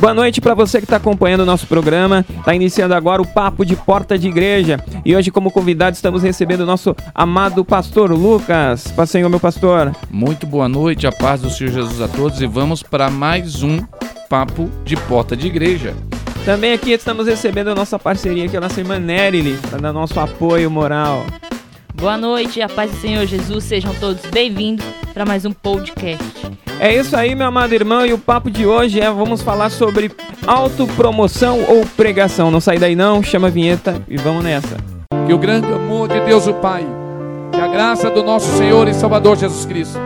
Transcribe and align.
Boa 0.00 0.14
noite 0.14 0.40
para 0.40 0.54
você 0.54 0.78
que 0.78 0.84
está 0.84 0.96
acompanhando 0.96 1.40
o 1.40 1.46
nosso 1.46 1.66
programa. 1.66 2.24
Está 2.38 2.54
iniciando 2.54 2.94
agora 2.94 3.20
o 3.20 3.26
Papo 3.26 3.66
de 3.66 3.76
Porta 3.76 4.18
de 4.18 4.28
Igreja. 4.28 4.82
E 5.04 5.14
hoje, 5.14 5.30
como 5.30 5.50
convidado, 5.50 5.94
estamos 5.94 6.22
recebendo 6.22 6.62
o 6.62 6.66
nosso 6.66 6.96
amado 7.14 7.62
pastor 7.62 8.10
Lucas. 8.10 8.90
Passenho, 8.96 9.28
meu 9.28 9.38
pastor. 9.38 9.94
Muito 10.10 10.46
boa 10.46 10.70
noite, 10.70 11.06
a 11.06 11.12
paz 11.12 11.42
do 11.42 11.50
Senhor 11.50 11.70
Jesus 11.70 12.00
a 12.00 12.08
todos. 12.08 12.40
E 12.40 12.46
vamos 12.46 12.82
para 12.82 13.10
mais 13.10 13.62
um 13.62 13.78
Papo 14.26 14.70
de 14.86 14.96
Porta 14.96 15.36
de 15.36 15.48
Igreja. 15.48 15.94
Também 16.46 16.72
aqui 16.72 16.92
estamos 16.92 17.26
recebendo 17.26 17.68
a 17.68 17.74
nossa 17.74 17.98
parceria, 17.98 18.48
que 18.48 18.56
é 18.56 18.58
a 18.58 18.62
nossa 18.62 18.80
irmã 18.80 18.98
Nerily, 18.98 19.58
para 19.68 19.80
dar 19.80 19.92
nosso 19.92 20.18
apoio 20.18 20.70
moral. 20.70 21.26
Boa 22.00 22.16
noite, 22.16 22.62
a 22.62 22.68
paz 22.68 22.90
do 22.90 22.96
Senhor 22.96 23.26
Jesus, 23.26 23.62
sejam 23.62 23.94
todos 23.94 24.24
bem-vindos 24.30 24.86
para 25.12 25.26
mais 25.26 25.44
um 25.44 25.52
podcast. 25.52 26.24
É 26.80 26.94
isso 26.94 27.14
aí, 27.14 27.34
meu 27.34 27.46
amado 27.46 27.74
irmão, 27.74 28.06
e 28.06 28.12
o 28.14 28.18
papo 28.18 28.50
de 28.50 28.64
hoje 28.64 28.98
é 28.98 29.10
vamos 29.10 29.42
falar 29.42 29.68
sobre 29.68 30.10
autopromoção 30.46 31.62
ou 31.68 31.84
pregação. 31.84 32.50
Não 32.50 32.58
sai 32.58 32.78
daí 32.78 32.96
não, 32.96 33.22
chama 33.22 33.48
a 33.48 33.50
vinheta 33.50 34.00
e 34.08 34.16
vamos 34.16 34.42
nessa. 34.42 34.78
Que 35.26 35.34
o 35.34 35.38
grande 35.38 35.66
amor 35.66 36.08
de 36.08 36.18
Deus 36.20 36.46
o 36.46 36.54
Pai, 36.54 36.86
que 37.52 37.60
a 37.60 37.68
graça 37.68 38.10
do 38.10 38.24
nosso 38.24 38.50
Senhor 38.56 38.88
e 38.88 38.94
Salvador 38.94 39.36
Jesus 39.36 39.66
Cristo, 39.66 39.98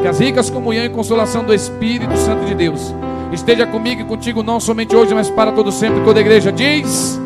que 0.00 0.06
as 0.06 0.20
ricas 0.20 0.50
comunhão 0.50 0.84
e 0.84 0.88
consolação 0.88 1.42
do 1.42 1.52
Espírito 1.52 2.16
Santo 2.16 2.44
de 2.44 2.54
Deus 2.54 2.94
esteja 3.32 3.66
comigo 3.66 4.02
e 4.02 4.04
contigo 4.04 4.44
não 4.44 4.60
somente 4.60 4.94
hoje, 4.94 5.12
mas 5.16 5.28
para 5.28 5.50
todo 5.50 5.72
sempre. 5.72 6.00
Toda 6.04 6.20
a 6.20 6.22
igreja 6.22 6.52
diz: 6.52 7.20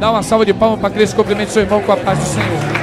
Dá 0.00 0.10
uma 0.10 0.22
salva 0.22 0.46
de 0.46 0.54
palmas 0.54 0.80
para 0.80 0.88
Cristo, 0.88 1.14
cumprimente 1.14 1.50
seu 1.50 1.60
irmão 1.60 1.82
com 1.82 1.92
a 1.92 1.96
paz 1.98 2.18
do 2.18 2.24
Senhor. 2.24 2.79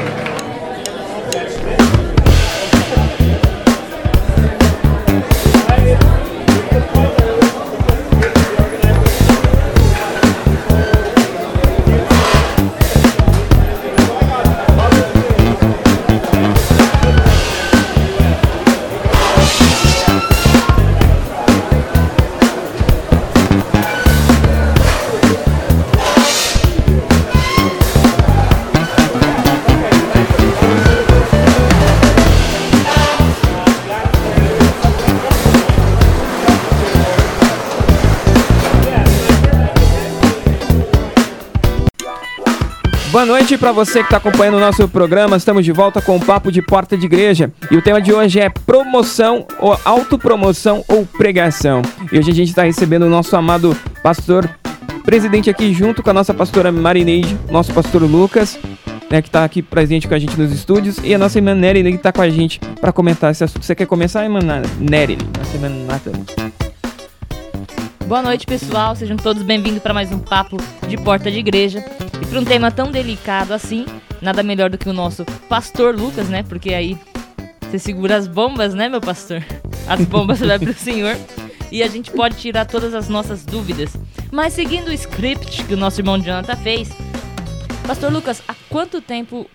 Boa 43.17 43.25
noite 43.25 43.57
para 43.57 43.71
você 43.71 44.01
que 44.01 44.05
está 44.05 44.17
acompanhando 44.17 44.57
o 44.57 44.59
nosso 44.59 44.87
programa. 44.87 45.35
Estamos 45.37 45.65
de 45.65 45.71
volta 45.71 45.99
com 45.99 46.17
o 46.17 46.19
Papo 46.23 46.51
de 46.51 46.61
Porta 46.61 46.95
de 46.95 47.07
Igreja. 47.07 47.51
E 47.71 47.75
o 47.75 47.81
tema 47.81 47.99
de 47.99 48.13
hoje 48.13 48.39
é 48.39 48.47
promoção, 48.47 49.47
ou 49.57 49.75
autopromoção 49.83 50.85
ou 50.87 51.03
pregação. 51.03 51.81
E 52.11 52.19
hoje 52.19 52.29
a 52.29 52.33
gente 52.35 52.49
está 52.49 52.61
recebendo 52.61 53.07
o 53.07 53.09
nosso 53.09 53.35
amado 53.35 53.75
pastor, 54.03 54.47
presidente 55.03 55.49
aqui 55.49 55.73
junto 55.73 56.03
com 56.03 56.11
a 56.11 56.13
nossa 56.13 56.31
pastora 56.31 56.71
Marineide, 56.71 57.35
nosso 57.49 57.73
pastor 57.73 58.03
Lucas, 58.03 58.59
né, 59.09 59.19
que 59.19 59.29
está 59.29 59.43
aqui 59.43 59.63
presente 59.63 60.07
com 60.07 60.13
a 60.13 60.19
gente 60.19 60.39
nos 60.39 60.51
estúdios, 60.51 60.97
e 61.03 61.15
a 61.15 61.17
nossa 61.17 61.39
irmã 61.39 61.55
Nery, 61.55 61.81
que 61.81 61.95
está 61.95 62.11
com 62.11 62.21
a 62.21 62.29
gente 62.29 62.59
para 62.79 62.91
comentar 62.91 63.31
esse 63.31 63.43
assunto. 63.43 63.65
Você 63.65 63.73
quer 63.73 63.87
começar, 63.87 64.25
irmã 64.25 64.41
Nery? 64.79 65.17
Nossa 65.35 65.55
irmã. 65.55 65.69
Boa 68.05 68.21
noite, 68.21 68.45
pessoal. 68.45 68.95
Sejam 68.95 69.17
todos 69.17 69.41
bem-vindos 69.41 69.81
para 69.81 69.91
mais 69.91 70.11
um 70.11 70.19
Papo 70.19 70.57
de 70.87 70.97
Porta 70.97 71.31
de 71.31 71.39
Igreja. 71.39 71.83
E 72.21 72.25
para 72.25 72.39
um 72.39 72.45
tema 72.45 72.71
tão 72.71 72.91
delicado 72.91 73.53
assim, 73.53 73.85
nada 74.21 74.43
melhor 74.43 74.69
do 74.69 74.77
que 74.77 74.89
o 74.89 74.93
nosso 74.93 75.25
pastor 75.47 75.95
Lucas, 75.95 76.29
né? 76.29 76.43
Porque 76.43 76.73
aí 76.73 76.97
você 77.61 77.79
segura 77.79 78.15
as 78.15 78.27
bombas, 78.27 78.73
né, 78.73 78.89
meu 78.89 79.01
pastor? 79.01 79.43
As 79.87 80.03
bombas 80.05 80.39
vai 80.45 80.59
pro 80.59 80.73
senhor 80.73 81.15
e 81.71 81.83
a 81.83 81.87
gente 81.87 82.11
pode 82.11 82.37
tirar 82.37 82.65
todas 82.65 82.93
as 82.93 83.09
nossas 83.09 83.45
dúvidas. 83.45 83.95
Mas 84.31 84.53
seguindo 84.53 84.89
o 84.89 84.93
script 84.93 85.63
que 85.65 85.73
o 85.73 85.77
nosso 85.77 85.99
irmão 86.01 86.19
Jonathan 86.19 86.55
fez, 86.57 86.89
Pastor 87.87 88.11
Lucas, 88.11 88.43
há 88.45 88.53
quanto 88.67 88.99
tempo 88.99 89.49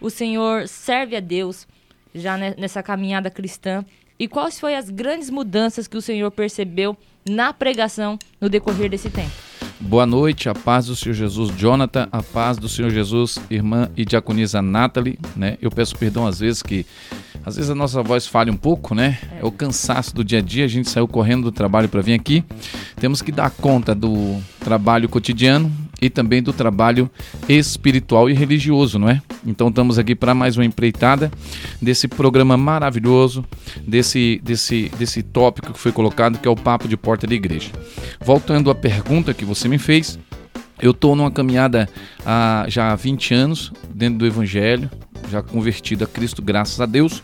o 0.00 0.08
senhor 0.08 0.66
serve 0.66 1.16
a 1.16 1.20
Deus 1.20 1.66
já 2.14 2.34
nessa 2.36 2.82
caminhada 2.82 3.30
cristã? 3.30 3.84
E 4.18 4.26
quais 4.26 4.58
foram 4.58 4.78
as 4.78 4.88
grandes 4.88 5.28
mudanças 5.28 5.86
que 5.86 5.96
o 5.96 6.00
senhor 6.00 6.30
percebeu 6.30 6.96
na 7.28 7.52
pregação 7.52 8.18
no 8.40 8.48
decorrer 8.48 8.90
desse 8.90 9.10
tempo. 9.10 9.32
Boa 9.86 10.06
noite, 10.06 10.48
a 10.48 10.54
paz 10.54 10.86
do 10.86 10.96
Senhor 10.96 11.14
Jesus, 11.14 11.54
Jonathan, 11.58 12.08
a 12.10 12.22
paz 12.22 12.56
do 12.56 12.70
Senhor 12.70 12.90
Jesus, 12.90 13.38
irmã 13.50 13.90
e 13.94 14.02
diaconisa 14.02 14.62
Nathalie, 14.62 15.18
né? 15.36 15.58
Eu 15.60 15.70
peço 15.70 15.94
perdão 15.96 16.26
às 16.26 16.40
vezes 16.40 16.62
que 16.62 16.86
às 17.44 17.56
vezes 17.56 17.70
a 17.70 17.74
nossa 17.74 18.02
voz 18.02 18.26
falha 18.26 18.50
um 18.50 18.56
pouco, 18.56 18.94
né? 18.94 19.18
É 19.38 19.44
o 19.44 19.52
cansaço 19.52 20.14
do 20.14 20.24
dia 20.24 20.38
a 20.38 20.42
dia, 20.42 20.64
a 20.64 20.68
gente 20.68 20.88
saiu 20.88 21.06
correndo 21.06 21.44
do 21.44 21.52
trabalho 21.52 21.88
para 21.90 22.00
vir 22.00 22.14
aqui. 22.14 22.42
Temos 22.96 23.20
que 23.20 23.30
dar 23.30 23.50
conta 23.50 23.94
do 23.94 24.42
trabalho 24.60 25.06
cotidiano 25.06 25.70
e 26.04 26.10
também 26.10 26.42
do 26.42 26.52
trabalho 26.52 27.10
espiritual 27.48 28.28
e 28.28 28.34
religioso, 28.34 28.98
não 28.98 29.08
é? 29.08 29.22
Então 29.46 29.68
estamos 29.68 29.98
aqui 29.98 30.14
para 30.14 30.34
mais 30.34 30.54
uma 30.54 30.64
empreitada 30.64 31.32
desse 31.80 32.06
programa 32.06 32.58
maravilhoso, 32.58 33.42
desse, 33.78 34.38
desse, 34.44 34.90
desse 34.98 35.22
tópico 35.22 35.72
que 35.72 35.78
foi 35.78 35.92
colocado, 35.92 36.38
que 36.38 36.46
é 36.46 36.50
o 36.50 36.54
papo 36.54 36.86
de 36.86 36.94
porta 36.94 37.26
da 37.26 37.34
igreja. 37.34 37.70
Voltando 38.20 38.70
à 38.70 38.74
pergunta 38.74 39.32
que 39.32 39.46
você 39.46 39.66
me 39.66 39.78
fez, 39.78 40.18
eu 40.78 40.90
estou 40.90 41.16
numa 41.16 41.30
caminhada 41.30 41.88
há 42.26 42.66
já 42.68 42.94
20 42.94 43.32
anos 43.32 43.72
dentro 43.88 44.18
do 44.18 44.26
Evangelho, 44.26 44.90
já 45.30 45.40
convertido 45.40 46.04
a 46.04 46.06
Cristo, 46.06 46.42
graças 46.42 46.82
a 46.82 46.86
Deus, 46.86 47.22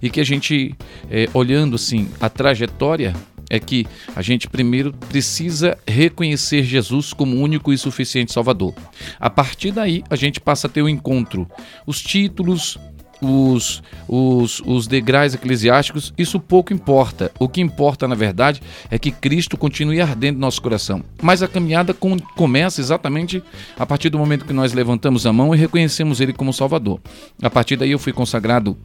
e 0.00 0.08
que 0.08 0.22
a 0.22 0.24
gente, 0.24 0.74
é, 1.10 1.28
olhando 1.34 1.76
assim 1.76 2.08
a 2.18 2.30
trajetória, 2.30 3.12
é 3.52 3.60
que 3.60 3.86
a 4.16 4.22
gente 4.22 4.48
primeiro 4.48 4.94
precisa 5.10 5.76
reconhecer 5.86 6.64
Jesus 6.64 7.12
como 7.12 7.36
único 7.36 7.70
e 7.70 7.76
suficiente 7.76 8.32
Salvador. 8.32 8.74
A 9.20 9.28
partir 9.28 9.72
daí, 9.72 10.02
a 10.08 10.16
gente 10.16 10.40
passa 10.40 10.66
a 10.66 10.70
ter 10.70 10.80
o 10.80 10.86
um 10.86 10.88
encontro, 10.88 11.46
os 11.86 12.00
títulos, 12.00 12.78
os, 13.20 13.82
os, 14.08 14.60
os 14.64 14.86
degraus 14.86 15.34
eclesiásticos, 15.34 16.14
isso 16.16 16.40
pouco 16.40 16.72
importa. 16.72 17.30
O 17.38 17.46
que 17.46 17.60
importa, 17.60 18.08
na 18.08 18.14
verdade, 18.14 18.62
é 18.90 18.98
que 18.98 19.12
Cristo 19.12 19.56
continue 19.58 20.00
ardendo 20.00 20.36
no 20.36 20.40
nosso 20.40 20.60
coração. 20.62 21.04
Mas 21.22 21.42
a 21.42 21.46
caminhada 21.46 21.92
com, 21.92 22.18
começa 22.18 22.80
exatamente 22.80 23.42
a 23.78 23.84
partir 23.84 24.08
do 24.08 24.18
momento 24.18 24.46
que 24.46 24.52
nós 24.52 24.72
levantamos 24.72 25.26
a 25.26 25.32
mão 25.32 25.54
e 25.54 25.58
reconhecemos 25.58 26.20
Ele 26.20 26.32
como 26.32 26.54
Salvador. 26.54 27.00
A 27.40 27.50
partir 27.50 27.76
daí 27.76 27.92
eu 27.92 27.98
fui 27.98 28.14
consagrado 28.14 28.76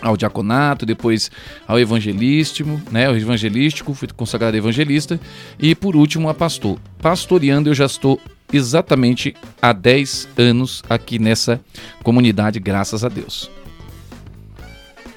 ao 0.00 0.16
diaconato, 0.16 0.86
depois 0.86 1.30
ao 1.66 1.78
evangelístico, 1.78 2.80
né, 2.90 3.06
ao 3.06 3.16
evangelístico, 3.16 3.94
fui 3.94 4.08
consagrado 4.08 4.56
evangelista 4.56 5.18
e 5.58 5.74
por 5.74 5.96
último 5.96 6.28
a 6.28 6.34
pastor. 6.34 6.78
Pastoreando 7.00 7.68
eu 7.68 7.74
já 7.74 7.86
estou 7.86 8.20
exatamente 8.52 9.34
há 9.60 9.72
10 9.72 10.28
anos 10.38 10.82
aqui 10.88 11.18
nessa 11.18 11.60
comunidade, 12.02 12.58
graças 12.58 13.04
a 13.04 13.08
Deus. 13.08 13.50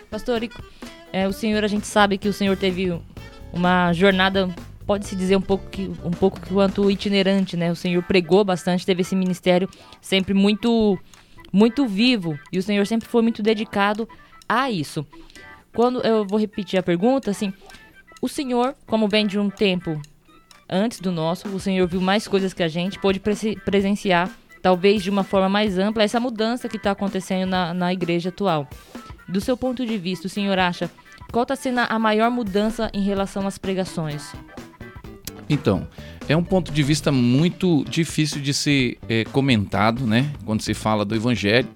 Pastor, 0.09 0.41
é, 1.13 1.27
o 1.27 1.31
senhor, 1.31 1.63
a 1.63 1.67
gente 1.67 1.87
sabe 1.87 2.17
que 2.17 2.27
o 2.27 2.33
senhor 2.33 2.57
teve 2.57 2.93
uma 3.53 3.93
jornada, 3.93 4.49
pode-se 4.85 5.15
dizer 5.15 5.35
um 5.37 5.41
pouco, 5.41 5.69
que, 5.69 5.89
um 6.03 6.11
pouco 6.11 6.39
quanto 6.47 6.89
itinerante, 6.91 7.55
né? 7.55 7.71
O 7.71 7.75
senhor 7.75 8.03
pregou 8.03 8.43
bastante, 8.43 8.85
teve 8.85 9.01
esse 9.01 9.15
ministério 9.15 9.69
sempre 10.01 10.33
muito, 10.33 10.97
muito 11.51 11.87
vivo 11.87 12.37
e 12.51 12.57
o 12.57 12.63
senhor 12.63 12.85
sempre 12.85 13.07
foi 13.07 13.21
muito 13.21 13.41
dedicado 13.41 14.07
a 14.51 14.69
isso. 14.69 15.05
Quando 15.73 16.01
eu 16.01 16.25
vou 16.25 16.37
repetir 16.37 16.77
a 16.77 16.83
pergunta, 16.83 17.31
assim, 17.31 17.53
o 18.21 18.27
senhor, 18.27 18.75
como 18.85 19.07
vem 19.07 19.25
de 19.25 19.39
um 19.39 19.49
tempo 19.49 20.01
antes 20.69 20.99
do 20.99 21.11
nosso, 21.11 21.47
o 21.47 21.59
senhor 21.59 21.87
viu 21.87 22.01
mais 22.01 22.27
coisas 22.27 22.53
que 22.53 22.61
a 22.61 22.67
gente, 22.67 22.99
pôde 22.99 23.21
presenciar, 23.63 24.29
talvez 24.61 25.01
de 25.01 25.09
uma 25.09 25.23
forma 25.23 25.47
mais 25.47 25.77
ampla, 25.77 26.03
essa 26.03 26.19
mudança 26.19 26.67
que 26.67 26.75
está 26.75 26.91
acontecendo 26.91 27.49
na, 27.49 27.73
na 27.73 27.93
igreja 27.93 28.27
atual. 28.27 28.67
Do 29.27 29.39
seu 29.39 29.55
ponto 29.55 29.85
de 29.85 29.97
vista, 29.97 30.27
o 30.27 30.29
senhor 30.29 30.59
acha 30.59 30.91
qual 31.31 31.43
está 31.43 31.55
sendo 31.55 31.79
a 31.79 31.97
maior 31.97 32.29
mudança 32.29 32.91
em 32.93 33.01
relação 33.01 33.47
às 33.47 33.57
pregações? 33.57 34.33
Então, 35.53 35.85
é 36.29 36.35
um 36.35 36.43
ponto 36.43 36.71
de 36.71 36.81
vista 36.81 37.11
muito 37.11 37.83
difícil 37.89 38.41
de 38.41 38.53
ser 38.53 38.97
é, 39.09 39.25
comentado, 39.25 40.07
né? 40.07 40.31
Quando 40.45 40.61
se 40.61 40.73
fala 40.73 41.03
do 41.03 41.13
evangelho, 41.13 41.67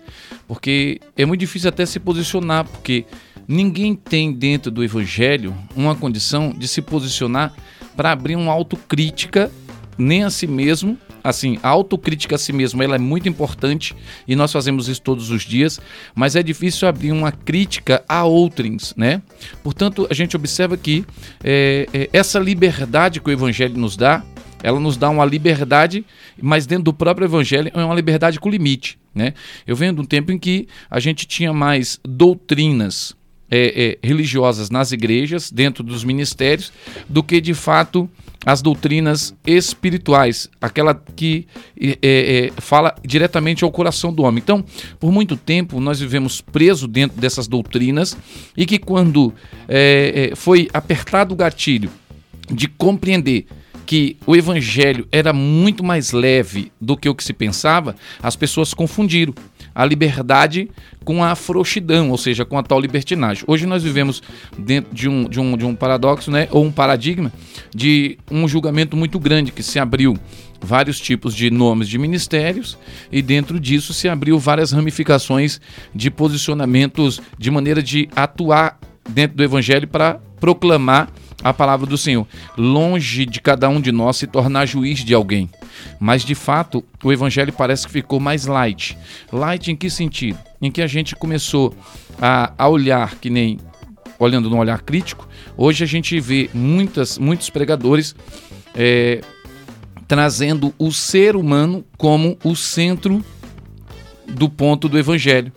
porque 0.48 1.02
é 1.18 1.26
muito 1.26 1.42
difícil 1.42 1.68
até 1.68 1.86
se 1.86 2.00
posicionar, 2.00 2.64
porque 2.64 3.06
ninguém 3.46 3.94
tem 3.94 4.32
dentro 4.32 4.72
do 4.72 4.82
evangelho 4.82 5.54
uma 5.76 5.94
condição 5.94 6.52
de 6.52 6.70
se 6.70 6.82
posicionar 6.82 7.54
para 7.98 8.12
abrir 8.12 8.38
uma 8.38 8.54
autocrítica 8.54 9.52
nem 9.98 10.24
a 10.24 10.30
si 10.30 10.48
mesmo 10.48 10.98
assim, 11.26 11.58
a 11.64 11.70
autocrítica 11.70 12.36
a 12.36 12.38
si 12.38 12.54
mesmo 12.54 12.84
ela 12.84 12.96
é 12.96 13.00
muito 13.00 13.28
importante 13.28 13.96
e 14.28 14.36
nós 14.36 14.52
fazemos 14.52 14.88
isso 14.88 15.02
todos 15.02 15.32
os 15.32 15.42
dias, 15.42 15.82
mas 16.14 16.36
é 16.36 16.44
difícil 16.44 16.88
abrir 16.88 17.12
uma 17.12 17.32
crítica 17.32 18.04
a 18.08 18.24
outrens, 18.24 18.94
né? 18.96 19.24
Portanto, 19.64 20.08
a 20.08 20.14
gente 20.14 20.36
observa 20.36 20.78
que 20.78 21.04
é, 21.44 21.88
é, 21.92 22.10
essa 22.14 22.38
liberdade 22.38 23.20
que 23.20 23.28
o 23.28 23.34
Evangelho 23.34 23.76
nos 23.76 23.98
dá, 23.98 24.24
ela 24.62 24.80
nos 24.80 24.98
dá 24.98 25.10
uma 25.10 25.26
liberdade, 25.26 26.06
mas 26.40 26.68
dentro 26.68 26.86
do 26.86 26.94
próprio 26.94 27.26
evangelho 27.26 27.72
é 27.74 27.84
uma 27.84 27.94
liberdade 27.94 28.40
com 28.40 28.50
limite. 28.50 28.98
Né? 29.14 29.34
Eu 29.66 29.76
venho 29.76 29.94
de 29.94 30.02
um 30.02 30.06
tempo 30.06 30.32
em 30.32 30.40
que 30.40 30.68
a 30.90 31.00
gente 31.00 31.28
tinha 31.28 31.54
mais 31.54 32.00
doutrinas 32.04 33.16
é, 33.50 33.98
é, 34.02 34.08
religiosas 34.08 34.70
nas 34.70 34.92
igrejas, 34.92 35.52
dentro 35.52 35.84
dos 35.84 36.04
ministérios, 36.04 36.74
do 37.08 37.22
que 37.22 37.40
de 37.40 37.54
fato 37.54 38.10
as 38.46 38.62
doutrinas 38.62 39.34
espirituais, 39.46 40.50
aquela 40.62 40.94
que 40.94 41.48
é, 41.80 41.98
é, 42.02 42.52
fala 42.62 42.96
diretamente 43.04 43.64
ao 43.64 43.72
coração 43.72 44.14
do 44.14 44.24
homem. 44.24 44.42
Então, 44.44 44.64
por 45.00 45.12
muito 45.12 45.36
tempo 45.36 45.80
nós 45.80 46.00
vivemos 46.00 46.42
presos 46.42 46.88
dentro 46.88 47.20
dessas 47.20 47.48
doutrinas 47.48 48.16
e 48.56 48.66
que 48.66 48.78
quando 48.78 49.34
é, 49.68 50.32
foi 50.36 50.70
apertado 50.74 51.34
o 51.34 51.38
gatilho 51.38 51.90
de 52.52 52.68
compreender 52.68 53.48
que 53.86 54.18
o 54.26 54.36
evangelho 54.36 55.08
era 55.12 55.32
muito 55.32 55.84
mais 55.84 56.12
leve 56.12 56.72
do 56.82 56.98
que 56.98 57.08
o 57.08 57.16
que 57.16 57.24
se 57.24 57.34
pensava, 57.34 57.96
as 58.22 58.36
pessoas 58.36 58.74
confundiram 58.74 59.34
a 59.76 59.86
liberdade 59.86 60.72
com 61.04 61.22
a 61.22 61.36
frouxidão, 61.36 62.10
ou 62.10 62.18
seja, 62.18 62.46
com 62.46 62.58
a 62.58 62.64
tal 62.64 62.80
libertinagem. 62.80 63.44
Hoje 63.46 63.66
nós 63.66 63.84
vivemos 63.84 64.24
dentro 64.58 64.96
de 64.96 65.10
um, 65.10 65.26
de 65.26 65.40
um, 65.40 65.58
de 65.58 65.66
um 65.66 65.76
paradoxo, 65.76 66.32
né, 66.32 66.48
ou 66.50 66.64
um 66.64 66.72
paradigma 66.72 67.32
de 67.76 68.18
um 68.32 68.48
julgamento 68.48 68.96
muito 68.96 69.20
grande 69.20 69.52
que 69.52 69.62
se 69.62 69.78
abriu 69.78 70.18
vários 70.62 71.00
tipos 71.00 71.36
de 71.36 71.52
nomes 71.52 71.90
de 71.90 71.98
ministérios 71.98 72.78
e 73.12 73.22
dentro 73.22 73.60
disso 73.60 73.94
se 73.94 74.08
abriu 74.08 74.40
várias 74.40 74.72
ramificações 74.72 75.60
de 75.94 76.10
posicionamentos 76.10 77.22
de 77.38 77.52
maneira 77.52 77.84
de 77.84 78.10
atuar 78.16 78.80
dentro 79.10 79.38
do 79.38 79.44
evangelho 79.44 79.88
para 79.88 80.20
proclamar 80.40 81.10
a 81.44 81.54
palavra 81.54 81.86
do 81.86 81.98
Senhor. 81.98 82.26
Longe 82.58 83.26
de 83.26 83.40
cada 83.40 83.70
um 83.70 83.80
de 83.80 83.92
nós 83.92 84.18
se 84.18 84.26
tornar 84.26 84.66
juiz 84.66 85.04
de 85.04 85.14
alguém. 85.14 85.50
Mas 86.00 86.24
de 86.24 86.36
fato, 86.36 86.84
o 87.04 87.12
evangelho 87.12 87.54
parece 87.54 87.86
que 87.86 87.92
ficou 87.92 88.20
mais 88.20 88.46
light. 88.46 88.98
Light 89.32 89.72
em 89.72 89.76
que 89.76 89.90
sentido? 89.90 90.40
Em 90.62 90.72
que 90.72 90.82
a 90.82 90.88
gente 90.88 91.16
começou 91.16 91.76
a, 92.22 92.54
a 92.58 92.68
olhar 92.68 93.16
que 93.16 93.30
nem 93.30 93.60
olhando 94.20 94.50
num 94.50 94.58
olhar 94.58 94.82
crítico. 94.82 95.28
Hoje 95.58 95.84
a 95.84 95.88
gente 95.88 96.20
vê 96.20 96.50
muitas, 96.54 97.18
muitos 97.18 97.50
pregadores 97.50 98.16
é, 98.74 99.22
trazendo 100.08 100.74
o 100.78 100.92
ser 100.92 101.36
humano 101.36 101.86
como 101.98 102.38
o 102.44 102.56
centro 102.56 103.24
do 104.28 104.50
ponto 104.50 104.88
do 104.88 104.98
evangelho. 104.98 105.52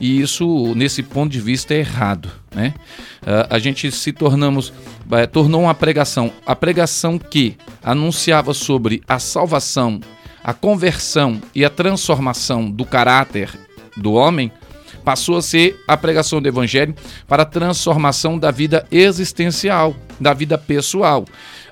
E 0.00 0.20
isso, 0.20 0.74
nesse 0.74 1.02
ponto 1.02 1.32
de 1.32 1.40
vista, 1.40 1.74
é 1.74 1.78
errado. 1.78 2.30
Né? 2.54 2.74
Uh, 3.22 3.46
a 3.50 3.58
gente 3.58 3.90
se 3.90 4.12
tornamos, 4.12 4.72
uh, 5.10 5.26
tornou 5.26 5.62
uma 5.62 5.74
pregação, 5.74 6.32
a 6.46 6.54
pregação 6.54 7.18
que 7.18 7.56
anunciava 7.82 8.54
sobre 8.54 9.02
a 9.08 9.18
salvação, 9.18 10.00
a 10.42 10.54
conversão 10.54 11.40
e 11.54 11.64
a 11.64 11.70
transformação 11.70 12.70
do 12.70 12.84
caráter 12.84 13.50
do 13.96 14.12
homem, 14.12 14.52
passou 15.04 15.38
a 15.38 15.42
ser 15.42 15.82
a 15.88 15.96
pregação 15.96 16.40
do 16.40 16.48
evangelho 16.48 16.94
para 17.26 17.42
a 17.42 17.46
transformação 17.46 18.38
da 18.38 18.50
vida 18.50 18.86
existencial, 18.90 19.96
da 20.20 20.34
vida 20.34 20.58
pessoal. 20.58 21.24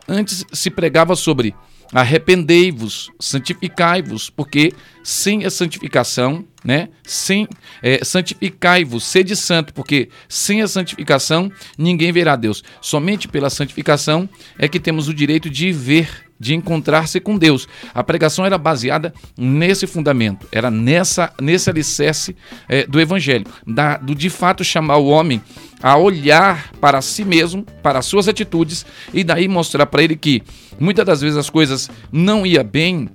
Antes 0.08 0.44
se 0.52 0.70
pregava 0.70 1.14
sobre 1.14 1.54
arrependei-vos, 1.92 3.10
santificai-vos, 3.18 4.30
porque 4.30 4.72
sem 5.02 5.44
a 5.44 5.50
santificação, 5.50 6.44
né? 6.64 6.88
Sem 7.04 7.46
é, 7.82 8.04
santificai-vos, 8.04 9.04
sede 9.04 9.36
santo, 9.36 9.72
porque 9.72 10.08
sem 10.28 10.62
a 10.62 10.68
santificação 10.68 11.50
ninguém 11.78 12.10
verá 12.10 12.34
Deus. 12.34 12.64
Somente 12.80 13.28
pela 13.28 13.48
santificação 13.50 14.28
é 14.58 14.66
que 14.66 14.80
temos 14.80 15.08
o 15.08 15.14
direito 15.14 15.48
de 15.48 15.72
ver 15.72 16.26
de 16.38 16.54
encontrar-se 16.54 17.18
com 17.18 17.38
Deus. 17.38 17.66
A 17.94 18.04
pregação 18.04 18.44
era 18.44 18.58
baseada 18.58 19.14
nesse 19.38 19.86
fundamento, 19.86 20.46
era 20.52 20.70
nessa 20.70 21.32
nesse 21.40 21.70
alicerce 21.70 22.36
é, 22.68 22.86
do 22.86 23.00
evangelho, 23.00 23.46
da, 23.66 23.96
do 23.96 24.14
de 24.14 24.28
fato 24.28 24.62
chamar 24.62 24.98
o 24.98 25.06
homem 25.06 25.40
a 25.82 25.96
olhar 25.96 26.72
para 26.80 27.00
si 27.00 27.24
mesmo, 27.24 27.64
para 27.82 27.98
as 27.98 28.06
suas 28.06 28.28
atitudes 28.28 28.84
e 29.12 29.22
daí 29.22 29.46
mostrar 29.46 29.86
para 29.86 30.02
ele 30.02 30.16
que 30.16 30.42
muitas 30.78 31.05
das 31.05 31.20
vezes 31.20 31.37
as 31.37 31.50
coisas 31.50 31.90
não 32.12 32.46
iam 32.46 32.64
bem 32.64 33.08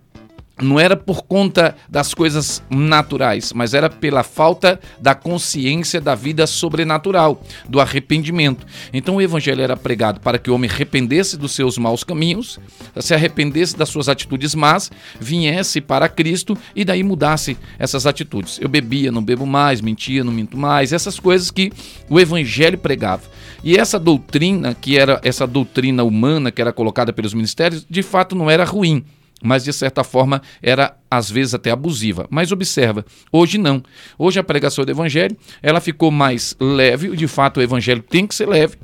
não 0.61 0.79
era 0.79 0.95
por 0.95 1.23
conta 1.23 1.75
das 1.89 2.13
coisas 2.13 2.61
naturais, 2.69 3.51
mas 3.53 3.73
era 3.73 3.89
pela 3.89 4.23
falta 4.23 4.79
da 4.99 5.15
consciência 5.15 5.99
da 5.99 6.15
vida 6.15 6.45
sobrenatural, 6.45 7.43
do 7.67 7.79
arrependimento. 7.79 8.65
Então 8.93 9.15
o 9.15 9.21
evangelho 9.21 9.61
era 9.61 9.75
pregado 9.75 10.19
para 10.19 10.37
que 10.37 10.49
o 10.49 10.55
homem 10.55 10.69
arrependesse 10.69 11.37
dos 11.37 11.53
seus 11.53 11.77
maus 11.77 12.03
caminhos, 12.03 12.59
se 12.99 13.13
arrependesse 13.13 13.75
das 13.75 13.89
suas 13.89 14.07
atitudes 14.07 14.53
más, 14.53 14.91
viesse 15.19 15.81
para 15.81 16.07
Cristo 16.07 16.57
e 16.75 16.85
daí 16.85 17.03
mudasse 17.03 17.57
essas 17.79 18.05
atitudes. 18.05 18.59
Eu 18.61 18.69
bebia, 18.69 19.11
não 19.11 19.23
bebo 19.23 19.45
mais, 19.45 19.81
mentia, 19.81 20.23
não 20.23 20.31
minto 20.31 20.57
mais, 20.57 20.93
essas 20.93 21.19
coisas 21.19 21.49
que 21.49 21.71
o 22.09 22.19
evangelho 22.19 22.77
pregava. 22.77 23.23
E 23.63 23.77
essa 23.77 23.99
doutrina, 23.99 24.73
que 24.73 24.97
era 24.97 25.19
essa 25.23 25.45
doutrina 25.45 26.03
humana 26.03 26.51
que 26.51 26.61
era 26.61 26.73
colocada 26.73 27.13
pelos 27.13 27.33
ministérios, 27.33 27.85
de 27.89 28.01
fato 28.01 28.35
não 28.35 28.49
era 28.49 28.65
ruim 28.65 29.03
mas 29.43 29.63
de 29.63 29.73
certa 29.73 30.03
forma 30.03 30.41
era 30.61 30.95
às 31.09 31.29
vezes 31.29 31.53
até 31.53 31.71
abusiva. 31.71 32.27
Mas 32.29 32.51
observa, 32.51 33.05
hoje 33.31 33.57
não. 33.57 33.81
Hoje 34.17 34.39
a 34.39 34.43
pregação 34.43 34.85
do 34.85 34.91
evangelho, 34.91 35.35
ela 35.61 35.81
ficou 35.81 36.11
mais 36.11 36.55
leve, 36.59 37.15
de 37.15 37.27
fato 37.27 37.57
o 37.59 37.63
evangelho 37.63 38.03
tem 38.03 38.27
que 38.27 38.35
ser 38.35 38.47
leve. 38.47 38.77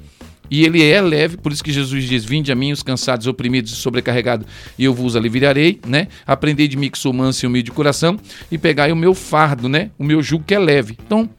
E 0.50 0.64
ele 0.64 0.82
é 0.82 1.02
leve, 1.02 1.38
por 1.38 1.52
isso 1.52 1.64
que 1.64 1.74
Jesus 1.74 2.06
diz: 2.06 2.24
Vinde 2.24 2.52
a 2.52 2.56
mim, 2.56 2.72
os 2.72 2.82
cansados, 2.82 3.28
oprimidos 3.28 3.72
e 3.72 3.76
sobrecarregados, 3.76 4.48
e 4.78 4.86
eu 4.86 4.94
vos 4.94 5.16
aliviarei, 5.16 5.80
né? 5.86 6.08
Aprendei 6.26 6.70
de 6.70 6.78
mim 6.78 6.90
que 6.90 6.98
sou 6.98 7.12
manso 7.12 7.46
e 7.46 7.48
humilde 7.48 7.66
de 7.66 7.72
coração, 7.72 8.18
e 8.50 8.58
pegai 8.58 8.92
o 8.92 8.96
meu 8.96 9.14
fardo, 9.14 9.68
né? 9.68 9.92
O 10.00 10.06
meu 10.06 10.24
jugo 10.24 10.46
que 10.46 10.56
é 10.56 10.60
leve. 10.60 10.98
Então, 11.06 11.30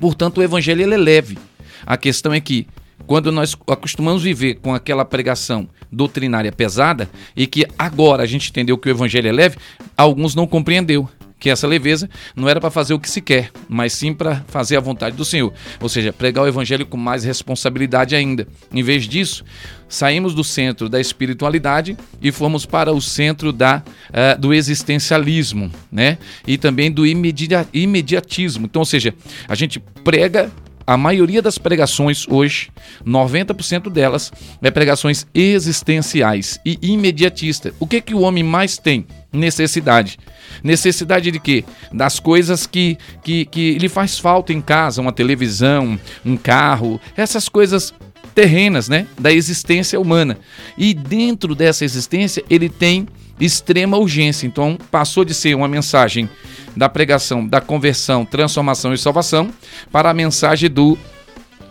portanto, 0.00 0.38
o 0.38 0.42
evangelho 0.42 0.82
ele 0.82 0.94
é 0.94 0.98
leve. 0.98 1.38
A 1.86 1.96
questão 1.96 2.32
é 2.32 2.40
que 2.40 2.66
quando 3.06 3.32
nós 3.32 3.56
acostumamos 3.66 4.22
viver 4.22 4.56
com 4.56 4.74
aquela 4.74 5.04
pregação 5.04 5.68
doutrinária 5.90 6.52
pesada 6.52 7.10
e 7.34 7.46
que 7.46 7.66
agora 7.78 8.22
a 8.22 8.26
gente 8.26 8.50
entendeu 8.50 8.78
que 8.78 8.88
o 8.88 8.90
evangelho 8.90 9.28
é 9.28 9.32
leve, 9.32 9.56
alguns 9.96 10.34
não 10.34 10.46
compreendeu 10.46 11.08
que 11.40 11.48
essa 11.48 11.66
leveza 11.66 12.08
não 12.36 12.48
era 12.48 12.60
para 12.60 12.70
fazer 12.70 12.92
o 12.92 13.00
que 13.00 13.08
se 13.08 13.22
quer, 13.22 13.50
mas 13.66 13.94
sim 13.94 14.12
para 14.12 14.44
fazer 14.46 14.76
a 14.76 14.80
vontade 14.80 15.16
do 15.16 15.24
Senhor. 15.24 15.52
Ou 15.80 15.88
seja, 15.88 16.12
pregar 16.12 16.44
o 16.44 16.46
evangelho 16.46 16.84
com 16.84 16.98
mais 16.98 17.24
responsabilidade 17.24 18.14
ainda. 18.14 18.46
Em 18.70 18.82
vez 18.82 19.08
disso, 19.08 19.42
saímos 19.88 20.34
do 20.34 20.44
centro 20.44 20.86
da 20.86 21.00
espiritualidade 21.00 21.96
e 22.20 22.30
fomos 22.30 22.66
para 22.66 22.92
o 22.92 23.00
centro 23.00 23.52
da, 23.52 23.82
uh, 24.10 24.38
do 24.38 24.52
existencialismo, 24.52 25.72
né? 25.90 26.18
E 26.46 26.58
também 26.58 26.92
do 26.92 27.06
imediatismo. 27.06 28.66
Então, 28.66 28.80
ou 28.80 28.86
seja, 28.86 29.14
a 29.48 29.54
gente 29.54 29.80
prega 30.04 30.52
a 30.86 30.96
maioria 30.96 31.40
das 31.40 31.58
pregações 31.58 32.26
hoje, 32.28 32.70
90% 33.06 33.90
delas, 33.90 34.32
é 34.62 34.70
pregações 34.70 35.26
existenciais 35.34 36.58
e 36.64 36.78
imediatistas. 36.82 37.72
O 37.78 37.86
que 37.86 38.00
que 38.00 38.14
o 38.14 38.20
homem 38.20 38.42
mais 38.42 38.78
tem? 38.78 39.06
Necessidade. 39.32 40.18
Necessidade 40.62 41.30
de 41.30 41.38
quê? 41.38 41.64
Das 41.92 42.18
coisas 42.18 42.66
que, 42.66 42.98
que, 43.22 43.44
que 43.44 43.78
lhe 43.78 43.88
faz 43.88 44.18
falta 44.18 44.52
em 44.52 44.60
casa, 44.60 45.00
uma 45.00 45.12
televisão, 45.12 45.98
um 46.24 46.36
carro, 46.36 47.00
essas 47.16 47.48
coisas 47.48 47.94
terrenas, 48.34 48.88
né, 48.88 49.06
da 49.18 49.32
existência 49.32 50.00
humana. 50.00 50.38
E 50.76 50.94
dentro 50.94 51.54
dessa 51.54 51.84
existência, 51.84 52.42
ele 52.48 52.68
tem 52.68 53.06
extrema 53.40 53.96
urgência. 53.96 54.46
Então, 54.46 54.76
passou 54.90 55.24
de 55.24 55.34
ser 55.34 55.54
uma 55.54 55.68
mensagem 55.68 56.28
da 56.76 56.88
pregação 56.88 57.46
da 57.46 57.60
conversão, 57.60 58.24
transformação 58.24 58.92
e 58.92 58.98
salvação 58.98 59.50
para 59.90 60.10
a 60.10 60.14
mensagem 60.14 60.70
do 60.70 60.98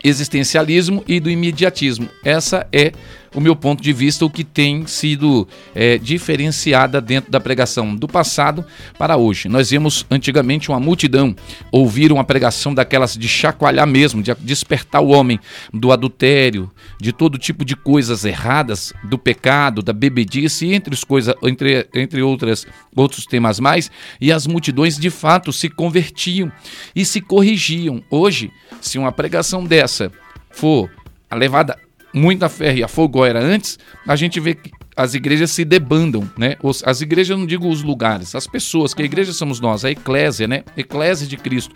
existencialismo 0.04 1.04
e 1.08 1.20
do 1.20 1.30
imediatismo. 1.30 2.10
Essa 2.24 2.68
é 2.72 2.92
o 3.34 3.40
meu 3.40 3.56
ponto 3.56 3.82
de 3.82 3.94
vista, 3.94 4.26
o 4.26 4.30
que 4.30 4.44
tem 4.44 4.86
sido 4.88 5.48
é, 5.76 5.98
diferenciada 5.98 7.00
dentro 7.00 7.32
da 7.32 7.40
pregação 7.40 7.96
do 7.96 8.08
passado 8.08 8.66
para 8.98 9.18
hoje. 9.18 9.48
Nós 9.48 9.70
vimos 9.70 10.06
antigamente 10.10 10.70
uma 10.70 10.80
multidão 10.80 11.36
ouvir 11.72 12.12
uma 12.12 12.24
pregação 12.24 12.74
daquelas 12.74 13.16
de 13.16 13.28
chacoalhar 13.28 13.88
mesmo, 13.88 14.22
de 14.22 14.34
despertar 14.40 15.02
o 15.02 15.10
homem 15.10 15.40
do 15.74 15.92
adultério, 15.92 16.72
de 17.00 17.12
todo 17.12 17.38
tipo 17.38 17.64
de 17.64 17.76
coisas 17.76 18.26
erradas, 18.26 18.94
do 19.04 19.18
pecado, 19.18 19.82
da 19.82 19.94
bebedice, 19.94 20.74
entre, 20.74 20.94
as 20.94 21.04
coisas, 21.04 21.36
entre, 21.44 21.88
entre 21.94 22.22
outras, 22.22 22.66
outros 22.96 23.26
temas 23.26 23.60
mais, 23.60 23.92
e 24.20 24.32
as 24.32 24.48
multidões 24.48 24.98
de 24.98 25.10
fato 25.10 25.54
se 25.54 25.70
convertiam 25.70 26.52
e 26.96 27.06
se 27.06 27.22
corrigiam. 27.22 28.04
Hoje, 28.10 28.52
se 28.82 28.98
uma 28.98 29.12
pregação 29.12 29.64
dessa 29.64 30.12
for 30.50 30.90
levada 31.32 31.78
muita 32.14 32.50
fé 32.50 32.76
e 32.76 32.84
a 32.84 32.88
fogo 32.88 33.26
era 33.26 33.40
antes, 33.40 33.78
a 34.08 34.16
gente 34.16 34.40
vê 34.40 34.56
que 34.56 34.72
as 34.96 35.14
igrejas 35.14 35.52
se 35.52 35.64
debandam, 35.64 36.30
né? 36.38 36.58
As 36.84 37.00
igrejas, 37.00 37.38
não 37.38 37.46
digo 37.46 37.70
os 37.70 37.82
lugares, 37.82 38.36
as 38.36 38.46
pessoas, 38.46 38.94
que 38.94 39.02
a 39.02 39.06
igreja 39.06 39.32
somos 39.32 39.62
nós, 39.62 39.86
a 39.86 39.92
eclésia, 39.92 40.46
né? 40.46 40.64
Eclésia 40.76 41.26
de 41.26 41.38
Cristo. 41.38 41.74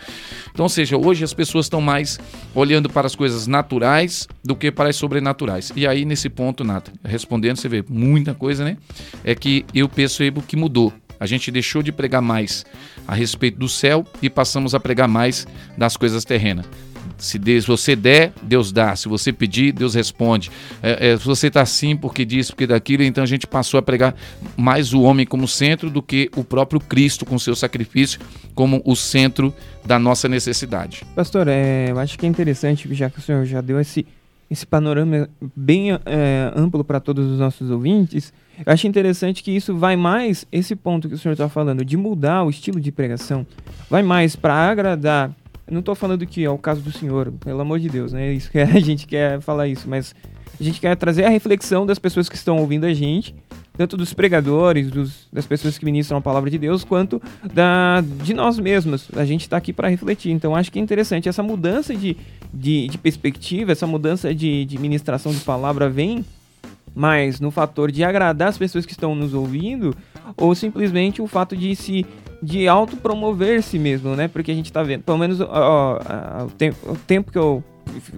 Então, 0.52 0.66
ou 0.66 0.70
seja, 0.70 0.98
hoje 0.98 1.24
as 1.24 1.34
pessoas 1.34 1.68
estão 1.68 1.80
mais 1.80 2.20
olhando 2.54 2.90
para 2.90 3.08
as 3.08 3.16
coisas 3.16 3.48
naturais 3.48 4.28
do 4.44 4.58
que 4.58 4.70
para 4.72 4.90
as 4.90 4.98
sobrenaturais. 4.98 5.72
E 5.74 5.88
aí, 5.88 6.04
nesse 6.04 6.28
ponto, 6.28 6.66
Nata, 6.66 6.92
respondendo, 7.02 7.56
você 7.56 7.70
vê 7.70 7.84
muita 7.88 8.34
coisa, 8.34 8.66
né? 8.66 8.76
É 9.24 9.34
que 9.34 9.66
eu 9.74 9.88
percebo 9.88 10.42
que 10.42 10.58
mudou. 10.58 10.92
A 11.18 11.26
gente 11.26 11.50
deixou 11.50 11.82
de 11.82 11.94
pregar 11.94 12.22
mais 12.22 12.66
a 13.08 13.16
respeito 13.16 13.58
do 13.58 13.70
céu 13.70 14.06
e 14.22 14.30
passamos 14.30 14.76
a 14.76 14.80
pregar 14.82 15.08
mais 15.08 15.48
das 15.78 15.96
coisas 15.96 16.26
terrenas. 16.26 16.66
Se 17.18 17.40
você 17.62 17.96
der, 17.96 18.34
Deus 18.42 18.72
dá. 18.72 18.96
Se 18.96 19.08
você 19.08 19.32
pedir, 19.32 19.72
Deus 19.72 19.96
responde. 19.96 20.52
É, 20.82 21.12
é, 21.12 21.18
se 21.18 21.26
você 21.26 21.48
está 21.48 21.62
assim 21.62 21.96
porque 21.96 22.26
disso, 22.26 22.52
porque 22.54 22.68
daquilo, 22.68 23.04
então 23.04 23.24
a 23.24 23.28
gente 23.28 23.48
passou 23.48 23.78
a 23.78 23.82
pregar 23.82 24.16
mais 24.58 24.94
o 24.94 25.02
homem 25.02 25.26
como 25.26 25.48
centro 25.48 25.90
do 25.90 26.02
que 26.02 26.30
o 26.36 26.44
próprio 26.44 26.80
Cristo 26.80 27.26
com 27.26 27.38
seu 27.40 27.56
sacrifício 27.56 28.20
como 28.54 28.82
o 28.86 28.96
centro 28.96 29.54
da 29.86 29.98
nossa 30.00 30.28
necessidade. 30.28 31.04
Pastor, 31.16 31.48
é, 31.48 31.88
eu 31.90 32.00
acho 32.00 32.18
que 32.18 32.26
é 32.26 32.30
interessante, 32.30 32.94
já 32.94 33.10
que 33.10 33.20
o 33.20 33.22
senhor 33.22 33.46
já 33.46 33.62
deu 33.62 33.80
esse, 33.80 34.06
esse 34.50 34.66
panorama 34.66 35.30
bem 35.56 35.92
é, 35.92 36.52
amplo 36.56 36.84
para 36.84 37.00
todos 37.00 37.26
os 37.30 37.40
nossos 37.40 37.70
ouvintes, 37.70 38.34
eu 38.66 38.72
acho 38.72 38.88
interessante 38.88 39.42
que 39.42 39.52
isso 39.52 39.76
vai 39.76 39.96
mais, 39.96 40.46
esse 40.52 40.76
ponto 40.76 41.10
que 41.10 41.16
o 41.16 41.18
senhor 41.18 41.34
está 41.34 41.50
falando, 41.50 41.84
de 41.84 41.98
mudar 41.98 42.44
o 42.44 42.50
estilo 42.50 42.80
de 42.80 42.92
pregação, 42.92 43.46
vai 43.90 44.04
mais 44.04 44.36
para 44.36 44.54
agradar 44.54 45.32
não 45.74 45.80
estou 45.80 45.96
falando 45.96 46.26
que 46.26 46.44
é 46.44 46.50
o 46.50 46.58
caso 46.58 46.82
do 46.82 46.92
senhor, 46.92 47.32
pelo 47.44 47.60
amor 47.60 47.80
de 47.80 47.90
Deus, 47.90 48.14
né? 48.14 48.32
Isso 48.32 48.50
que 48.50 48.60
a 48.60 48.66
gente 48.80 49.06
quer 49.06 49.42
falar 49.42 49.68
isso, 49.68 49.90
mas 49.90 50.16
a 50.60 50.64
gente 50.64 50.80
quer 50.80 50.96
trazer 50.96 51.26
a 51.26 51.30
reflexão 51.30 51.86
das 51.86 52.00
pessoas 52.00 52.30
que 52.30 52.36
estão 52.36 52.58
ouvindo 52.58 52.86
a 52.86 52.94
gente, 52.94 53.36
tanto 53.76 53.98
dos 53.98 54.14
pregadores, 54.14 54.92
dos, 54.92 55.28
das 55.34 55.46
pessoas 55.46 55.78
que 55.78 55.84
ministram 55.84 56.20
a 56.20 56.22
palavra 56.22 56.50
de 56.50 56.58
Deus, 56.58 56.84
quanto 56.84 57.22
da, 57.54 58.02
de 58.24 58.34
nós 58.34 58.60
mesmos. 58.60 59.10
A 59.16 59.26
gente 59.26 59.42
está 59.42 59.58
aqui 59.58 59.74
para 59.74 59.90
refletir. 59.90 60.32
Então, 60.32 60.56
acho 60.56 60.72
que 60.72 60.78
é 60.78 60.82
interessante. 60.82 61.28
Essa 61.28 61.42
mudança 61.42 61.96
de, 61.96 62.16
de, 62.54 62.88
de 62.88 62.98
perspectiva, 62.98 63.72
essa 63.72 63.88
mudança 63.88 64.34
de, 64.34 64.64
de 64.66 64.78
ministração 64.78 65.32
de 65.32 65.40
palavra 65.40 65.90
vem 65.90 66.24
mais 66.96 67.40
no 67.40 67.50
fator 67.50 67.92
de 67.92 68.04
agradar 68.04 68.50
as 68.50 68.58
pessoas 68.58 68.86
que 68.86 68.92
estão 68.92 69.16
nos 69.16 69.34
ouvindo, 69.34 69.96
ou 70.38 70.54
simplesmente 70.54 71.22
o 71.22 71.28
fato 71.28 71.58
de 71.58 71.76
se 71.76 72.06
de 72.44 72.68
autopromover-se 72.68 73.80
mesmo, 73.80 74.16
né? 74.16 74.28
Porque 74.28 74.52
a 74.52 74.54
gente 74.54 74.72
tá 74.72 74.84
vendo, 74.84 75.04
pelo 75.04 75.18
menos 75.18 75.40
ó, 75.40 75.48
ó, 75.50 76.44
o, 76.44 76.50
tempo, 76.50 76.92
o 76.92 76.96
tempo 76.96 77.32
que 77.32 77.38
eu 77.38 77.64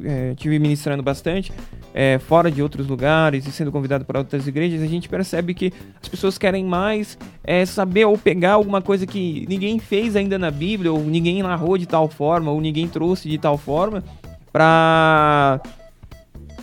é, 0.03 0.33
tive 0.35 0.57
ministrando 0.57 1.03
bastante, 1.03 1.53
é, 1.93 2.17
fora 2.17 2.49
de 2.49 2.61
outros 2.61 2.87
lugares 2.87 3.45
e 3.45 3.51
sendo 3.51 3.71
convidado 3.71 4.03
para 4.03 4.19
outras 4.19 4.47
igrejas, 4.47 4.81
a 4.81 4.87
gente 4.87 5.07
percebe 5.07 5.53
que 5.53 5.71
as 6.01 6.09
pessoas 6.09 6.37
querem 6.37 6.65
mais 6.65 7.17
é, 7.43 7.65
saber 7.65 8.05
ou 8.05 8.17
pegar 8.17 8.53
alguma 8.53 8.81
coisa 8.81 9.05
que 9.05 9.45
ninguém 9.47 9.77
fez 9.77 10.15
ainda 10.15 10.39
na 10.39 10.49
Bíblia, 10.49 10.91
ou 10.91 10.99
ninguém 10.99 11.43
narrou 11.43 11.77
de 11.77 11.85
tal 11.85 12.09
forma, 12.09 12.51
ou 12.51 12.59
ninguém 12.59 12.87
trouxe 12.87 13.29
de 13.29 13.37
tal 13.37 13.57
forma, 13.57 14.03
para 14.51 15.61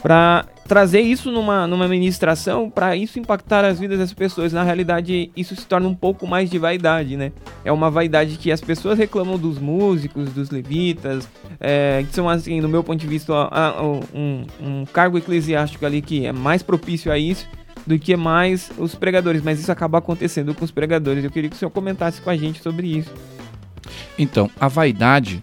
para 0.02 0.47
trazer 0.66 1.00
isso 1.00 1.31
numa, 1.31 1.66
numa 1.66 1.88
ministração, 1.88 2.71
para 2.71 2.97
isso 2.97 3.19
impactar 3.19 3.64
as 3.64 3.78
vidas 3.78 3.99
das 3.99 4.12
pessoas. 4.12 4.52
Na 4.52 4.62
realidade, 4.62 5.31
isso 5.37 5.54
se 5.57 5.66
torna 5.66 5.88
um 5.88 5.95
pouco 5.95 6.26
mais 6.26 6.50
de 6.50 6.59
vaidade, 6.59 7.16
né? 7.16 7.33
É 7.64 7.73
uma 7.73 7.90
vaidade 7.90 8.37
que 8.37 8.50
as 8.50 8.61
pessoas 8.61 8.99
reclamam 8.99 9.38
dos 9.38 9.59
músicos, 9.59 10.33
dos 10.33 10.50
levitas, 10.50 11.28
é, 11.61 12.04
que 12.09 12.14
são, 12.14 12.28
assim, 12.28 12.61
no 12.61 12.69
meu 12.69 12.83
ponto 12.85 13.00
de 13.00 13.07
vista, 13.07 13.33
um, 14.14 14.45
um 14.61 14.85
cargo 14.87 15.19
eclesiástico 15.19 15.85
ali 15.85 16.00
que 16.00 16.26
é 16.26 16.33
mais 16.33 16.62
propício 16.62 17.11
a 17.11 17.19
isso 17.19 17.49
do 17.85 17.99
que 17.99 18.16
mais 18.16 18.71
os 18.78 18.95
pregadores, 18.95 19.42
mas 19.42 19.59
isso 19.59 19.73
acaba 19.73 19.99
acontecendo 19.99 20.54
com 20.54 20.64
os 20.64 20.71
pregadores. 20.71 21.25
Eu 21.25 21.31
queria 21.31 21.50
que 21.50 21.57
o 21.57 21.59
senhor 21.59 21.71
comentasse 21.71 22.21
com 22.21 22.31
a 22.31 22.37
gente 22.37 22.62
sobre 22.62 22.87
isso. 22.87 23.12
Então, 24.16 24.49
a 24.61 24.69
vaidade, 24.69 25.42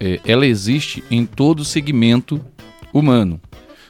é, 0.00 0.18
ela 0.26 0.44
existe 0.44 1.04
em 1.08 1.24
todo 1.24 1.64
segmento 1.64 2.44
humano 2.92 3.40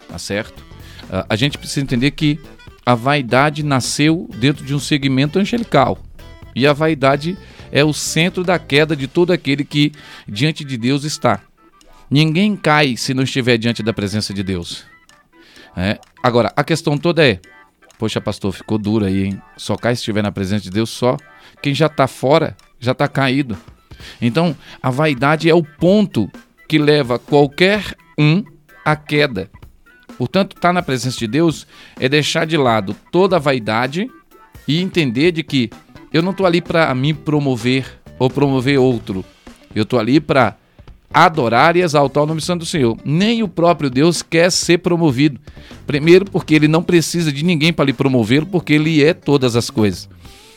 tá 0.09 0.19
certo? 0.19 0.65
Uh, 1.09 1.25
a 1.29 1.37
gente 1.37 1.59
precisa 1.59 1.81
entender 1.81 2.11
que 2.13 2.41
a 2.85 2.95
vaidade 2.95 3.63
nasceu 3.63 4.29
dentro 4.37 4.65
de 4.65 4.75
um 4.75 4.79
segmento 4.79 5.39
angelical. 5.39 5.99
E 6.55 6.67
a 6.67 6.73
vaidade 6.73 7.37
é 7.73 7.85
o 7.85 7.93
centro 7.93 8.45
da 8.45 8.59
queda 8.59 8.97
de 8.97 9.07
todo 9.07 9.33
aquele 9.33 9.65
que 9.65 9.93
diante 10.27 10.65
de 10.65 10.77
Deus 10.77 11.05
está. 11.05 11.41
Ninguém 12.11 12.57
cai 12.57 12.97
se 12.97 13.13
não 13.13 13.25
estiver 13.25 13.59
diante 13.59 13.83
da 13.83 13.93
presença 13.93 14.33
de 14.33 14.43
Deus. 14.43 14.85
É. 15.77 15.99
Agora, 16.23 16.53
a 16.57 16.65
questão 16.65 16.97
toda 16.97 17.27
é: 17.27 17.41
poxa, 17.99 18.21
pastor, 18.21 18.53
ficou 18.53 18.79
duro 18.79 19.05
aí, 19.05 19.25
hein? 19.25 19.43
Só 19.57 19.77
cai 19.77 19.95
se 19.95 20.01
estiver 20.01 20.23
na 20.23 20.33
presença 20.33 20.65
de 20.65 20.71
Deus, 20.71 20.91
só. 20.91 21.17
Quem 21.61 21.75
já 21.75 21.87
está 21.87 22.07
fora 22.07 22.57
já 22.79 22.93
está 22.93 23.09
caído. 23.09 23.57
Então, 24.21 24.57
a 24.83 24.91
vaidade 24.91 25.51
é 25.51 25.55
o 25.55 25.63
ponto 25.63 26.31
que 26.69 26.79
leva 26.79 27.19
qualquer 27.19 27.95
um 28.19 28.45
à 28.85 28.95
queda. 28.95 29.51
Portanto, 30.19 30.57
estar 30.57 30.69
tá 30.69 30.73
na 30.73 30.83
presença 30.83 31.19
de 31.19 31.27
Deus 31.27 31.67
é 32.01 32.09
deixar 32.09 32.47
de 32.47 32.57
lado 32.57 32.97
toda 33.13 33.37
a 33.37 33.41
vaidade 33.41 34.11
e 34.67 34.81
entender 34.81 35.33
de 35.33 35.43
que 35.43 35.71
eu 36.13 36.23
não 36.23 36.31
estou 36.31 36.47
ali 36.47 36.61
para 36.61 36.95
me 36.95 37.13
promover 37.13 37.87
ou 38.19 38.31
promover 38.31 38.79
outro. 38.79 39.25
Eu 39.75 39.83
estou 39.83 39.99
ali 39.99 40.21
para 40.21 40.57
adorar 41.13 41.77
e 41.77 41.83
exaltar 41.83 42.23
o 42.23 42.27
nome 42.27 42.41
santo 42.41 42.61
do 42.61 42.67
Senhor. 42.67 42.97
Nem 43.05 43.43
o 43.43 43.49
próprio 43.49 43.91
Deus 43.91 44.23
quer 44.23 44.51
ser 44.51 44.79
promovido. 44.79 45.41
Primeiro, 45.87 46.25
porque 46.25 46.55
ele 46.55 46.69
não 46.69 46.83
precisa 46.83 47.33
de 47.33 47.45
ninguém 47.45 47.73
para 47.73 47.85
lhe 47.85 47.93
promover, 47.93 48.45
porque 48.47 48.73
ele 48.73 49.05
é 49.05 49.15
todas 49.15 49.57
as 49.57 49.71
coisas. 49.71 50.09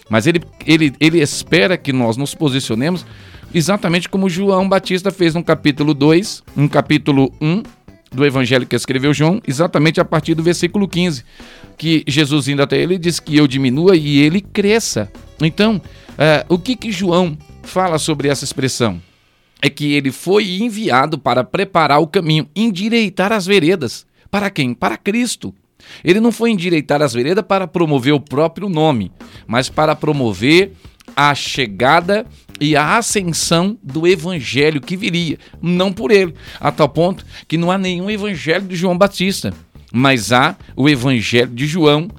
Mas 0.10 0.26
ele, 0.26 0.42
ele, 0.66 0.94
ele 1.00 1.22
espera 1.22 1.78
que 1.78 1.94
nós 1.94 2.18
nos 2.18 2.34
posicionemos 2.34 3.06
exatamente 3.54 4.10
como 4.10 4.30
João 4.30 4.68
Batista 4.68 5.12
fez 5.12 5.34
no 5.34 5.44
capítulo 5.44 5.94
2, 5.94 6.44
no 6.56 6.70
capítulo 6.70 7.32
1 7.40 7.64
do 8.12 8.26
evangelho 8.26 8.66
que 8.66 8.76
escreveu 8.76 9.14
João, 9.14 9.42
exatamente 9.48 10.00
a 10.00 10.06
partir 10.06 10.34
do 10.34 10.44
versículo 10.44 10.88
15, 10.88 11.24
que 11.78 12.04
Jesus 12.08 12.48
indo 12.48 12.62
até 12.62 12.78
ele 12.78 12.98
diz 12.98 13.20
que 13.20 13.38
eu 13.38 13.48
diminua 13.48 13.96
e 13.96 14.20
ele 14.20 14.42
cresça. 14.42 15.12
Então, 15.42 15.78
uh, 15.78 16.54
o 16.54 16.58
que 16.58 16.76
que 16.76 16.92
João 16.92 17.38
fala 17.64 17.98
sobre 17.98 18.28
essa 18.28 18.44
expressão? 18.44 19.02
É 19.62 19.70
que 19.70 19.94
ele 19.94 20.12
foi 20.12 20.62
enviado 20.62 21.18
para 21.18 21.44
preparar 21.44 22.00
o 22.00 22.08
caminho, 22.08 22.48
endireitar 22.56 23.32
as 23.32 23.46
veredas. 23.46 24.06
Para 24.32 24.50
quem? 24.50 24.74
Para 24.74 24.98
Cristo. 24.98 25.54
Ele 26.04 26.20
não 26.20 26.32
foi 26.32 26.52
endireitar 26.52 27.02
as 27.02 27.14
veredas 27.14 27.44
para 27.46 27.68
promover 27.68 28.14
o 28.14 28.20
próprio 28.20 28.70
nome, 28.70 29.12
mas 29.48 29.70
para 29.70 29.96
promover 29.96 30.74
a 31.16 31.34
chegada 31.34 32.26
e 32.60 32.76
a 32.76 32.98
ascensão 32.98 33.78
do 33.82 34.08
evangelho 34.08 34.82
que 34.82 34.98
viria, 34.98 35.38
não 35.62 35.92
por 35.92 36.12
ele, 36.12 36.34
a 36.60 36.72
tal 36.72 36.90
ponto 36.90 37.26
que 37.48 37.58
não 37.58 37.72
há 37.72 37.78
nenhum 37.78 38.10
evangelho 38.10 38.68
de 38.68 38.76
João 38.76 38.98
Batista, 38.98 39.54
mas 39.92 40.32
há 40.32 40.56
o 40.76 40.90
evangelho 40.90 41.52
de 41.52 41.66
João 41.66 42.10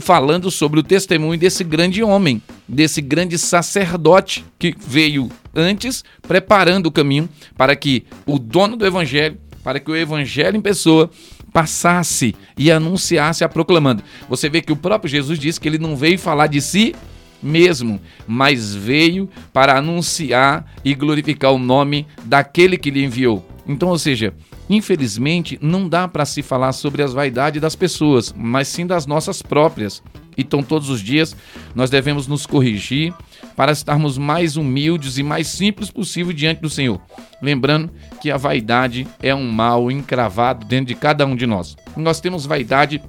falando 0.00 0.50
sobre 0.50 0.80
o 0.80 0.82
testemunho 0.82 1.38
desse 1.38 1.62
grande 1.62 2.02
homem, 2.02 2.42
desse 2.66 3.00
grande 3.00 3.38
sacerdote 3.38 4.44
que 4.58 4.74
veio 4.86 5.30
antes 5.54 6.02
preparando 6.26 6.86
o 6.86 6.92
caminho 6.92 7.28
para 7.56 7.76
que 7.76 8.04
o 8.26 8.38
dono 8.38 8.76
do 8.76 8.86
evangelho, 8.86 9.38
para 9.62 9.78
que 9.78 9.90
o 9.90 9.96
evangelho 9.96 10.56
em 10.56 10.60
pessoa 10.60 11.10
passasse 11.52 12.34
e 12.58 12.72
anunciasse 12.72 13.44
a 13.44 13.48
proclamando. 13.48 14.02
Você 14.28 14.48
vê 14.48 14.60
que 14.60 14.72
o 14.72 14.76
próprio 14.76 15.08
Jesus 15.08 15.38
disse 15.38 15.60
que 15.60 15.68
ele 15.68 15.78
não 15.78 15.96
veio 15.96 16.18
falar 16.18 16.48
de 16.48 16.60
si 16.60 16.94
mesmo, 17.42 18.00
mas 18.26 18.74
veio 18.74 19.28
para 19.52 19.76
anunciar 19.76 20.72
e 20.84 20.94
glorificar 20.94 21.52
o 21.52 21.58
nome 21.58 22.06
daquele 22.24 22.76
que 22.76 22.90
lhe 22.90 23.04
enviou. 23.04 23.46
Então, 23.66 23.88
ou 23.88 23.98
seja, 23.98 24.34
infelizmente 24.68 25.58
não 25.60 25.88
dá 25.88 26.06
para 26.06 26.24
se 26.24 26.42
falar 26.42 26.72
sobre 26.72 27.02
as 27.02 27.12
vaidades 27.12 27.60
das 27.60 27.74
pessoas, 27.74 28.34
mas 28.36 28.68
sim 28.68 28.86
das 28.86 29.06
nossas 29.06 29.40
próprias. 29.40 30.02
Então, 30.36 30.62
todos 30.62 30.90
os 30.90 31.00
dias 31.00 31.36
nós 31.74 31.90
devemos 31.90 32.26
nos 32.26 32.44
corrigir 32.46 33.14
para 33.56 33.72
estarmos 33.72 34.18
mais 34.18 34.56
humildes 34.56 35.16
e 35.16 35.22
mais 35.22 35.46
simples 35.46 35.90
possível 35.90 36.32
diante 36.32 36.60
do 36.60 36.68
Senhor. 36.68 37.00
Lembrando 37.40 37.90
que 38.20 38.30
a 38.30 38.36
vaidade 38.36 39.06
é 39.22 39.34
um 39.34 39.50
mal 39.50 39.90
encravado 39.90 40.66
dentro 40.66 40.86
de 40.86 40.94
cada 40.94 41.24
um 41.24 41.36
de 41.36 41.46
nós. 41.46 41.76
Nós 41.96 42.20
temos 42.20 42.46
vaidade 42.46 43.00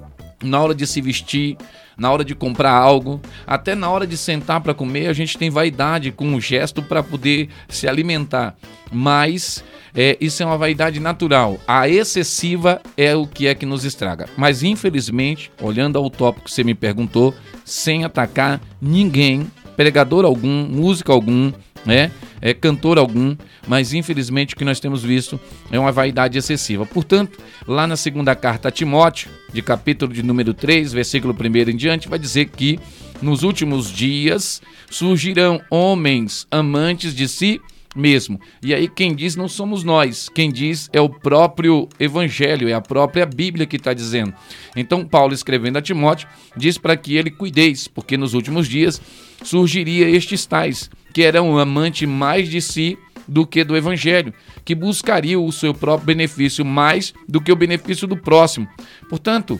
na 0.42 0.60
hora 0.60 0.74
de 0.74 0.86
se 0.86 1.00
vestir, 1.00 1.56
na 1.96 2.10
hora 2.10 2.24
de 2.24 2.34
comprar 2.34 2.72
algo, 2.72 3.20
até 3.46 3.74
na 3.74 3.88
hora 3.88 4.06
de 4.06 4.16
sentar 4.16 4.60
para 4.60 4.74
comer, 4.74 5.08
a 5.08 5.12
gente 5.12 5.38
tem 5.38 5.48
vaidade 5.50 6.12
com 6.12 6.34
o 6.34 6.40
gesto 6.40 6.82
para 6.82 7.02
poder 7.02 7.48
se 7.68 7.88
alimentar. 7.88 8.54
Mas 8.92 9.64
é, 9.94 10.16
isso 10.20 10.42
é 10.42 10.46
uma 10.46 10.58
vaidade 10.58 11.00
natural. 11.00 11.58
A 11.66 11.88
excessiva 11.88 12.82
é 12.96 13.16
o 13.16 13.26
que 13.26 13.46
é 13.46 13.54
que 13.54 13.64
nos 13.64 13.84
estraga. 13.84 14.28
Mas 14.36 14.62
infelizmente, 14.62 15.50
olhando 15.60 15.98
ao 15.98 16.10
tópico 16.10 16.44
que 16.44 16.52
você 16.52 16.62
me 16.62 16.74
perguntou, 16.74 17.34
sem 17.64 18.04
atacar 18.04 18.60
ninguém, 18.80 19.50
pregador 19.76 20.24
algum, 20.24 20.66
músico 20.66 21.12
algum, 21.12 21.50
né? 21.84 22.10
É, 22.40 22.52
cantor 22.54 22.98
algum, 22.98 23.36
mas 23.66 23.92
infelizmente 23.92 24.54
o 24.54 24.56
que 24.56 24.64
nós 24.64 24.80
temos 24.80 25.02
visto 25.02 25.38
é 25.70 25.78
uma 25.78 25.92
vaidade 25.92 26.38
excessiva. 26.38 26.84
Portanto, 26.86 27.38
lá 27.66 27.86
na 27.86 27.96
segunda 27.96 28.34
carta 28.34 28.68
a 28.68 28.70
Timóteo, 28.70 29.30
de 29.52 29.62
capítulo 29.62 30.12
de 30.12 30.22
número 30.22 30.52
3, 30.52 30.92
versículo 30.92 31.34
1 31.34 31.70
em 31.70 31.76
diante, 31.76 32.08
vai 32.08 32.18
dizer 32.18 32.46
que 32.46 32.78
nos 33.22 33.42
últimos 33.42 33.90
dias 33.90 34.60
surgirão 34.90 35.60
homens 35.70 36.46
amantes 36.50 37.14
de 37.14 37.28
si 37.28 37.60
mesmo. 37.96 38.38
E 38.62 38.74
aí 38.74 38.88
quem 38.88 39.14
diz 39.14 39.34
não 39.34 39.48
somos 39.48 39.82
nós, 39.82 40.28
quem 40.28 40.52
diz 40.52 40.90
é 40.92 41.00
o 41.00 41.08
próprio 41.08 41.88
Evangelho, 41.98 42.68
é 42.68 42.74
a 42.74 42.80
própria 42.80 43.24
Bíblia 43.24 43.66
que 43.66 43.76
está 43.76 43.94
dizendo. 43.94 44.34
Então 44.76 45.04
Paulo 45.04 45.32
escrevendo 45.32 45.78
a 45.78 45.82
Timóteo 45.82 46.28
diz 46.56 46.76
para 46.76 46.96
que 46.96 47.16
ele 47.16 47.30
cuideis, 47.30 47.88
porque 47.88 48.16
nos 48.16 48.34
últimos 48.34 48.68
dias 48.68 49.00
surgiria 49.42 50.08
estes 50.08 50.44
tais 50.44 50.90
que 51.16 51.22
eram 51.22 51.52
um 51.52 51.58
amante 51.58 52.06
mais 52.06 52.46
de 52.46 52.60
si 52.60 52.98
do 53.26 53.46
que 53.46 53.64
do 53.64 53.74
Evangelho, 53.74 54.34
que 54.66 54.74
buscariam 54.74 55.46
o 55.46 55.50
seu 55.50 55.72
próprio 55.72 56.08
benefício 56.08 56.62
mais 56.62 57.14
do 57.26 57.40
que 57.40 57.50
o 57.50 57.56
benefício 57.56 58.06
do 58.06 58.18
próximo. 58.18 58.68
Portanto, 59.08 59.58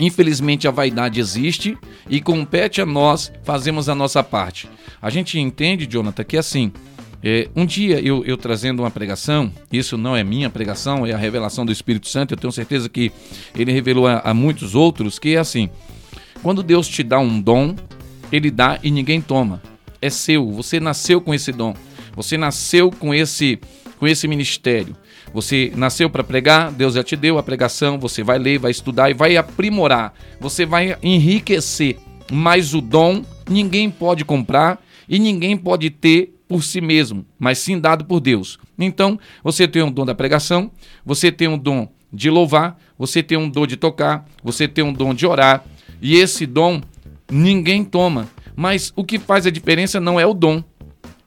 Infelizmente 0.00 0.66
a 0.66 0.70
vaidade 0.70 1.20
existe 1.20 1.78
e 2.08 2.20
compete 2.20 2.80
a 2.80 2.86
nós 2.86 3.30
fazermos 3.44 3.88
a 3.88 3.94
nossa 3.94 4.22
parte. 4.22 4.68
A 5.00 5.10
gente 5.10 5.38
entende, 5.38 5.86
Jonathan, 5.86 6.24
que 6.24 6.36
assim, 6.36 6.72
é, 7.22 7.48
um 7.54 7.64
dia 7.64 8.00
eu, 8.00 8.24
eu, 8.24 8.36
trazendo 8.36 8.82
uma 8.82 8.90
pregação, 8.90 9.52
isso 9.70 9.96
não 9.96 10.16
é 10.16 10.24
minha 10.24 10.50
pregação, 10.50 11.06
é 11.06 11.12
a 11.12 11.18
revelação 11.18 11.64
do 11.64 11.70
Espírito 11.70 12.08
Santo, 12.08 12.32
eu 12.32 12.38
tenho 12.38 12.52
certeza 12.52 12.88
que 12.88 13.12
ele 13.54 13.70
revelou 13.70 14.06
a, 14.06 14.20
a 14.20 14.34
muitos 14.34 14.74
outros, 14.74 15.18
que 15.18 15.36
é 15.36 15.38
assim: 15.38 15.68
quando 16.42 16.62
Deus 16.62 16.88
te 16.88 17.02
dá 17.02 17.18
um 17.18 17.40
dom, 17.40 17.76
ele 18.32 18.50
dá 18.50 18.78
e 18.82 18.90
ninguém 18.90 19.20
toma. 19.20 19.71
É 20.02 20.10
seu, 20.10 20.50
você 20.50 20.80
nasceu 20.80 21.20
com 21.20 21.32
esse 21.32 21.52
dom, 21.52 21.74
você 22.14 22.36
nasceu 22.36 22.90
com 22.90 23.14
esse, 23.14 23.58
com 23.98 24.06
esse 24.06 24.26
ministério. 24.26 24.96
Você 25.32 25.72
nasceu 25.74 26.10
para 26.10 26.24
pregar, 26.24 26.72
Deus 26.72 26.94
já 26.94 27.02
te 27.02 27.16
deu 27.16 27.38
a 27.38 27.42
pregação, 27.42 27.98
você 27.98 28.22
vai 28.22 28.38
ler, 28.38 28.58
vai 28.58 28.70
estudar 28.70 29.08
e 29.10 29.14
vai 29.14 29.36
aprimorar, 29.36 30.12
você 30.40 30.66
vai 30.66 30.98
enriquecer. 31.02 31.98
Mas 32.30 32.74
o 32.74 32.80
dom 32.80 33.24
ninguém 33.48 33.90
pode 33.90 34.24
comprar 34.24 34.82
e 35.08 35.18
ninguém 35.18 35.56
pode 35.56 35.88
ter 35.88 36.34
por 36.48 36.62
si 36.62 36.80
mesmo, 36.80 37.24
mas 37.38 37.58
sim 37.58 37.78
dado 37.78 38.04
por 38.04 38.20
Deus. 38.20 38.58
Então, 38.78 39.18
você 39.42 39.66
tem 39.66 39.82
um 39.82 39.90
dom 39.90 40.04
da 40.04 40.14
pregação, 40.14 40.70
você 41.04 41.32
tem 41.32 41.48
um 41.48 41.56
dom 41.56 41.88
de 42.12 42.28
louvar, 42.28 42.78
você 42.98 43.22
tem 43.22 43.38
um 43.38 43.48
dom 43.48 43.66
de 43.66 43.76
tocar, 43.76 44.26
você 44.42 44.68
tem 44.68 44.84
um 44.84 44.92
dom 44.92 45.14
de 45.14 45.26
orar, 45.26 45.64
e 46.00 46.16
esse 46.16 46.44
dom 46.44 46.82
ninguém 47.30 47.84
toma. 47.84 48.28
Mas 48.54 48.92
o 48.94 49.04
que 49.04 49.18
faz 49.18 49.46
a 49.46 49.50
diferença 49.50 50.00
não 50.00 50.18
é 50.18 50.26
o 50.26 50.34
dom. 50.34 50.62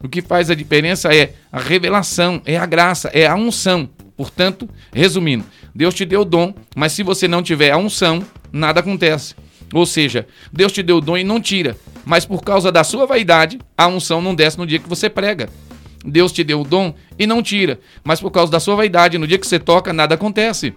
O 0.04 0.08
que 0.08 0.22
faz 0.22 0.50
a 0.50 0.56
diferença 0.56 1.14
é 1.14 1.34
a 1.52 1.60
revelação, 1.60 2.42
é 2.46 2.58
a 2.58 2.66
graça, 2.66 3.10
é 3.14 3.26
a 3.26 3.36
unção. 3.36 3.90
Portanto, 4.16 4.70
resumindo, 4.94 5.44
Deus 5.74 5.94
te 5.94 6.06
deu 6.06 6.22
o 6.22 6.26
dom, 6.26 6.54
mas 6.76 6.94
se 6.94 7.04
você 7.04 7.28
não 7.28 7.42
tiver 7.42 7.72
a 7.72 7.78
unção, 7.78 8.24
nada 8.52 8.80
acontece. 8.80 9.36
Ou 9.74 9.86
seja, 9.86 10.28
Deus 10.54 10.72
te 10.72 10.84
deu 10.84 10.98
o 10.98 11.02
dom 11.02 11.18
e 11.18 11.24
não 11.24 11.42
tira 11.42 11.76
mas 12.06 12.24
por 12.24 12.44
causa 12.44 12.72
da 12.72 12.84
sua 12.84 13.06
vaidade, 13.08 13.60
a 13.76 13.88
unção 13.88 14.22
não 14.22 14.36
desce 14.36 14.58
no 14.58 14.68
dia 14.68 14.80
que 14.80 14.88
você 14.88 15.10
prega. 15.10 15.50
Deus 16.06 16.32
te 16.32 16.44
deu 16.44 16.62
o 16.62 16.64
dom 16.64 16.94
e 17.18 17.26
não 17.26 17.42
tira, 17.42 17.80
mas 18.04 18.22
por 18.22 18.30
causa 18.30 18.52
da 18.52 18.60
sua 18.60 18.76
vaidade, 18.76 19.18
no 19.18 19.28
dia 19.28 19.40
que 19.40 19.48
você 19.48 19.58
toca, 19.58 19.92
nada 19.92 20.14
acontece. 20.14 20.74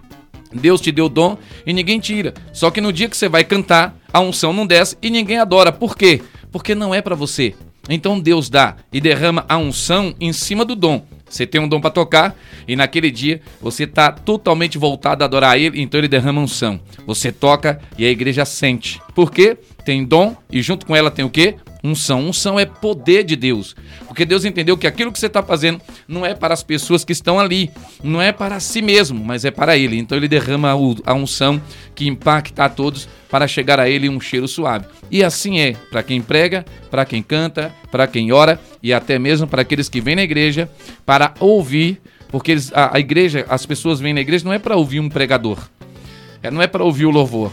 Deus 0.51 0.81
te 0.81 0.91
deu 0.91 1.05
o 1.05 1.09
dom 1.09 1.37
e 1.67 1.71
ninguém 1.71 1.99
tira. 1.99 2.33
Só 2.51 2.71
que 2.71 2.81
no 2.81 2.91
dia 2.91 3.07
que 3.07 3.15
você 3.15 3.29
vai 3.29 3.43
cantar, 3.43 3.95
a 4.11 4.19
unção 4.19 4.51
não 4.51 4.65
desce 4.65 4.97
e 4.99 5.11
ninguém 5.11 5.37
adora. 5.37 5.71
Por 5.71 5.95
quê? 5.95 6.23
Porque 6.51 6.73
não 6.73 6.93
é 6.93 7.01
para 7.01 7.15
você. 7.15 7.55
Então 7.89 8.19
Deus 8.19 8.49
dá 8.49 8.75
e 8.91 9.01
derrama 9.01 9.45
a 9.47 9.57
unção 9.57 10.13
em 10.19 10.31
cima 10.33 10.63
do 10.63 10.75
dom. 10.75 11.03
Você 11.29 11.45
tem 11.45 11.61
um 11.61 11.67
dom 11.67 11.79
para 11.79 11.91
tocar 11.91 12.35
e 12.67 12.75
naquele 12.75 13.11
dia 13.11 13.41
você 13.61 13.83
está 13.83 14.11
totalmente 14.11 14.77
voltado 14.77 15.23
a 15.23 15.25
adorar 15.25 15.57
Ele, 15.59 15.81
então 15.81 15.99
Ele 15.99 16.07
derrama 16.07 16.41
unção. 16.41 16.79
Você 17.05 17.31
toca 17.31 17.79
e 17.97 18.05
a 18.05 18.09
igreja 18.09 18.45
sente. 18.45 18.99
Por 19.13 19.31
quê? 19.31 19.57
Tem 19.85 20.03
dom 20.03 20.35
e 20.51 20.61
junto 20.61 20.85
com 20.85 20.95
ela 20.95 21.11
tem 21.11 21.23
o 21.23 21.29
quê? 21.29 21.55
Unção. 21.83 22.27
Unção 22.27 22.59
é 22.59 22.65
poder 22.65 23.23
de 23.23 23.35
Deus. 23.35 23.75
Porque 24.05 24.25
Deus 24.25 24.43
entendeu 24.43 24.77
que 24.77 24.87
aquilo 24.87 25.11
que 25.11 25.19
você 25.19 25.27
está 25.27 25.41
fazendo 25.41 25.81
não 26.07 26.25
é 26.25 26.33
para 26.33 26.53
as 26.53 26.61
pessoas 26.61 27.05
que 27.05 27.13
estão 27.13 27.39
ali, 27.39 27.71
não 28.03 28.21
é 28.21 28.31
para 28.31 28.59
si 28.59 28.81
mesmo, 28.81 29.23
mas 29.23 29.45
é 29.45 29.51
para 29.51 29.77
Ele. 29.77 29.97
Então 29.97 30.17
Ele 30.17 30.27
derrama 30.27 30.71
a 30.71 31.13
unção 31.13 31.61
que 31.95 32.07
impacta 32.07 32.65
a 32.65 32.69
todos 32.69 33.07
para 33.29 33.47
chegar 33.47 33.79
a 33.79 33.89
Ele 33.89 34.09
um 34.09 34.19
cheiro 34.19 34.47
suave. 34.47 34.85
E 35.09 35.23
assim 35.23 35.59
é 35.59 35.73
para 35.89 36.03
quem 36.03 36.21
prega, 36.21 36.65
para 36.91 37.05
quem 37.05 37.21
canta, 37.21 37.73
para 37.91 38.07
quem 38.07 38.31
ora 38.31 38.59
e 38.83 38.93
até 38.93 39.17
mesmo 39.17 39.47
para 39.47 39.61
aqueles 39.61 39.87
que 39.87 40.01
vêm 40.01 40.15
na 40.15 40.23
igreja 40.23 40.69
para 41.05 41.33
ouvir, 41.39 42.01
porque 42.29 42.51
eles, 42.51 42.71
a, 42.73 42.95
a 42.97 42.99
igreja, 42.99 43.45
as 43.49 43.65
pessoas 43.65 43.99
vêm 43.99 44.13
na 44.13 44.21
igreja 44.21 44.45
não 44.45 44.53
é 44.53 44.59
para 44.59 44.75
ouvir 44.75 44.99
um 44.99 45.09
pregador, 45.09 45.69
é, 46.43 46.51
não 46.51 46.61
é 46.61 46.67
para 46.67 46.83
ouvir 46.83 47.05
o 47.05 47.11
louvor, 47.11 47.51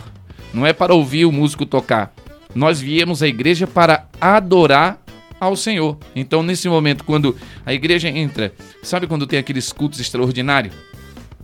não 0.52 0.66
é 0.66 0.72
para 0.72 0.94
ouvir 0.94 1.24
o 1.24 1.32
músico 1.32 1.64
tocar. 1.64 2.12
Nós 2.54 2.80
viemos 2.80 3.22
à 3.22 3.28
igreja 3.28 3.66
para 3.66 4.08
adorar 4.20 5.02
ao 5.38 5.54
Senhor. 5.56 5.98
Então, 6.14 6.42
nesse 6.42 6.68
momento, 6.68 7.04
quando 7.04 7.36
a 7.64 7.72
igreja 7.72 8.08
entra, 8.08 8.52
sabe 8.82 9.06
quando 9.06 9.26
tem 9.26 9.38
aqueles 9.38 9.72
cultos 9.72 10.00
extraordinários? 10.00 10.74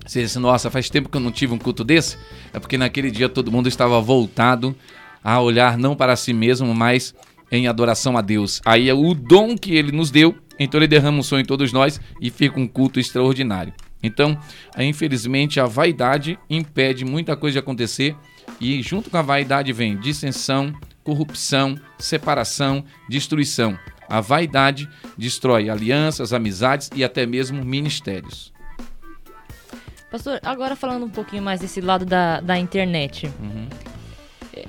Você 0.06 0.20
diz, 0.20 0.34
nossa, 0.36 0.70
faz 0.70 0.90
tempo 0.90 1.08
que 1.08 1.16
eu 1.16 1.20
não 1.20 1.30
tive 1.30 1.54
um 1.54 1.58
culto 1.58 1.84
desse? 1.84 2.16
É 2.52 2.58
porque 2.58 2.76
naquele 2.76 3.10
dia 3.10 3.28
todo 3.28 3.52
mundo 3.52 3.68
estava 3.68 4.00
voltado 4.00 4.74
a 5.22 5.40
olhar 5.40 5.78
não 5.78 5.94
para 5.94 6.16
si 6.16 6.32
mesmo, 6.32 6.74
mas 6.74 7.14
em 7.50 7.68
adoração 7.68 8.16
a 8.16 8.20
Deus. 8.20 8.60
Aí 8.64 8.88
é 8.88 8.94
o 8.94 9.14
dom 9.14 9.56
que 9.56 9.74
ele 9.74 9.92
nos 9.92 10.10
deu, 10.10 10.34
então 10.58 10.80
ele 10.80 10.88
derrama 10.88 11.18
um 11.18 11.22
sonho 11.22 11.42
em 11.42 11.46
todos 11.46 11.72
nós 11.72 12.00
e 12.20 12.30
fica 12.30 12.58
um 12.58 12.66
culto 12.66 12.98
extraordinário. 12.98 13.72
Então, 14.02 14.36
infelizmente, 14.76 15.60
a 15.60 15.66
vaidade 15.66 16.38
impede 16.50 17.04
muita 17.04 17.36
coisa 17.36 17.52
de 17.52 17.58
acontecer 17.60 18.16
e 18.60 18.82
junto 18.82 19.10
com 19.10 19.16
a 19.16 19.22
vaidade 19.22 19.72
vem 19.72 19.96
dissensão, 19.96 20.74
corrupção, 21.02 21.78
separação, 21.98 22.84
destruição. 23.08 23.78
A 24.08 24.20
vaidade 24.20 24.88
destrói 25.16 25.70
alianças, 25.70 26.32
amizades 26.32 26.90
e 26.94 27.02
até 27.02 27.24
mesmo 27.24 27.64
ministérios. 27.64 28.52
Pastor, 30.10 30.38
agora 30.44 30.76
falando 30.76 31.06
um 31.06 31.10
pouquinho 31.10 31.42
mais 31.42 31.60
desse 31.60 31.80
lado 31.80 32.04
da, 32.04 32.40
da 32.40 32.58
internet. 32.58 33.32
Uhum. 33.40 33.66
É, 34.54 34.64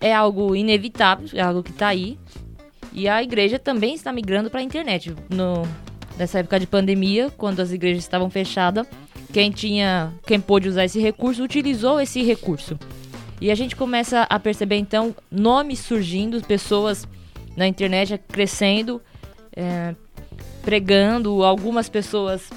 é, 0.00 0.14
algo 0.14 0.54
inevitável, 0.54 1.28
é 1.32 1.40
algo 1.40 1.64
que 1.64 1.72
está 1.72 1.88
aí. 1.88 2.16
E 2.92 3.08
a 3.08 3.20
igreja 3.20 3.58
também 3.58 3.94
está 3.94 4.12
migrando 4.12 4.48
para 4.48 4.60
a 4.60 4.62
internet. 4.62 5.12
No, 5.28 5.66
nessa 6.16 6.38
época 6.38 6.60
de 6.60 6.66
pandemia, 6.68 7.28
quando 7.36 7.58
as 7.58 7.72
igrejas 7.72 8.04
estavam 8.04 8.30
fechadas, 8.30 8.86
quem 9.32 9.50
tinha, 9.50 10.12
quem 10.24 10.40
pôde 10.40 10.68
usar 10.68 10.84
esse 10.84 11.00
recurso, 11.00 11.42
utilizou 11.42 12.00
esse 12.00 12.22
recurso. 12.22 12.78
E 13.40 13.50
a 13.50 13.54
gente 13.54 13.76
começa 13.76 14.22
a 14.22 14.38
perceber 14.38 14.76
então 14.76 15.14
nomes 15.30 15.78
surgindo, 15.78 16.42
pessoas 16.42 17.06
na 17.56 17.66
internet 17.66 18.18
crescendo, 18.28 19.00
é, 19.54 19.94
pregando, 20.62 21.44
algumas 21.44 21.88
pessoas 21.88 22.50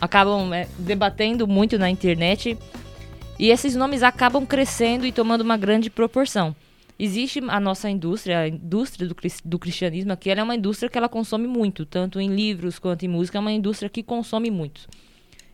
acabam 0.00 0.52
é, 0.52 0.68
debatendo 0.78 1.46
muito 1.46 1.78
na 1.78 1.88
internet 1.88 2.58
e 3.38 3.50
esses 3.50 3.76
nomes 3.76 4.02
acabam 4.02 4.44
crescendo 4.44 5.06
e 5.06 5.12
tomando 5.12 5.42
uma 5.42 5.56
grande 5.56 5.88
proporção. 5.88 6.54
Existe 6.98 7.40
a 7.48 7.60
nossa 7.60 7.90
indústria, 7.90 8.40
a 8.40 8.48
indústria 8.48 9.06
do, 9.06 9.14
do 9.44 9.58
cristianismo 9.58 10.12
aqui, 10.12 10.30
ela 10.30 10.40
é 10.40 10.44
uma 10.44 10.56
indústria 10.56 10.88
que 10.88 10.96
ela 10.96 11.08
consome 11.08 11.46
muito, 11.46 11.84
tanto 11.84 12.18
em 12.18 12.28
livros 12.28 12.78
quanto 12.78 13.04
em 13.04 13.08
música, 13.08 13.36
é 13.36 13.40
uma 13.40 13.52
indústria 13.52 13.90
que 13.90 14.02
consome 14.02 14.50
muito. 14.50 14.82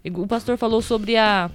O 0.04 0.26
pastor 0.26 0.56
falou 0.56 0.80
sobre 0.80 1.16
a 1.16 1.50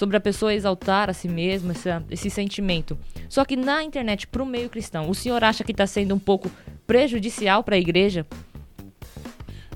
sobre 0.00 0.16
a 0.16 0.20
pessoa 0.20 0.54
exaltar 0.54 1.10
a 1.10 1.12
si 1.12 1.28
mesma, 1.28 1.72
esse, 1.72 1.90
esse 2.10 2.30
sentimento. 2.30 2.96
Só 3.28 3.44
que 3.44 3.54
na 3.54 3.84
internet, 3.84 4.26
para 4.26 4.42
o 4.42 4.46
meio 4.46 4.70
cristão, 4.70 5.10
o 5.10 5.14
senhor 5.14 5.44
acha 5.44 5.62
que 5.62 5.72
está 5.72 5.86
sendo 5.86 6.14
um 6.14 6.18
pouco 6.18 6.50
prejudicial 6.86 7.62
para 7.62 7.76
a 7.76 7.78
igreja? 7.78 8.26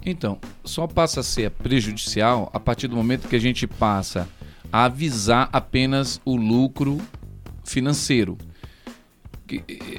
Então, 0.03 0.39
só 0.65 0.87
passa 0.87 1.21
a 1.21 1.23
ser 1.23 1.51
prejudicial 1.51 2.51
a 2.55 2.59
partir 2.59 2.89
do 2.89 2.97
momento 2.97 3.29
que 3.29 3.37
a 3.37 3.41
gente 3.41 3.67
passa 3.67 4.27
a 4.73 4.85
avisar 4.85 5.51
apenas 5.53 6.19
o 6.25 6.37
lucro 6.37 6.99
financeiro. 7.63 8.39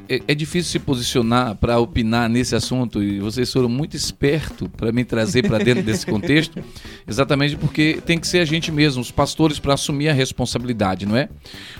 É, 0.09 0.21
é 0.27 0.35
difícil 0.35 0.71
se 0.71 0.79
posicionar 0.79 1.55
para 1.55 1.77
opinar 1.79 2.27
nesse 2.27 2.55
assunto 2.55 3.03
e 3.03 3.19
vocês 3.19 3.51
foram 3.53 3.69
muito 3.69 3.95
espertos 3.95 4.67
para 4.75 4.91
me 4.91 5.05
trazer 5.05 5.47
para 5.47 5.59
dentro 5.59 5.83
desse 5.83 6.05
contexto, 6.07 6.63
exatamente 7.07 7.55
porque 7.55 8.01
tem 8.03 8.17
que 8.17 8.27
ser 8.27 8.39
a 8.39 8.45
gente 8.45 8.71
mesmo, 8.71 9.01
os 9.01 9.11
pastores, 9.11 9.59
para 9.59 9.75
assumir 9.75 10.09
a 10.09 10.13
responsabilidade, 10.13 11.05
não 11.05 11.15
é? 11.15 11.29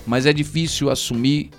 Mas 0.05 0.27
é 0.27 0.33
difícil 0.33 0.91
assumir 0.91 1.49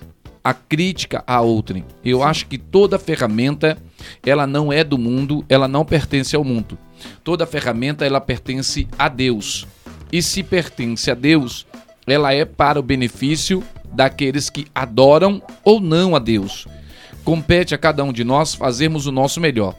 a 0.45 0.55
crítica 0.55 1.25
a 1.27 1.40
outrem. 1.40 1.85
Eu 2.05 2.23
acho 2.23 2.47
que 2.47 2.57
toda 2.57 3.01
ferramenta, 3.01 3.77
ela 4.25 4.47
não 4.47 4.73
é 4.73 4.85
do 4.85 4.97
mundo, 4.97 5.45
ela 5.49 5.66
não 5.66 5.85
pertence 5.85 6.37
ao 6.37 6.45
mundo. 6.45 6.79
Toda 7.25 7.45
ferramenta, 7.45 8.07
ela 8.07 8.21
pertence 8.21 8.87
a 8.97 9.09
Deus. 9.09 9.66
E 10.12 10.23
se 10.23 10.45
pertence 10.45 11.11
a 11.11 11.14
Deus, 11.14 11.66
ela 12.07 12.33
é 12.33 12.45
para 12.45 12.79
o 12.79 12.83
benefício 12.83 13.61
daqueles 13.96 14.50
que 14.50 14.66
adoram 14.74 15.42
ou 15.64 15.80
não 15.80 16.14
a 16.14 16.18
Deus. 16.18 16.68
Compete 17.24 17.74
a 17.74 17.78
cada 17.78 18.04
um 18.04 18.12
de 18.12 18.22
nós 18.22 18.54
fazermos 18.54 19.06
o 19.06 19.12
nosso 19.12 19.40
melhor. 19.40 19.74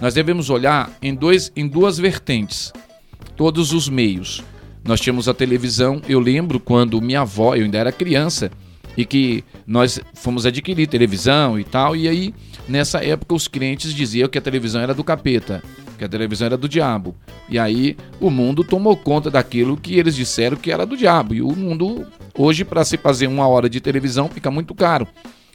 nós 0.00 0.14
devemos 0.14 0.50
olhar 0.50 0.90
em, 1.00 1.14
dois, 1.14 1.50
em 1.56 1.66
duas 1.66 1.98
vertentes, 1.98 2.72
todos 3.36 3.72
os 3.72 3.88
meios. 3.88 4.44
Nós 4.84 5.00
tínhamos 5.00 5.28
a 5.28 5.34
televisão, 5.34 6.02
eu 6.08 6.20
lembro 6.20 6.60
quando 6.60 7.00
minha 7.00 7.20
avó, 7.20 7.54
eu 7.54 7.64
ainda 7.64 7.78
era 7.78 7.92
criança, 7.92 8.50
e 8.96 9.04
que 9.04 9.44
nós 9.66 10.00
fomos 10.14 10.44
adquirir 10.44 10.86
televisão 10.86 11.58
e 11.58 11.64
tal, 11.64 11.96
e 11.96 12.08
aí 12.08 12.34
nessa 12.68 13.02
época 13.04 13.34
os 13.34 13.48
clientes 13.48 13.94
diziam 13.94 14.28
que 14.28 14.38
a 14.38 14.42
televisão 14.42 14.80
era 14.80 14.92
do 14.92 15.04
capeta, 15.04 15.62
que 16.02 16.06
a 16.06 16.08
televisão 16.08 16.46
era 16.46 16.56
do 16.56 16.68
diabo. 16.68 17.14
E 17.48 17.58
aí 17.58 17.96
o 18.20 18.28
mundo 18.28 18.64
tomou 18.64 18.96
conta 18.96 19.30
daquilo 19.30 19.76
que 19.76 19.96
eles 19.96 20.16
disseram 20.16 20.56
que 20.56 20.72
era 20.72 20.84
do 20.84 20.96
diabo. 20.96 21.32
E 21.32 21.40
o 21.40 21.54
mundo 21.54 22.04
hoje 22.36 22.64
para 22.64 22.84
se 22.84 22.96
fazer 22.96 23.28
uma 23.28 23.46
hora 23.46 23.70
de 23.70 23.80
televisão 23.80 24.28
fica 24.28 24.50
muito 24.50 24.74
caro. 24.74 25.06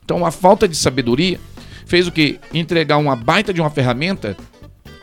Então 0.03 0.25
a 0.25 0.31
falta 0.31 0.67
de 0.67 0.75
sabedoria 0.75 1.37
fez 1.85 2.07
o 2.07 2.11
que 2.11 2.39
entregar 2.53 2.97
uma 2.97 3.15
baita 3.15 3.53
de 3.53 3.59
uma 3.59 3.69
ferramenta 3.69 4.37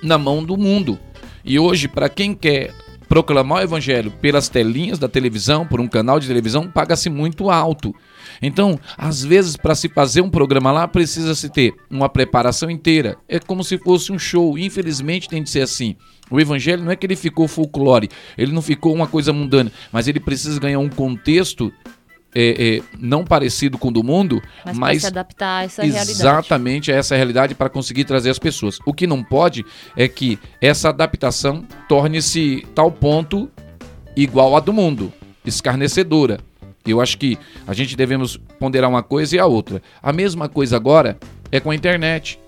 na 0.02 0.16
mão 0.16 0.42
do 0.42 0.56
mundo. 0.56 0.98
E 1.44 1.58
hoje 1.58 1.88
para 1.88 2.08
quem 2.08 2.34
quer 2.34 2.72
proclamar 3.06 3.58
o 3.58 3.64
evangelho 3.64 4.10
pelas 4.10 4.48
telinhas 4.48 4.98
da 4.98 5.08
televisão, 5.08 5.66
por 5.66 5.78
um 5.78 5.86
canal 5.86 6.18
de 6.18 6.26
televisão, 6.26 6.70
paga-se 6.70 7.10
muito 7.10 7.50
alto. 7.50 7.94
Então, 8.40 8.78
às 8.96 9.24
vezes, 9.24 9.56
para 9.56 9.74
se 9.74 9.88
fazer 9.88 10.20
um 10.20 10.30
programa 10.30 10.72
lá, 10.72 10.88
precisa 10.88 11.34
se 11.34 11.48
ter 11.48 11.74
uma 11.90 12.08
preparação 12.08 12.70
inteira. 12.70 13.16
É 13.28 13.38
como 13.38 13.64
se 13.64 13.78
fosse 13.78 14.12
um 14.12 14.18
show. 14.18 14.58
Infelizmente, 14.58 15.28
tem 15.28 15.42
de 15.42 15.50
ser 15.50 15.62
assim. 15.62 15.96
O 16.30 16.40
evangelho 16.40 16.82
não 16.82 16.90
é 16.90 16.96
que 16.96 17.06
ele 17.06 17.16
ficou 17.16 17.46
folclore, 17.46 18.08
ele 18.36 18.52
não 18.52 18.62
ficou 18.62 18.94
uma 18.94 19.06
coisa 19.06 19.32
mundana, 19.32 19.70
mas 19.92 20.08
ele 20.08 20.18
precisa 20.18 20.58
ganhar 20.58 20.78
um 20.78 20.88
contexto 20.88 21.70
é, 22.34 22.76
é, 22.76 22.82
não 22.98 23.24
parecido 23.24 23.78
com 23.78 23.88
o 23.88 23.92
do 23.92 24.02
mundo, 24.02 24.42
mas, 24.64 24.76
mas 24.76 25.00
se 25.02 25.06
adaptar 25.06 25.58
a 25.58 25.64
essa 25.64 25.86
exatamente 25.86 26.86
realidade. 26.86 26.92
a 26.92 26.96
essa 26.96 27.16
realidade 27.16 27.54
para 27.54 27.70
conseguir 27.70 28.04
trazer 28.04 28.30
as 28.30 28.38
pessoas. 28.38 28.78
O 28.84 28.92
que 28.92 29.06
não 29.06 29.22
pode 29.22 29.64
é 29.96 30.08
que 30.08 30.38
essa 30.60 30.88
adaptação 30.88 31.64
torne-se 31.88 32.66
tal 32.74 32.90
ponto 32.90 33.48
igual 34.16 34.56
a 34.56 34.60
do 34.60 34.72
mundo, 34.72 35.12
escarnecedora. 35.44 36.40
Eu 36.86 37.00
acho 37.00 37.16
que 37.16 37.38
a 37.66 37.72
gente 37.72 37.96
devemos 37.96 38.36
ponderar 38.58 38.90
uma 38.90 39.02
coisa 39.02 39.36
e 39.36 39.38
a 39.38 39.46
outra. 39.46 39.82
A 40.02 40.12
mesma 40.12 40.48
coisa 40.48 40.76
agora 40.76 41.18
é 41.50 41.58
com 41.58 41.70
a 41.70 41.74
internet. 41.74 42.38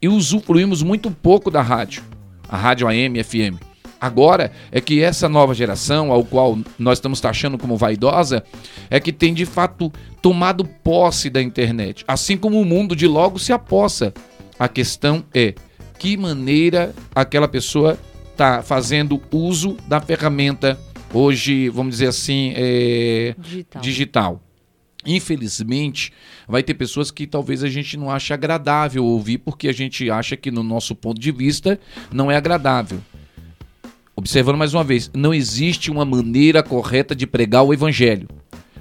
E 0.00 0.08
usufruímos 0.08 0.82
muito 0.82 1.10
pouco 1.10 1.50
da 1.50 1.62
rádio, 1.62 2.02
a 2.48 2.56
rádio 2.56 2.88
AM, 2.88 3.22
FM. 3.22 3.72
Agora 4.00 4.50
é 4.72 4.80
que 4.80 5.00
essa 5.00 5.28
nova 5.28 5.54
geração, 5.54 6.10
ao 6.10 6.24
qual 6.24 6.58
nós 6.76 6.98
estamos 6.98 7.20
taxando 7.20 7.56
como 7.56 7.76
vaidosa, 7.76 8.42
é 8.90 8.98
que 8.98 9.12
tem 9.12 9.32
de 9.32 9.46
fato 9.46 9.92
tomado 10.20 10.64
posse 10.64 11.30
da 11.30 11.40
internet, 11.40 12.04
assim 12.08 12.36
como 12.36 12.60
o 12.60 12.64
mundo 12.64 12.96
de 12.96 13.06
logo 13.06 13.38
se 13.38 13.52
apossa. 13.52 14.12
A 14.58 14.66
questão 14.66 15.24
é 15.32 15.54
que 16.00 16.16
maneira 16.16 16.92
aquela 17.14 17.46
pessoa 17.46 17.96
está 18.32 18.60
fazendo 18.60 19.22
uso 19.30 19.76
da 19.86 20.00
ferramenta 20.00 20.76
hoje, 21.12 21.68
vamos 21.68 21.94
dizer 21.94 22.08
assim, 22.08 22.52
é, 22.56 23.34
digital. 23.38 23.82
digital. 23.82 24.42
Infelizmente, 25.04 26.12
vai 26.46 26.62
ter 26.62 26.74
pessoas 26.74 27.10
que 27.10 27.26
talvez 27.26 27.64
a 27.64 27.68
gente 27.68 27.96
não 27.96 28.10
ache 28.10 28.32
agradável 28.32 29.04
ouvir, 29.04 29.38
porque 29.38 29.68
a 29.68 29.72
gente 29.72 30.08
acha 30.10 30.36
que, 30.36 30.50
no 30.50 30.62
nosso 30.62 30.94
ponto 30.94 31.20
de 31.20 31.32
vista, 31.32 31.78
não 32.12 32.30
é 32.30 32.36
agradável. 32.36 33.00
Observando 34.14 34.58
mais 34.58 34.74
uma 34.74 34.84
vez, 34.84 35.10
não 35.12 35.34
existe 35.34 35.90
uma 35.90 36.04
maneira 36.04 36.62
correta 36.62 37.16
de 37.16 37.26
pregar 37.26 37.64
o 37.64 37.74
evangelho. 37.74 38.28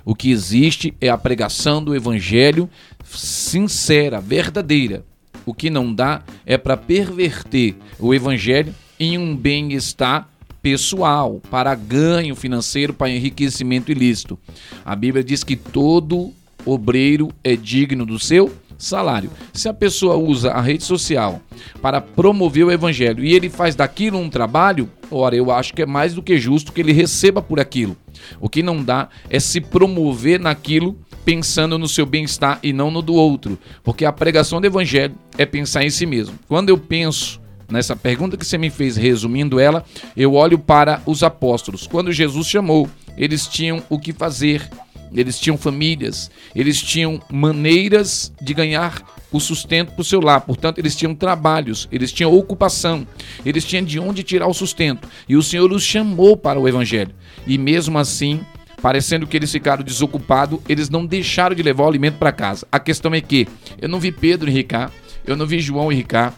O 0.05 0.13
que 0.13 0.29
existe 0.29 0.93
é 0.99 1.09
a 1.09 1.17
pregação 1.17 1.83
do 1.83 1.95
evangelho 1.95 2.69
sincera, 3.03 4.19
verdadeira. 4.19 5.03
O 5.45 5.53
que 5.53 5.69
não 5.69 5.93
dá 5.93 6.23
é 6.45 6.57
para 6.57 6.77
perverter 6.77 7.75
o 7.99 8.13
evangelho 8.13 8.75
em 8.99 9.17
um 9.17 9.35
bem-estar 9.35 10.29
pessoal, 10.61 11.41
para 11.49 11.73
ganho 11.75 12.35
financeiro, 12.35 12.93
para 12.93 13.09
enriquecimento 13.09 13.91
ilícito. 13.91 14.37
A 14.85 14.95
Bíblia 14.95 15.23
diz 15.23 15.43
que 15.43 15.55
todo 15.55 16.31
obreiro 16.65 17.29
é 17.43 17.55
digno 17.55 18.05
do 18.05 18.19
seu 18.19 18.51
salário. 18.77 19.29
Se 19.53 19.69
a 19.69 19.73
pessoa 19.73 20.15
usa 20.15 20.51
a 20.51 20.61
rede 20.61 20.83
social 20.83 21.41
para 21.81 22.01
promover 22.01 22.65
o 22.65 22.71
evangelho 22.71 23.23
e 23.23 23.33
ele 23.33 23.49
faz 23.49 23.75
daquilo 23.75 24.17
um 24.17 24.29
trabalho, 24.29 24.89
ora, 25.09 25.35
eu 25.35 25.51
acho 25.51 25.73
que 25.73 25.81
é 25.81 25.85
mais 25.85 26.13
do 26.13 26.23
que 26.23 26.37
justo 26.37 26.71
que 26.71 26.81
ele 26.81 26.93
receba 26.93 27.41
por 27.41 27.59
aquilo. 27.59 27.95
O 28.39 28.49
que 28.49 28.63
não 28.63 28.83
dá 28.83 29.09
é 29.29 29.39
se 29.39 29.61
promover 29.61 30.39
naquilo 30.39 30.97
pensando 31.23 31.77
no 31.77 31.87
seu 31.87 32.05
bem-estar 32.05 32.59
e 32.63 32.73
não 32.73 32.89
no 32.89 33.01
do 33.01 33.13
outro, 33.13 33.57
porque 33.83 34.05
a 34.05 34.11
pregação 34.11 34.59
do 34.59 34.65
evangelho 34.65 35.15
é 35.37 35.45
pensar 35.45 35.83
em 35.83 35.89
si 35.89 36.05
mesmo. 36.05 36.37
Quando 36.47 36.69
eu 36.69 36.77
penso 36.77 37.40
nessa 37.71 37.95
pergunta 37.95 38.37
que 38.37 38.45
você 38.45 38.57
me 38.57 38.69
fez, 38.69 38.97
resumindo 38.97 39.59
ela, 39.59 39.83
eu 40.15 40.33
olho 40.33 40.59
para 40.59 41.01
os 41.05 41.23
apóstolos. 41.23 41.87
Quando 41.87 42.11
Jesus 42.11 42.47
chamou, 42.47 42.89
eles 43.17 43.47
tinham 43.47 43.81
o 43.89 43.97
que 43.97 44.13
fazer 44.13 44.69
eles 45.13 45.39
tinham 45.39 45.57
famílias, 45.57 46.31
eles 46.55 46.81
tinham 46.81 47.21
maneiras 47.29 48.31
de 48.41 48.53
ganhar 48.53 49.03
o 49.31 49.39
sustento 49.39 49.91
para 49.91 50.01
o 50.01 50.05
seu 50.05 50.19
lar, 50.21 50.41
portanto, 50.41 50.79
eles 50.79 50.95
tinham 50.95 51.15
trabalhos, 51.15 51.87
eles 51.91 52.11
tinham 52.11 52.33
ocupação, 52.33 53.05
eles 53.45 53.65
tinham 53.65 53.83
de 53.83 53.99
onde 53.99 54.23
tirar 54.23 54.47
o 54.47 54.53
sustento. 54.53 55.07
E 55.27 55.35
o 55.35 55.43
Senhor 55.43 55.71
os 55.71 55.83
chamou 55.83 56.35
para 56.35 56.59
o 56.59 56.67
Evangelho. 56.67 57.13
E 57.45 57.57
mesmo 57.57 57.97
assim, 57.97 58.41
parecendo 58.81 59.27
que 59.27 59.37
eles 59.37 59.51
ficaram 59.51 59.83
desocupados, 59.83 60.59
eles 60.67 60.89
não 60.89 61.05
deixaram 61.05 61.55
de 61.55 61.63
levar 61.63 61.83
o 61.83 61.87
alimento 61.87 62.17
para 62.17 62.31
casa. 62.31 62.67
A 62.71 62.79
questão 62.79 63.13
é 63.13 63.21
que 63.21 63.47
eu 63.81 63.89
não 63.89 63.99
vi 63.99 64.11
Pedro 64.11 64.49
e 64.49 64.53
Ricardo, 64.53 64.93
eu 65.25 65.35
não 65.35 65.45
vi 65.45 65.59
João 65.59 65.91
e 65.91 65.95
Ricardo, 65.95 66.35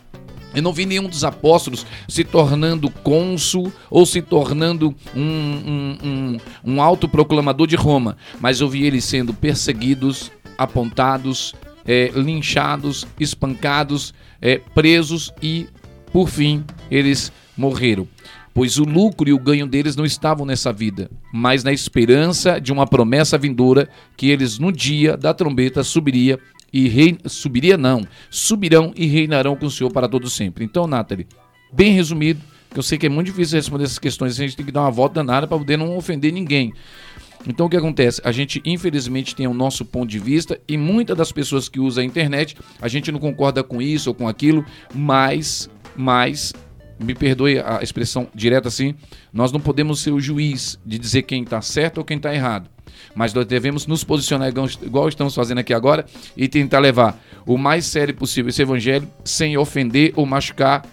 eu 0.56 0.62
não 0.62 0.74
vi 0.74 0.86
nenhum 0.86 1.08
dos 1.08 1.24
apóstolos 1.24 1.86
se 2.08 2.24
tornando 2.24 2.90
cônsul 2.90 3.72
ou 3.90 4.06
se 4.06 4.22
tornando 4.22 4.94
um, 5.16 5.22
um, 5.22 5.98
um, 6.04 6.38
um 6.64 6.82
autoproclamador 6.82 7.68
de 7.68 7.76
Roma, 7.76 8.18
mas 8.40 8.62
eu 8.62 8.70
vi 8.70 8.84
eles 8.86 9.06
sendo 9.06 9.34
perseguidos, 9.34 10.32
apontados, 10.58 11.54
é, 11.86 12.12
linchados, 12.16 13.06
espancados, 13.20 14.14
é, 14.42 14.60
presos 14.74 15.32
e, 15.42 15.68
por 16.12 16.30
fim, 16.30 16.64
eles 16.90 17.32
morreram. 17.58 18.08
Pois 18.54 18.78
o 18.78 18.84
lucro 18.84 19.28
e 19.28 19.34
o 19.34 19.40
ganho 19.40 19.66
deles 19.66 19.96
não 19.96 20.06
estavam 20.06 20.46
nessa 20.46 20.72
vida, 20.72 21.10
mas 21.34 21.64
na 21.64 21.74
esperança 21.74 22.62
de 22.62 22.72
uma 22.72 22.86
promessa 22.86 23.36
vindoura 23.36 23.90
que 24.16 24.30
eles 24.30 24.60
no 24.60 24.72
dia 24.72 25.18
da 25.18 25.34
trombeta 25.34 25.84
subiria 25.84 26.40
e 26.74 26.90
rei... 26.90 27.18
subiria 27.26 27.78
não, 27.78 28.02
subirão 28.30 28.92
e 28.96 29.06
reinarão 29.06 29.56
com 29.56 29.68
o 29.68 29.72
Senhor 29.72 29.92
para 29.92 30.10
todo 30.10 30.30
sempre. 30.30 30.66
Então, 30.66 30.88
Nathalie, 30.88 31.28
bem 31.72 31.94
resumido, 31.94 32.42
que 32.72 32.80
eu 32.80 32.84
sei 32.84 32.98
que 32.98 33.06
é 33.06 33.10
muito 33.10 33.28
difícil 33.28 33.58
responder 33.58 33.84
essas 33.84 34.00
questões, 34.00 34.34
a 34.34 34.44
gente 34.44 34.58
tem 34.58 34.66
que 34.66 34.72
dar 34.72 34.82
uma 34.82 34.92
volta 34.92 35.16
danada 35.16 35.48
para 35.48 35.58
poder 35.58 35.78
não 35.78 35.96
ofender 35.96 36.34
ninguém. 36.34 36.74
Então 37.46 37.66
o 37.66 37.70
que 37.70 37.78
acontece? 37.78 38.22
A 38.24 38.32
gente 38.32 38.62
infelizmente 38.66 39.36
tem 39.36 39.48
o 39.48 39.54
nosso 39.54 39.84
ponto 39.86 40.10
de 40.10 40.18
vista 40.18 40.60
e 40.68 40.78
muitas 40.78 41.16
das 41.16 41.32
pessoas 41.32 41.68
que 41.68 41.80
usam 41.80 42.02
a 42.02 42.06
internet, 42.06 42.56
a 42.82 42.88
gente 42.88 43.12
não 43.12 43.20
concorda 43.20 43.64
com 43.64 43.82
isso 43.82 44.10
ou 44.10 44.16
com 44.16 44.28
aquilo, 44.28 44.66
mas 44.94 45.70
mas 45.96 46.54
me 47.00 47.14
perdoe 47.14 47.60
a 47.60 47.80
expressão 47.84 48.28
direta 48.34 48.70
assim, 48.70 48.96
nós 49.32 49.52
não 49.52 49.60
podemos 49.60 50.00
ser 50.00 50.12
o 50.12 50.20
juiz 50.20 50.80
de 50.86 50.98
dizer 50.98 51.24
quem 51.24 51.44
está 51.44 51.62
certo 51.62 51.98
ou 51.98 52.06
quem 52.06 52.18
está 52.18 52.34
errado. 52.34 52.70
Mas 53.16 53.34
nós 53.34 53.46
devemos 53.46 53.88
nos 53.88 54.04
posicionar 54.04 54.52
igual 54.82 55.08
estamos 55.08 55.36
fazendo 55.36 55.60
aqui 55.60 55.74
agora 55.74 56.06
e 56.36 56.48
tentar 56.48 56.80
levar 56.80 57.20
o 57.46 57.58
mais 57.58 57.86
sério 57.86 58.14
possível 58.14 58.50
esse 58.50 58.62
evangelho 58.62 59.08
sem 59.24 59.58
ofender 59.58 60.14
ou 60.16 60.26
machucar 60.26 60.86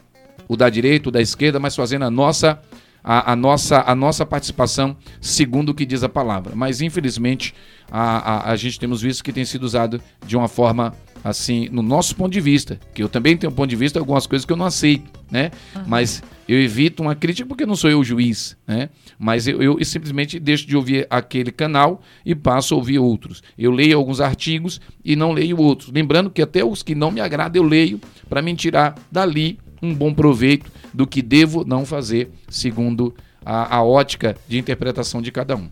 o 0.48 0.56
da 0.56 0.68
direita, 0.68 1.08
o 1.08 1.12
da 1.12 1.20
esquerda, 1.20 1.60
mas 1.60 1.76
fazendo 1.76 2.04
a 2.04 2.10
nossa 2.10 2.60
a, 3.02 3.32
a, 3.32 3.36
nossa, 3.36 3.82
a 3.86 3.94
nossa 3.94 4.26
participação 4.26 4.96
segundo 5.20 5.70
o 5.70 5.74
que 5.74 5.86
diz 5.86 6.02
a 6.02 6.08
palavra. 6.08 6.54
Mas, 6.54 6.80
infelizmente, 6.80 7.54
a, 7.90 8.50
a, 8.50 8.50
a 8.52 8.56
gente 8.56 8.78
temos 8.78 9.00
visto 9.00 9.24
que 9.24 9.32
tem 9.32 9.44
sido 9.44 9.64
usado 9.64 10.00
de 10.26 10.36
uma 10.36 10.48
forma 10.48 10.94
assim, 11.22 11.68
no 11.70 11.82
nosso 11.82 12.16
ponto 12.16 12.32
de 12.32 12.40
vista, 12.40 12.78
que 12.94 13.02
eu 13.02 13.08
também 13.08 13.36
tenho 13.36 13.52
um 13.52 13.54
ponto 13.54 13.68
de 13.68 13.76
vista, 13.76 13.98
algumas 13.98 14.26
coisas 14.26 14.44
que 14.44 14.52
eu 14.52 14.56
não 14.56 14.66
aceito, 14.66 15.10
né? 15.30 15.50
Uhum. 15.74 15.82
Mas 15.86 16.22
eu 16.48 16.60
evito 16.60 17.02
uma 17.02 17.14
crítica 17.14 17.46
porque 17.46 17.64
não 17.64 17.76
sou 17.76 17.90
eu 17.90 18.00
o 18.00 18.04
juiz, 18.04 18.56
né? 18.66 18.88
Mas 19.18 19.46
eu, 19.46 19.62
eu, 19.62 19.84
simplesmente 19.84 20.40
deixo 20.40 20.66
de 20.66 20.76
ouvir 20.76 21.06
aquele 21.08 21.52
canal 21.52 22.02
e 22.24 22.34
passo 22.34 22.74
a 22.74 22.76
ouvir 22.76 22.98
outros. 22.98 23.42
Eu 23.56 23.70
leio 23.70 23.96
alguns 23.96 24.20
artigos 24.20 24.80
e 25.04 25.14
não 25.14 25.32
leio 25.32 25.60
outros. 25.60 25.90
Lembrando 25.92 26.30
que 26.30 26.42
até 26.42 26.64
os 26.64 26.82
que 26.82 26.94
não 26.94 27.10
me 27.10 27.20
agradam 27.20 27.62
eu 27.62 27.68
leio 27.68 28.00
para 28.28 28.42
me 28.42 28.54
tirar 28.54 28.94
dali 29.12 29.58
um 29.82 29.94
bom 29.94 30.12
proveito 30.12 30.70
do 30.92 31.06
que 31.06 31.22
devo 31.22 31.64
não 31.64 31.86
fazer, 31.86 32.30
segundo 32.48 33.14
a, 33.44 33.76
a 33.76 33.82
ótica 33.82 34.36
de 34.48 34.58
interpretação 34.58 35.22
de 35.22 35.30
cada 35.30 35.56
um. 35.56 35.70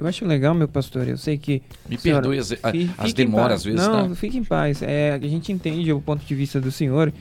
Eu 0.00 0.06
acho 0.06 0.24
legal, 0.24 0.54
meu 0.54 0.66
pastor. 0.66 1.06
Eu 1.06 1.18
sei 1.18 1.36
que. 1.36 1.62
Me 1.86 1.98
senhora, 1.98 2.22
perdoe 2.22 2.38
as, 2.38 2.52
as 2.96 3.12
demoras, 3.12 3.56
às 3.56 3.64
vezes. 3.64 3.86
Não, 3.86 4.08
tá? 4.08 4.14
fique 4.14 4.38
em 4.38 4.42
paz. 4.42 4.80
É, 4.80 5.12
a 5.12 5.18
gente 5.28 5.52
entende 5.52 5.92
o 5.92 6.00
ponto 6.00 6.24
de 6.24 6.34
vista 6.34 6.58
do 6.58 6.72
senhor, 6.72 7.12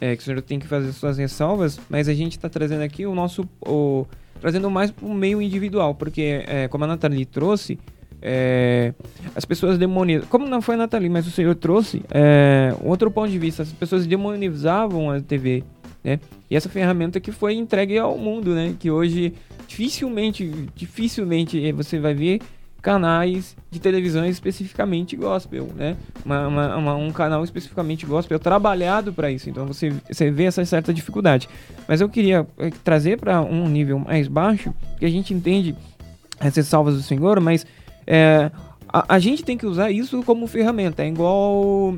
é, 0.00 0.16
que 0.16 0.22
o 0.22 0.24
senhor 0.24 0.42
tem 0.42 0.58
que 0.58 0.66
fazer 0.66 0.90
suas 0.92 1.16
ressalvas, 1.16 1.78
mas 1.88 2.08
a 2.08 2.12
gente 2.12 2.32
está 2.32 2.48
trazendo 2.48 2.82
aqui 2.82 3.06
o 3.06 3.14
nosso. 3.14 3.48
O, 3.64 4.04
trazendo 4.40 4.68
mais 4.68 4.90
para 4.90 5.06
o 5.06 5.14
meio 5.14 5.40
individual, 5.40 5.94
porque, 5.94 6.44
é, 6.48 6.66
como 6.66 6.82
a 6.82 6.88
Nathalie 6.88 7.24
trouxe, 7.24 7.78
é, 8.20 8.92
as 9.36 9.44
pessoas 9.44 9.78
demonizam. 9.78 10.26
Como 10.28 10.48
não 10.48 10.60
foi 10.60 10.74
a 10.74 10.78
Nathalie, 10.78 11.08
mas 11.08 11.28
o 11.28 11.30
senhor 11.30 11.54
trouxe 11.54 12.02
é, 12.10 12.74
outro 12.82 13.12
ponto 13.12 13.30
de 13.30 13.38
vista. 13.38 13.62
As 13.62 13.70
pessoas 13.70 14.08
demonizavam 14.08 15.08
a 15.08 15.20
TV 15.20 15.62
né? 16.04 16.20
E 16.50 16.54
essa 16.54 16.68
ferramenta 16.68 17.18
que 17.18 17.32
foi 17.32 17.54
entregue 17.54 17.96
ao 17.96 18.18
mundo, 18.18 18.54
né? 18.54 18.74
Que 18.78 18.90
hoje 18.90 19.32
dificilmente, 19.74 20.68
dificilmente 20.76 21.72
você 21.72 21.98
vai 21.98 22.14
ver 22.14 22.40
canais 22.80 23.56
de 23.70 23.80
televisão 23.80 24.24
especificamente 24.26 25.16
gospel, 25.16 25.68
né? 25.74 25.96
Uma, 26.24 26.46
uma, 26.46 26.76
uma, 26.76 26.94
um 26.94 27.10
canal 27.10 27.42
especificamente 27.42 28.04
gospel 28.04 28.38
trabalhado 28.38 29.12
para 29.12 29.30
isso. 29.30 29.48
Então 29.48 29.66
você, 29.66 29.92
você 30.08 30.30
vê 30.30 30.44
essa 30.44 30.64
certa 30.64 30.92
dificuldade. 30.92 31.48
Mas 31.88 32.00
eu 32.00 32.08
queria 32.08 32.46
eh, 32.58 32.70
trazer 32.84 33.18
para 33.18 33.40
um 33.40 33.66
nível 33.68 33.98
mais 33.98 34.28
baixo, 34.28 34.72
que 34.98 35.06
a 35.06 35.08
gente 35.08 35.32
entende 35.32 35.74
essas 36.38 36.66
salvas 36.66 36.94
do 36.94 37.02
Senhor, 37.02 37.40
mas 37.40 37.66
é, 38.06 38.50
a, 38.86 39.14
a, 39.14 39.18
gente 39.18 39.42
tem 39.42 39.56
que 39.56 39.66
usar 39.66 39.90
isso 39.90 40.22
como 40.22 40.46
ferramenta. 40.46 41.02
É 41.02 41.08
igual, 41.08 41.96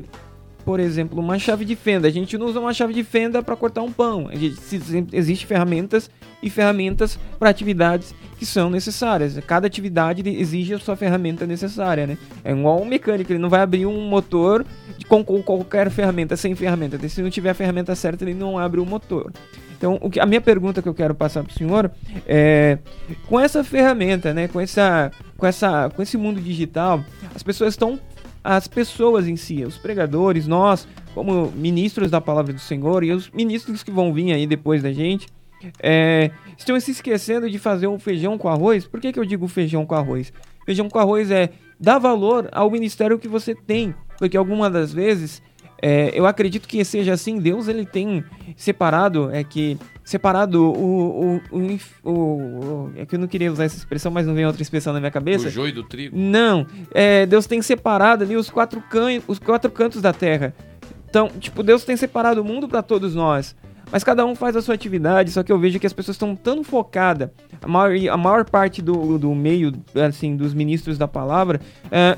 por 0.67 0.81
exemplo, 0.81 1.17
uma 1.17 1.39
chave 1.39 1.63
de 1.63 1.77
fenda. 1.77 2.09
A 2.09 2.11
gente 2.11 2.37
não 2.37 2.45
usa 2.45 2.59
uma 2.59 2.73
chave 2.73 2.93
de 2.93 3.01
fenda 3.01 3.41
para 3.41 3.55
cortar 3.55 3.81
um 3.83 3.89
pão. 3.89 4.27
Existem 4.33 5.47
ferramentas 5.47 6.11
e 6.43 6.49
ferramentas 6.49 7.17
para 7.39 7.49
atividades 7.49 8.13
que 8.37 8.45
são 8.45 8.69
necessárias. 8.69 9.39
Cada 9.47 9.65
atividade 9.65 10.27
exige 10.27 10.73
a 10.73 10.77
sua 10.77 10.97
ferramenta 10.97 11.47
necessária, 11.47 12.05
né? 12.05 12.17
É 12.43 12.51
igual 12.51 12.81
um 12.81 12.85
mecânico, 12.85 13.31
ele 13.31 13.39
não 13.39 13.47
vai 13.47 13.61
abrir 13.61 13.85
um 13.85 14.09
motor 14.09 14.65
com, 15.07 15.23
qualquer 15.23 15.89
ferramenta, 15.89 16.35
sem 16.35 16.53
ferramenta. 16.53 16.99
Se 17.07 17.21
não 17.21 17.29
tiver 17.29 17.51
a 17.51 17.53
ferramenta 17.53 17.95
certa, 17.95 18.25
ele 18.25 18.33
não 18.33 18.59
abre 18.59 18.81
o 18.81 18.85
motor. 18.85 19.31
Então, 19.77 19.97
o 20.01 20.09
que, 20.09 20.19
a 20.19 20.25
minha 20.25 20.41
pergunta 20.41 20.81
que 20.81 20.89
eu 20.89 20.93
quero 20.93 21.15
passar 21.15 21.43
para 21.43 21.51
o 21.51 21.57
senhor 21.57 21.89
é: 22.27 22.77
com 23.27 23.39
essa 23.39 23.63
ferramenta, 23.63 24.33
né, 24.33 24.49
com, 24.49 24.59
essa, 24.59 25.11
com, 25.37 25.45
essa, 25.45 25.89
com 25.95 26.01
esse 26.01 26.17
mundo 26.17 26.41
digital, 26.41 27.01
as 27.33 27.41
pessoas 27.41 27.73
estão. 27.73 27.97
As 28.49 28.65
pessoas 28.65 29.27
em 29.27 29.35
si, 29.35 29.65
os 29.65 29.77
pregadores, 29.77 30.47
nós, 30.47 30.87
como 31.13 31.51
ministros 31.51 32.09
da 32.09 32.21
palavra 32.21 32.53
do 32.53 32.61
Senhor, 32.61 33.03
e 33.03 33.11
os 33.11 33.29
ministros 33.29 33.83
que 33.83 33.91
vão 33.91 34.13
vir 34.13 34.31
aí 34.31 34.47
depois 34.47 34.81
da 34.81 34.93
gente, 34.93 35.27
é, 35.83 36.31
estão 36.57 36.79
se 36.79 36.91
esquecendo 36.91 37.49
de 37.49 37.59
fazer 37.59 37.87
um 37.87 37.99
feijão 37.99 38.37
com 38.37 38.47
arroz. 38.47 38.87
Por 38.87 39.01
que, 39.01 39.11
que 39.11 39.19
eu 39.19 39.25
digo 39.25 39.49
feijão 39.49 39.85
com 39.85 39.95
arroz? 39.95 40.31
Feijão 40.65 40.87
com 40.87 40.97
arroz 40.97 41.29
é 41.29 41.49
dar 41.77 41.99
valor 41.99 42.47
ao 42.53 42.71
ministério 42.71 43.19
que 43.19 43.27
você 43.27 43.53
tem. 43.53 43.93
Porque 44.17 44.37
algumas 44.37 44.71
das 44.71 44.93
vezes, 44.93 45.41
é, 45.81 46.17
eu 46.17 46.25
acredito 46.25 46.69
que 46.69 46.85
seja 46.85 47.11
assim, 47.11 47.39
Deus 47.39 47.67
ele 47.67 47.85
tem 47.85 48.23
separado, 48.55 49.29
é 49.29 49.43
que 49.43 49.77
separado 50.07 50.63
o, 50.63 51.41
o, 51.51 51.59
o, 51.59 52.09
o, 52.09 52.91
É 52.95 53.05
que 53.05 53.15
eu 53.15 53.19
não 53.19 53.27
queria 53.27 53.51
usar 53.51 53.65
essa 53.65 53.75
expressão, 53.75 54.09
mas 54.09 54.25
não 54.25 54.33
vem 54.33 54.45
outra 54.45 54.61
expressão 54.61 54.93
na 54.93 55.01
minha 55.01 55.11
cabeça. 55.11 55.49
O 55.49 55.51
joio 55.51 55.73
do 55.73 55.83
trigo? 55.83 56.17
Não. 56.17 56.65
É, 56.93 57.25
Deus 57.25 57.45
tem 57.45 57.61
separado 57.61 58.23
ali 58.23 58.37
os 58.37 58.49
quatro, 58.49 58.81
can, 58.89 59.21
os 59.27 59.37
quatro 59.37 59.69
cantos 59.69 60.01
da 60.01 60.13
terra. 60.13 60.55
Então, 61.09 61.27
tipo, 61.27 61.61
Deus 61.61 61.83
tem 61.83 61.97
separado 61.97 62.41
o 62.41 62.45
mundo 62.45 62.69
para 62.69 62.81
todos 62.81 63.13
nós. 63.13 63.53
Mas 63.91 64.01
cada 64.01 64.25
um 64.25 64.33
faz 64.33 64.55
a 64.55 64.61
sua 64.61 64.75
atividade, 64.75 65.29
só 65.31 65.43
que 65.43 65.51
eu 65.51 65.59
vejo 65.59 65.77
que 65.77 65.87
as 65.87 65.93
pessoas 65.93 66.15
estão 66.15 66.37
tão 66.37 66.63
focadas, 66.63 67.29
a 67.61 67.67
maior, 67.67 68.09
a 68.09 68.17
maior 68.17 68.45
parte 68.45 68.81
do, 68.81 69.17
do 69.17 69.35
meio, 69.35 69.73
assim, 70.07 70.37
dos 70.37 70.53
ministros 70.53 70.97
da 70.97 71.07
palavra, 71.07 71.59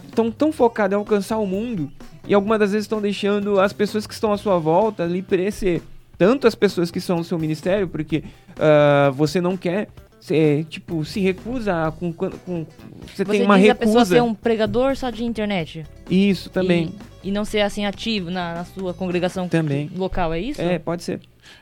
estão 0.07 0.27
é, 0.27 0.31
tão 0.31 0.51
focados 0.51 0.93
em 0.93 0.99
alcançar 0.99 1.39
o 1.39 1.45
mundo, 1.47 1.91
e 2.27 2.35
algumas 2.35 2.59
das 2.59 2.71
vezes 2.71 2.85
estão 2.85 3.01
deixando 3.01 3.59
as 3.59 3.73
pessoas 3.73 4.05
que 4.05 4.13
estão 4.13 4.31
à 4.31 4.37
sua 4.37 4.59
volta 4.59 5.03
ali 5.03 5.23
perecer. 5.23 5.81
Tanto 6.19 6.45
as 6.45 6.53
pessoas 6.53 6.91
que 6.91 6.99
são 6.99 7.17
no 7.17 7.23
seu 7.23 7.39
ministério, 7.39 7.87
porque 7.87 8.23
uh, 8.57 9.11
você 9.13 9.41
não 9.41 9.57
quer 9.57 9.87
você, 10.19 10.65
tipo, 10.69 11.05
se 11.05 11.21
recusa 11.21 11.93
com. 11.97 12.11
com 12.11 12.65
você, 13.01 13.23
você 13.23 13.25
tem 13.25 13.41
uma 13.43 13.55
recusa. 13.55 13.71
a 13.71 13.75
pessoa 13.75 14.05
ser 14.05 14.21
um 14.21 14.33
pregador 14.33 14.95
só 14.97 15.09
de 15.09 15.23
internet? 15.23 15.85
Isso, 16.09 16.49
também. 16.49 16.93
E, 17.23 17.29
e 17.29 17.31
não 17.31 17.45
ser 17.45 17.61
assim 17.61 17.85
ativo 17.85 18.29
na, 18.29 18.55
na, 18.55 18.65
sua 18.65 18.93
congregação 18.93 19.47
também. 19.47 19.89
local, 19.95 20.33
é 20.33 20.41
isso? 20.41 20.61
É, 20.61 20.77
pode 20.77 21.03
ser. 21.03 21.21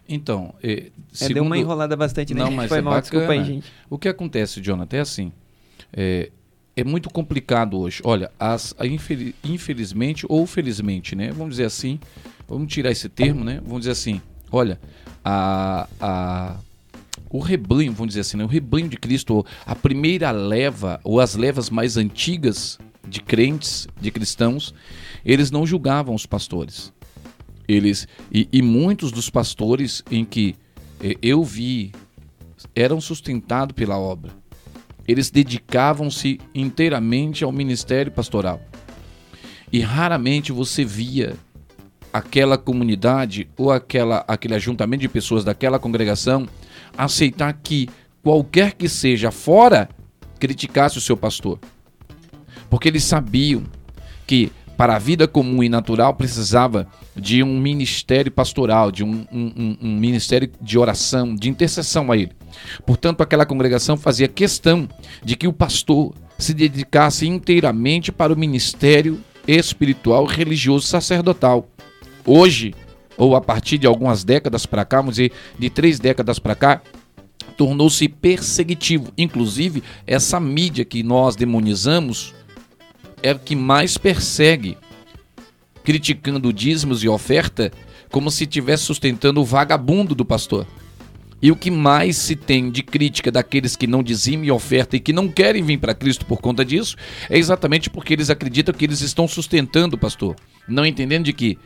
Então, 0.09 0.55
é, 0.63 0.87
segundo... 1.13 1.31
é, 1.31 1.33
deu 1.35 1.43
uma 1.43 1.57
enrolada 1.57 1.95
bastante, 1.95 2.33
né? 2.33 2.43
Não, 2.43 2.51
mas 2.51 2.67
Foi 2.67 2.79
é 2.79 2.81
mal, 2.81 2.95
bacana. 2.95 3.01
desculpa 3.01 3.31
aí, 3.31 3.43
gente. 3.45 3.71
O 3.89 3.97
que 3.97 4.09
acontece, 4.09 4.59
Jonathan, 4.59 4.97
é 4.97 5.01
assim. 5.01 5.31
É, 5.93 6.31
é 6.75 6.83
muito 6.83 7.11
complicado 7.11 7.77
hoje. 7.77 8.01
Olha, 8.03 8.31
as, 8.39 8.73
infeliz, 8.81 9.35
infelizmente 9.43 10.25
ou 10.27 10.47
felizmente, 10.47 11.15
né? 11.15 11.31
Vamos 11.31 11.51
dizer 11.51 11.65
assim, 11.65 11.99
vamos 12.47 12.73
tirar 12.73 12.91
esse 12.91 13.07
termo, 13.07 13.43
né? 13.43 13.61
Vamos 13.63 13.81
dizer 13.81 13.91
assim, 13.91 14.19
olha, 14.51 14.79
a, 15.23 15.87
a, 15.99 16.57
o 17.29 17.39
rebanho, 17.39 17.91
vamos 17.91 18.09
dizer 18.09 18.21
assim, 18.21 18.37
né? 18.37 18.43
o 18.43 18.47
rebanho 18.47 18.87
de 18.87 18.97
Cristo, 18.97 19.45
a 19.65 19.75
primeira 19.75 20.31
leva, 20.31 20.99
ou 21.03 21.19
as 21.19 21.35
levas 21.35 21.69
mais 21.69 21.97
antigas 21.97 22.79
de 23.07 23.21
crentes, 23.21 23.87
de 23.99 24.11
cristãos, 24.11 24.73
eles 25.25 25.51
não 25.51 25.65
julgavam 25.65 26.15
os 26.15 26.25
pastores. 26.25 26.93
Eles 27.67 28.07
e, 28.31 28.47
e 28.51 28.61
muitos 28.61 29.11
dos 29.11 29.29
pastores 29.29 30.01
em 30.09 30.23
que 30.23 30.55
eh, 31.01 31.17
eu 31.21 31.43
vi 31.43 31.91
eram 32.75 33.01
sustentados 33.01 33.73
pela 33.73 33.97
obra. 33.97 34.31
Eles 35.07 35.29
dedicavam-se 35.29 36.39
inteiramente 36.53 37.43
ao 37.43 37.51
ministério 37.51 38.11
pastoral. 38.11 38.61
E 39.71 39.81
raramente 39.81 40.51
você 40.51 40.85
via 40.85 41.35
aquela 42.11 42.57
comunidade 42.57 43.49
ou 43.57 43.71
aquela, 43.71 44.23
aquele 44.27 44.55
ajuntamento 44.55 45.01
de 45.01 45.09
pessoas 45.09 45.43
daquela 45.43 45.79
congregação 45.79 46.47
aceitar 46.97 47.53
que 47.53 47.89
qualquer 48.23 48.73
que 48.73 48.89
seja 48.89 49.31
fora 49.31 49.89
criticasse 50.39 50.97
o 50.97 51.01
seu 51.01 51.15
pastor. 51.15 51.59
Porque 52.69 52.87
eles 52.87 53.03
sabiam 53.03 53.63
que 54.25 54.51
para 54.77 54.95
a 54.95 54.99
vida 54.99 55.27
comum 55.27 55.63
e 55.63 55.69
natural 55.69 56.13
precisava 56.13 56.87
de 57.15 57.41
um 57.41 57.59
ministério 57.59 58.31
pastoral, 58.31 58.91
de 58.91 59.03
um, 59.03 59.25
um, 59.31 59.77
um, 59.81 59.97
ministério 59.97 60.49
de 60.61 60.77
oração, 60.77 61.33
de 61.33 61.49
intercessão 61.49 62.11
a 62.11 62.17
ele. 62.17 62.31
Portanto, 62.85 63.21
aquela 63.21 63.45
congregação 63.45 63.97
fazia 63.97 64.27
questão 64.27 64.87
de 65.23 65.35
que 65.35 65.47
o 65.47 65.53
pastor 65.53 66.13
se 66.37 66.53
dedicasse 66.53 67.27
inteiramente 67.27 68.11
para 68.11 68.31
o 68.31 68.37
ministério 68.37 69.19
espiritual, 69.47 70.25
religioso, 70.25 70.85
sacerdotal. 70.85 71.67
Hoje, 72.29 72.73
ou 73.17 73.37
a 73.37 73.41
partir 73.41 73.77
de 73.77 73.87
algumas 73.87 74.25
décadas 74.25 74.65
para 74.65 74.83
cá, 74.83 74.97
vamos 74.97 75.15
dizer, 75.15 75.31
de 75.57 75.69
três 75.69 75.97
décadas 75.97 76.39
para 76.39 76.53
cá, 76.53 76.81
tornou-se 77.55 78.07
perseguitivo. 78.09 79.13
Inclusive, 79.17 79.81
essa 80.05 80.37
mídia 80.37 80.83
que 80.83 81.01
nós 81.03 81.37
demonizamos 81.37 82.35
é 83.23 83.31
o 83.31 83.39
que 83.39 83.55
mais 83.55 83.97
persegue, 83.97 84.77
criticando 85.85 86.51
dízimos 86.51 87.01
e 87.01 87.07
oferta 87.07 87.71
como 88.11 88.29
se 88.29 88.43
estivesse 88.43 88.83
sustentando 88.83 89.39
o 89.39 89.45
vagabundo 89.45 90.13
do 90.13 90.25
pastor. 90.25 90.67
E 91.41 91.51
o 91.51 91.55
que 91.55 91.69
mais 91.71 92.17
se 92.17 92.35
tem 92.35 92.69
de 92.69 92.81
crítica 92.81 93.31
daqueles 93.31 93.75
que 93.75 93.87
não 93.87 94.03
dizimam 94.03 94.45
e 94.45 94.51
oferta 94.51 94.97
e 94.97 94.99
que 94.99 95.13
não 95.13 95.29
querem 95.29 95.63
vir 95.63 95.77
para 95.77 95.93
Cristo 95.93 96.25
por 96.25 96.39
conta 96.41 96.65
disso, 96.65 96.97
é 97.29 97.37
exatamente 97.37 97.89
porque 97.89 98.13
eles 98.13 98.29
acreditam 98.29 98.73
que 98.73 98.83
eles 98.83 99.01
estão 99.01 99.27
sustentando 99.27 99.95
o 99.95 99.99
pastor, 99.99 100.35
não 100.67 100.85
entendendo 100.85 101.25
de 101.25 101.33
que 101.33 101.57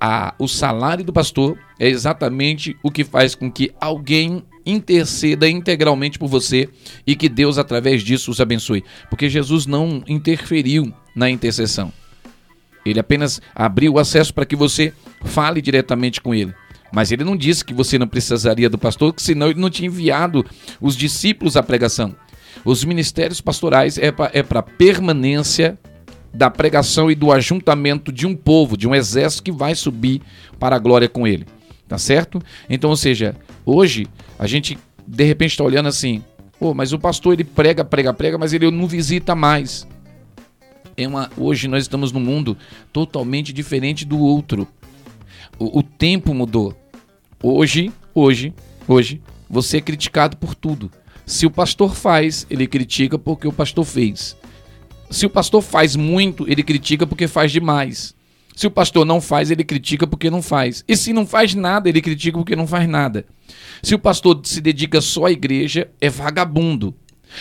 a, 0.00 0.34
o 0.38 0.46
salário 0.46 1.04
do 1.04 1.12
pastor 1.12 1.58
é 1.78 1.88
exatamente 1.88 2.76
o 2.82 2.90
que 2.90 3.04
faz 3.04 3.34
com 3.34 3.50
que 3.50 3.72
alguém 3.80 4.42
interceda 4.64 5.48
integralmente 5.48 6.18
por 6.18 6.28
você 6.28 6.68
e 7.06 7.16
que 7.16 7.28
Deus, 7.28 7.58
através 7.58 8.02
disso, 8.02 8.30
os 8.30 8.40
abençoe. 8.40 8.84
Porque 9.08 9.28
Jesus 9.28 9.66
não 9.66 10.02
interferiu 10.06 10.92
na 11.14 11.30
intercessão. 11.30 11.92
Ele 12.84 13.00
apenas 13.00 13.40
abriu 13.54 13.94
o 13.94 13.98
acesso 13.98 14.32
para 14.32 14.46
que 14.46 14.56
você 14.56 14.92
fale 15.24 15.60
diretamente 15.60 16.20
com 16.20 16.34
ele. 16.34 16.54
Mas 16.92 17.12
ele 17.12 17.24
não 17.24 17.36
disse 17.36 17.64
que 17.64 17.74
você 17.74 17.98
não 17.98 18.08
precisaria 18.08 18.70
do 18.70 18.78
pastor, 18.78 19.14
senão 19.18 19.50
ele 19.50 19.60
não 19.60 19.68
tinha 19.68 19.88
enviado 19.88 20.44
os 20.80 20.96
discípulos 20.96 21.56
à 21.56 21.62
pregação. 21.62 22.14
Os 22.64 22.84
ministérios 22.84 23.40
pastorais 23.40 23.98
é 23.98 24.10
para 24.10 24.30
é 24.32 24.62
permanência 24.62 25.78
da 26.32 26.50
pregação 26.50 27.10
e 27.10 27.14
do 27.14 27.32
ajuntamento 27.32 28.12
de 28.12 28.26
um 28.26 28.34
povo, 28.34 28.76
de 28.76 28.86
um 28.86 28.94
exército 28.94 29.42
que 29.42 29.52
vai 29.52 29.74
subir 29.74 30.20
para 30.58 30.76
a 30.76 30.78
glória 30.78 31.08
com 31.08 31.26
ele. 31.26 31.46
Tá 31.86 31.96
certo? 31.96 32.40
Então, 32.68 32.90
ou 32.90 32.96
seja, 32.96 33.34
hoje 33.64 34.06
a 34.38 34.46
gente 34.46 34.78
de 35.06 35.24
repente 35.24 35.52
está 35.52 35.64
olhando 35.64 35.88
assim, 35.88 36.22
pô, 36.60 36.74
mas 36.74 36.92
o 36.92 36.98
pastor 36.98 37.32
ele 37.32 37.44
prega, 37.44 37.82
prega, 37.84 38.12
prega, 38.12 38.36
mas 38.36 38.52
ele 38.52 38.70
não 38.70 38.86
visita 38.86 39.34
mais. 39.34 39.86
É 40.96 41.06
uma, 41.06 41.30
hoje 41.36 41.66
nós 41.66 41.84
estamos 41.84 42.12
num 42.12 42.20
mundo 42.20 42.56
totalmente 42.92 43.52
diferente 43.52 44.04
do 44.04 44.18
outro. 44.18 44.68
O, 45.58 45.78
o 45.78 45.82
tempo 45.82 46.34
mudou. 46.34 46.76
Hoje, 47.42 47.90
hoje, 48.14 48.52
hoje, 48.86 49.22
você 49.48 49.78
é 49.78 49.80
criticado 49.80 50.36
por 50.36 50.54
tudo. 50.54 50.90
Se 51.24 51.46
o 51.46 51.50
pastor 51.50 51.94
faz, 51.94 52.46
ele 52.50 52.66
critica 52.66 53.18
porque 53.18 53.46
o 53.46 53.52
pastor 53.52 53.84
fez. 53.84 54.36
Se 55.10 55.26
o 55.26 55.30
pastor 55.30 55.62
faz 55.62 55.96
muito, 55.96 56.50
ele 56.50 56.62
critica 56.62 57.06
porque 57.06 57.26
faz 57.26 57.50
demais. 57.50 58.14
Se 58.54 58.66
o 58.66 58.70
pastor 58.70 59.06
não 59.06 59.20
faz, 59.20 59.50
ele 59.50 59.62
critica 59.64 60.06
porque 60.06 60.28
não 60.28 60.42
faz. 60.42 60.84
E 60.88 60.96
se 60.96 61.12
não 61.12 61.26
faz 61.26 61.54
nada, 61.54 61.88
ele 61.88 62.00
critica 62.02 62.36
porque 62.36 62.56
não 62.56 62.66
faz 62.66 62.88
nada. 62.88 63.24
Se 63.82 63.94
o 63.94 63.98
pastor 63.98 64.40
se 64.44 64.60
dedica 64.60 65.00
só 65.00 65.26
à 65.26 65.30
igreja, 65.30 65.88
é 66.00 66.10
vagabundo. 66.10 66.94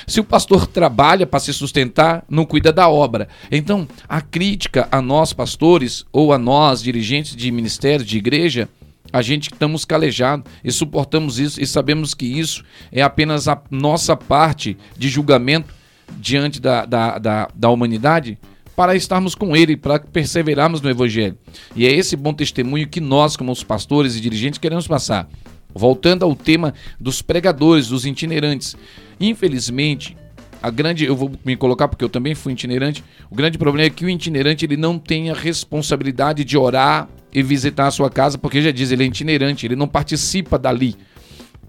Se 0.06 0.20
o 0.20 0.24
pastor 0.24 0.68
trabalha 0.68 1.26
para 1.26 1.40
se 1.40 1.54
sustentar, 1.54 2.24
não 2.30 2.46
cuida 2.46 2.72
da 2.72 2.88
obra. 2.88 3.28
Então, 3.52 3.88
a 4.08 4.22
crítica 4.22 4.88
a 4.92 5.02
nós 5.02 5.34
pastores 5.34 6.06
ou 6.12 6.32
a 6.32 6.38
nós 6.38 6.84
dirigentes 6.84 7.36
de 7.36 7.52
ministério, 7.52 8.06
de 8.06 8.18
igreja, 8.18 8.70
A 9.12 9.22
gente 9.22 9.52
estamos 9.52 9.86
calejados 9.86 10.52
e 10.64 10.72
suportamos 10.72 11.40
isso 11.40 11.62
e 11.62 11.66
sabemos 11.66 12.14
que 12.14 12.26
isso 12.26 12.64
é 12.92 13.02
apenas 13.02 13.48
a 13.48 13.62
nossa 13.72 14.16
parte 14.16 14.78
de 14.98 15.10
julgamento 15.10 15.74
diante 16.20 16.60
da, 16.60 16.86
da, 16.86 17.18
da, 17.18 17.50
da 17.54 17.70
humanidade 17.70 18.38
para 18.76 18.96
estarmos 18.96 19.34
com 19.34 19.56
Ele, 19.56 19.76
para 19.76 20.00
perseverarmos 20.00 20.82
no 20.82 20.90
Evangelho. 20.90 21.38
E 21.76 21.88
é 21.88 21.92
esse 21.92 22.16
bom 22.16 22.34
testemunho 22.34 22.88
que 22.88 23.02
nós, 23.02 23.36
como 23.36 23.52
os 23.52 23.64
pastores 23.64 24.16
e 24.16 24.22
dirigentes, 24.22 24.60
queremos 24.60 24.88
passar. 24.88 25.28
Voltando 25.74 26.24
ao 26.24 26.36
tema 26.36 26.74
dos 27.00 27.22
pregadores, 27.22 27.88
dos 27.88 28.06
itinerantes. 28.06 28.78
Infelizmente, 29.20 30.16
a 30.62 30.70
grande, 30.70 31.06
eu 31.06 31.16
vou 31.16 31.32
me 31.44 31.56
colocar 31.56 31.88
porque 31.88 32.04
eu 32.04 32.10
também 32.10 32.36
fui 32.36 32.54
itinerante. 32.54 33.04
O 33.30 33.36
grande 33.36 33.58
problema 33.58 33.88
é 33.88 33.90
que 33.90 34.06
o 34.06 34.10
itinerante 34.10 34.66
ele 34.66 34.78
não 34.78 35.00
tem 35.00 35.30
a 35.30 35.34
responsabilidade 35.34 36.44
de 36.44 36.58
orar 36.58 37.10
e 37.34 37.44
visitar 37.44 37.88
a 37.88 37.92
sua 37.92 38.10
casa, 38.10 38.38
porque 38.38 38.62
já 38.62 38.72
diz, 38.72 38.92
ele 38.92 39.04
é 39.04 39.08
itinerante, 39.08 39.66
ele 39.66 39.76
não 39.76 39.88
participa 39.88 40.58
dali. 40.58 40.96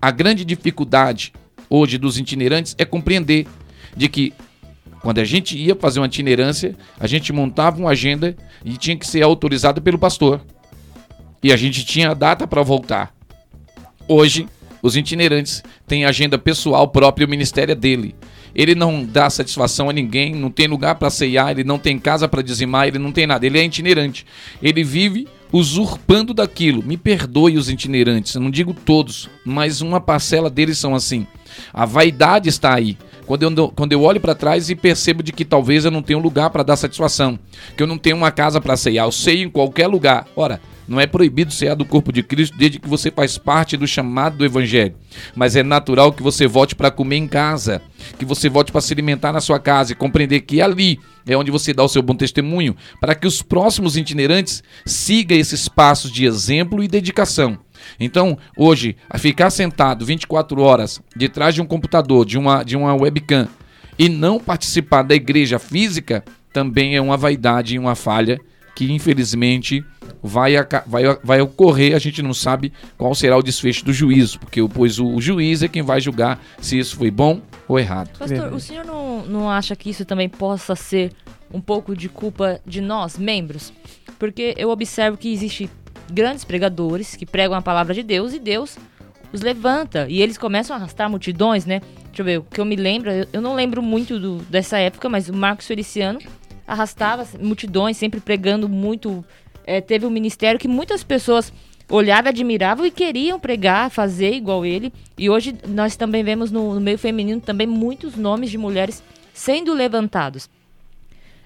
A 0.01 0.11
grande 0.11 0.45
dificuldade 0.45 1.33
hoje 1.69 1.99
dos 1.99 2.19
itinerantes 2.19 2.75
é 2.79 2.85
compreender 2.85 3.47
de 3.99 4.09
que 4.09 4.33
quando 5.03 5.19
a 5.19 5.25
gente 5.25 5.59
ia 5.59 5.75
fazer 5.75 6.01
uma 6.01 6.07
itinerância, 6.07 6.75
a 6.99 7.07
gente 7.07 7.33
montava 7.33 7.79
uma 7.79 7.91
agenda 7.91 8.37
e 8.65 8.77
tinha 8.77 8.97
que 8.97 9.07
ser 9.07 9.23
autorizado 9.23 9.83
pelo 9.83 9.99
pastor. 9.99 10.41
E 11.43 11.53
a 11.53 11.57
gente 11.57 11.85
tinha 11.85 12.11
a 12.11 12.15
data 12.15 12.47
para 12.47 12.63
voltar. 12.63 13.13
Hoje, 14.09 14.49
os 14.83 14.97
itinerantes 14.97 15.63
têm 15.87 16.05
agenda 16.05 16.39
pessoal 16.39 16.89
própria, 16.89 17.27
o 17.27 17.31
ministério 17.31 17.73
é 17.73 17.75
dele. 17.75 18.15
Ele 18.55 18.75
não 18.75 19.05
dá 19.05 19.29
satisfação 19.29 19.91
a 19.91 19.93
ninguém, 19.93 20.35
não 20.35 20.51
tem 20.51 20.67
lugar 20.67 20.95
para 20.95 21.11
ceiar, 21.11 21.51
ele 21.51 21.65
não 21.65 21.79
tem 21.79 21.99
casa 21.99 22.27
para 22.27 22.43
dizimar, 22.43 22.89
ele 22.89 22.99
não 22.99 23.13
tem 23.13 23.27
nada. 23.27 23.47
Ele 23.47 23.59
é 23.59 23.65
itinerante. 23.65 24.27
Ele 24.63 24.83
vive 24.83 25.29
usurpando 25.53 26.35
daquilo. 26.35 26.83
Me 26.83 26.97
perdoe 26.97 27.57
os 27.57 27.69
itinerantes, 27.69 28.35
eu 28.35 28.41
não 28.41 28.51
digo 28.51 28.75
todos, 28.75 29.29
mas 29.45 29.81
uma 29.81 30.01
parcela 30.01 30.51
deles 30.51 30.79
são 30.79 30.95
assim. 30.95 31.27
A 31.73 31.85
vaidade 31.85 32.49
está 32.49 32.75
aí 32.75 32.97
quando 33.29 33.43
eu, 33.43 33.69
quando 33.69 33.93
eu 33.93 34.01
olho 34.01 34.19
para 34.19 34.35
trás 34.35 34.71
e 34.71 34.75
percebo 34.75 35.23
de 35.23 35.33
que 35.33 35.45
talvez 35.45 35.85
eu 35.85 35.91
não 35.91 36.03
tenha 36.03 36.19
um 36.19 36.23
lugar 36.23 36.49
para 36.49 36.63
dar 36.63 36.77
satisfação, 36.77 37.39
que 37.77 37.83
eu 37.83 37.87
não 37.87 37.99
tenho 37.99 38.17
uma 38.17 38.31
casa 38.31 38.59
para 38.59 38.75
ceiar, 38.75 39.07
eu 39.07 39.13
sei 39.13 39.43
em 39.43 39.51
qualquer 39.51 39.87
lugar. 39.87 40.27
Ora, 40.35 40.59
não 40.89 40.99
é 40.99 41.07
proibido 41.07 41.53
cear 41.53 41.75
do 41.75 41.85
corpo 41.85 42.11
de 42.11 42.23
Cristo 42.23 42.57
desde 42.57 42.79
que 42.79 42.89
você 42.89 43.11
faz 43.11 43.37
parte 43.37 43.77
do 43.77 43.87
chamado 43.87 44.39
do 44.39 44.47
Evangelho. 44.47 44.95
Mas 45.37 45.55
é 45.55 45.63
natural 45.63 46.11
que 46.11 46.23
você 46.23 46.47
volte 46.47 46.75
para 46.75 46.91
comer 46.91 47.17
em 47.17 47.29
casa, 47.29 47.83
que 48.19 48.25
você 48.25 48.49
volte 48.49 48.73
para 48.73 48.81
se 48.81 48.95
alimentar 48.95 49.31
na 49.31 49.43
sua 49.43 49.59
casa 49.59 49.93
e 49.93 49.95
compreender 49.95 50.41
que 50.41 50.63
ali 50.63 50.99
é 51.27 51.37
onde 51.37 51.51
você 51.51 51.75
dá 51.75 51.85
o 51.85 51.89
seu 51.89 52.01
bom 52.01 52.15
testemunho, 52.15 52.75
para 52.99 53.15
que 53.15 53.27
os 53.27 53.43
próximos 53.43 53.95
itinerantes 53.99 54.63
sigam 54.87 55.37
esses 55.37 55.69
passos 55.69 56.11
de 56.11 56.25
exemplo 56.25 56.83
e 56.83 56.89
dedicação. 56.89 57.59
Então, 57.99 58.39
hoje, 58.57 58.97
a 59.09 59.19
ficar 59.19 59.51
sentado 59.51 60.05
24 60.05 60.61
horas 60.61 61.01
de 61.17 61.29
trás 61.29 61.55
de 61.55 61.63
um 61.63 61.67
computador, 61.67 62.25
de 62.25 62.39
uma, 62.39 62.63
de 62.63 62.77
uma 62.77 62.95
webcam, 62.95 63.49
e 63.99 64.09
não 64.09 64.39
participar 64.39 65.03
da 65.03 65.15
igreja 65.15 65.59
física, 65.59 66.25
também 66.53 66.97
é 66.97 67.01
uma 67.01 67.17
vaidade 67.17 67.75
e 67.75 67.79
uma 67.79 67.95
falha 67.95 68.41
que, 68.75 68.93
infelizmente, 68.93 69.85
vai, 70.23 70.55
vai, 70.87 71.03
vai 71.23 71.41
ocorrer. 71.41 71.97
A 71.97 71.99
gente 71.99 72.23
não 72.23 72.33
sabe 72.33 72.73
qual 72.97 73.13
será 73.13 73.37
o 73.37 73.43
desfecho 73.43 73.85
do 73.85 73.93
juízo, 73.93 74.39
porque 74.39 74.61
pois 74.69 75.01
o, 75.01 75.21
juiz 75.21 75.65
é 75.65 75.69
quem 75.69 75.83
vai 75.83 76.01
julgar 76.01 76.41
se 76.61 76.79
isso 76.79 76.97
foi 76.97 77.11
bom 77.11 77.41
ou 77.67 77.77
errado. 77.77 78.17
Pastor, 78.17 78.53
o 78.53 78.61
senhor 78.61 78.85
não, 78.85 79.27
não 79.27 79.51
acha 79.51 79.75
que 79.75 79.91
isso 79.91 80.05
também 80.05 80.29
possa 80.29 80.77
ser 80.77 81.13
um 81.53 81.61
pouco 81.61 81.97
de 81.97 82.09
culpa 82.09 82.61
de 82.65 82.81
nós, 82.81 83.19
membros? 83.19 83.73
Porque 84.19 84.55
eu 84.57 84.71
observo 84.71 85.17
que 85.17 85.33
existe 85.33 85.69
grandes 86.11 86.45
pregadores 86.45 87.15
que 87.17 87.27
pregam 87.27 87.57
a 87.57 87.63
palavra 87.63 87.95
de 87.95 88.03
Deus 88.03 88.33
e 88.33 88.39
Deus 88.39 88.77
os 89.33 89.43
levanta 89.43 90.07
e 90.09 90.23
eles 90.23 90.39
começam 90.39 90.75
a 90.75 90.79
arrastar 90.79 91.11
multidões, 91.11 91.67
né? 91.67 91.81
Deixa 92.07 92.23
eu 92.23 92.25
ver, 92.25 92.39
o 92.39 92.43
que 92.43 92.61
eu 92.61 92.65
me 92.65 92.77
lembro, 92.77 93.11
eu, 93.11 93.27
eu 93.33 93.41
não 93.41 93.55
lembro 93.55 93.83
muito 93.83 94.19
do, 94.19 94.37
dessa 94.45 94.79
época, 94.79 95.09
mas 95.09 95.29
o 95.29 95.35
Marcos 95.35 95.67
Feliciano 95.67 96.19
arrastava 96.67 97.27
multidões, 97.41 97.97
sempre 97.97 98.21
pregando 98.21 98.69
muito. 98.69 99.25
É, 99.67 99.81
teve 99.81 100.07
um 100.07 100.11
ministério 100.11 100.59
que 100.59 100.69
muitas 100.69 101.05
pessoas 101.05 101.53
olhavam, 101.91 102.31
admiravam 102.31 102.87
e 102.87 102.91
queriam 102.91 103.39
pregar, 103.39 103.91
fazer 103.91 104.33
igual 104.35 104.65
ele. 104.65 104.93
E 105.17 105.29
hoje 105.29 105.55
nós 105.67 105.97
também 105.97 106.23
vemos 106.23 106.51
no, 106.51 106.75
no 106.75 106.81
meio 106.81 106.99
feminino 106.99 107.41
também 107.41 107.67
muitos 107.67 108.17
nomes 108.17 108.51
de 108.51 108.59
mulheres 108.59 109.03
sendo 109.33 109.73
levantados. 109.73 110.49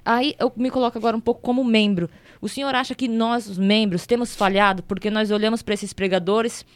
Aí 0.04 0.34
eu 0.38 0.52
me 0.56 0.70
coloco 0.70 0.98
agora 0.98 1.16
um 1.16 1.20
pouco 1.20 1.40
como 1.40 1.62
membro. 1.62 2.10
O 2.42 2.48
senhor 2.48 2.74
acha 2.74 2.92
que 2.92 3.06
nós, 3.06 3.46
os 3.46 3.56
membros, 3.56 4.04
temos 4.04 4.34
falhado 4.34 4.82
porque 4.82 5.12
nós 5.12 5.30
olhamos 5.30 5.62
para 5.62 5.74
esses 5.74 5.92
pregadores 5.92 6.66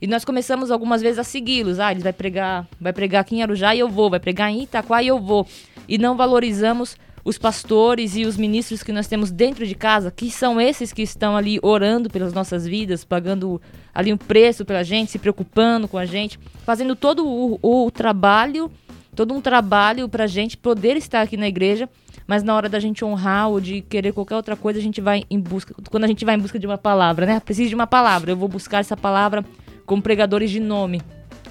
e 0.00 0.06
nós 0.06 0.24
começamos 0.24 0.70
algumas 0.70 1.02
vezes 1.02 1.18
a 1.18 1.24
segui-los. 1.24 1.80
Ah, 1.80 1.90
ele 1.90 2.00
vai 2.00 2.12
pregar, 2.12 2.64
vai 2.80 2.92
pregar 2.92 3.22
aqui 3.22 3.34
em 3.34 3.42
Arujá 3.42 3.74
e 3.74 3.80
eu 3.80 3.88
vou, 3.88 4.08
vai 4.08 4.20
pregar 4.20 4.52
em 4.52 4.62
Itaquá 4.62 5.02
e 5.02 5.08
eu 5.08 5.18
vou. 5.18 5.44
E 5.88 5.98
não 5.98 6.16
valorizamos 6.16 6.96
os 7.24 7.38
pastores 7.38 8.14
e 8.14 8.24
os 8.24 8.36
ministros 8.36 8.84
que 8.84 8.92
nós 8.92 9.08
temos 9.08 9.32
dentro 9.32 9.66
de 9.66 9.74
casa, 9.74 10.12
que 10.12 10.30
são 10.30 10.60
esses 10.60 10.92
que 10.92 11.02
estão 11.02 11.36
ali 11.36 11.58
orando 11.60 12.08
pelas 12.08 12.32
nossas 12.32 12.64
vidas, 12.64 13.04
pagando 13.04 13.60
ali 13.92 14.12
um 14.12 14.16
preço 14.16 14.64
pela 14.64 14.84
gente, 14.84 15.10
se 15.10 15.18
preocupando 15.18 15.88
com 15.88 15.98
a 15.98 16.06
gente, 16.06 16.38
fazendo 16.64 16.94
todo 16.94 17.26
o, 17.26 17.58
o 17.60 17.90
trabalho, 17.90 18.70
todo 19.12 19.34
um 19.34 19.40
trabalho 19.40 20.08
para 20.08 20.22
a 20.22 20.28
gente 20.28 20.56
poder 20.56 20.96
estar 20.96 21.22
aqui 21.22 21.36
na 21.36 21.48
igreja 21.48 21.88
mas 22.26 22.42
na 22.42 22.54
hora 22.54 22.68
da 22.68 22.80
gente 22.80 23.04
honrar 23.04 23.48
ou 23.48 23.60
de 23.60 23.80
querer 23.82 24.12
qualquer 24.12 24.34
outra 24.34 24.56
coisa, 24.56 24.78
a 24.78 24.82
gente 24.82 25.00
vai 25.00 25.24
em 25.30 25.38
busca. 25.38 25.74
Quando 25.90 26.04
a 26.04 26.08
gente 26.08 26.24
vai 26.24 26.34
em 26.34 26.38
busca 26.38 26.58
de 26.58 26.66
uma 26.66 26.76
palavra, 26.76 27.24
né? 27.24 27.40
Preciso 27.40 27.68
de 27.68 27.74
uma 27.74 27.86
palavra. 27.86 28.32
Eu 28.32 28.36
vou 28.36 28.48
buscar 28.48 28.80
essa 28.80 28.96
palavra 28.96 29.44
como 29.84 30.02
pregadores 30.02 30.50
de 30.50 30.58
nome. 30.58 31.00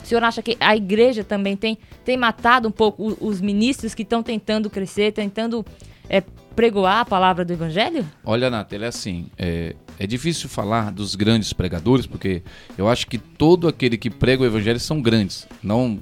O 0.04 0.06
senhor 0.06 0.24
acha 0.24 0.42
que 0.42 0.58
a 0.60 0.76
igreja 0.76 1.24
também 1.24 1.56
tem, 1.56 1.78
tem 2.04 2.18
matado 2.18 2.68
um 2.68 2.72
pouco 2.72 3.18
os 3.20 3.42
ministros 3.42 3.96
que 3.96 4.04
estão 4.04 4.22
tentando 4.22 4.70
crescer, 4.70 5.12
tentando 5.14 5.66
é, 6.08 6.22
pregoar 6.56 7.00
a 7.00 7.06
palavra 7.06 7.44
do 7.44 7.54
evangelho? 7.54 8.06
Olha, 8.24 8.50
Natália, 8.52 8.86
é 8.86 8.90
assim, 8.90 9.28
é, 9.36 9.76
é 9.98 10.06
difícil 10.06 10.48
falar 10.48 10.92
dos 10.92 11.16
grandes 11.16 11.54
pregadores, 11.54 12.06
porque 12.06 12.44
eu 12.78 12.88
acho 12.88 13.08
que 13.08 13.18
todo 13.18 13.68
aquele 13.68 13.98
que 13.98 14.12
prega 14.12 14.44
o 14.44 14.46
evangelho 14.46 14.80
são 14.80 15.02
grandes. 15.02 15.48
Não. 15.64 16.00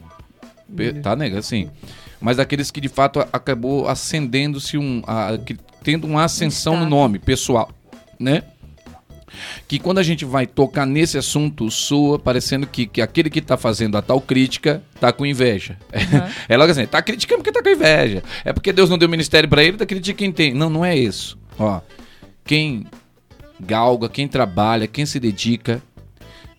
Tá, 1.02 1.16
nega? 1.16 1.38
Assim 1.38 1.70
mas 2.24 2.38
daqueles 2.38 2.72
que 2.72 2.80
de 2.80 2.88
fato 2.88 3.20
acabou 3.34 3.86
ascendendo-se 3.86 4.78
um, 4.78 5.04
a, 5.06 5.38
que, 5.38 5.58
tendo 5.84 6.08
uma 6.08 6.24
ascensão 6.24 6.80
no 6.80 6.90
nome 6.90 7.20
pessoal, 7.20 7.70
né? 8.18 8.44
Que 9.68 9.78
quando 9.78 9.98
a 9.98 10.04
gente 10.04 10.24
vai 10.24 10.48
tocar 10.48 10.86
nesse 10.86 11.18
assunto, 11.18 11.70
soa 11.70 12.18
parecendo 12.18 12.66
que, 12.66 12.86
que 12.86 13.02
aquele 13.02 13.30
que 13.30 13.40
está 13.40 13.58
fazendo 13.58 13.98
a 13.98 14.02
tal 14.02 14.22
crítica 14.22 14.82
está 14.96 15.12
com 15.12 15.26
inveja. 15.26 15.78
Uhum. 15.94 16.30
É 16.48 16.56
logo 16.56 16.72
assim, 16.72 16.86
tá 16.86 17.02
criticando 17.02 17.40
porque 17.40 17.50
está 17.50 17.62
com 17.62 17.70
inveja. 17.70 18.24
É 18.46 18.54
porque 18.54 18.72
Deus 18.72 18.90
não 18.90 18.98
deu 18.98 19.10
ministério 19.10 19.50
para 19.50 19.64
ele, 19.64 19.76
tá 19.76 19.86
criticando 19.86 20.18
quem 20.18 20.32
tem. 20.32 20.54
Não, 20.54 20.70
não 20.70 20.86
é 20.86 20.96
isso. 20.96 21.38
Ó, 21.60 21.82
quem 22.46 22.86
galga, 23.60 24.08
quem 24.08 24.28
trabalha, 24.28 24.88
quem 24.88 25.06
se 25.06 25.20
dedica, 25.20 25.82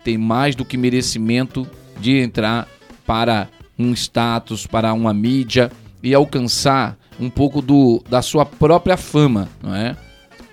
tem 0.02 0.18
mais 0.18 0.54
do 0.54 0.64
que 0.64 0.76
merecimento 0.76 1.66
de 1.98 2.18
entrar 2.18 2.68
para 3.06 3.48
um 3.78 3.92
status, 3.92 4.66
para 4.66 4.92
uma 4.92 5.12
mídia 5.12 5.70
e 6.02 6.14
alcançar 6.14 6.96
um 7.18 7.30
pouco 7.30 7.62
do, 7.62 8.02
da 8.08 8.22
sua 8.22 8.44
própria 8.44 8.96
fama, 8.96 9.48
não 9.62 9.74
é? 9.74 9.96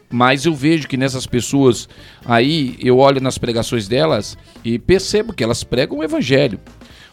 Mas 0.09 0.45
eu 0.45 0.53
vejo 0.53 0.87
que 0.87 0.97
nessas 0.97 1.25
pessoas 1.25 1.87
aí, 2.25 2.75
eu 2.79 2.97
olho 2.97 3.21
nas 3.21 3.37
pregações 3.37 3.87
delas 3.87 4.37
e 4.63 4.77
percebo 4.77 5.33
que 5.33 5.43
elas 5.43 5.63
pregam 5.63 5.99
o 5.99 6.03
evangelho. 6.03 6.59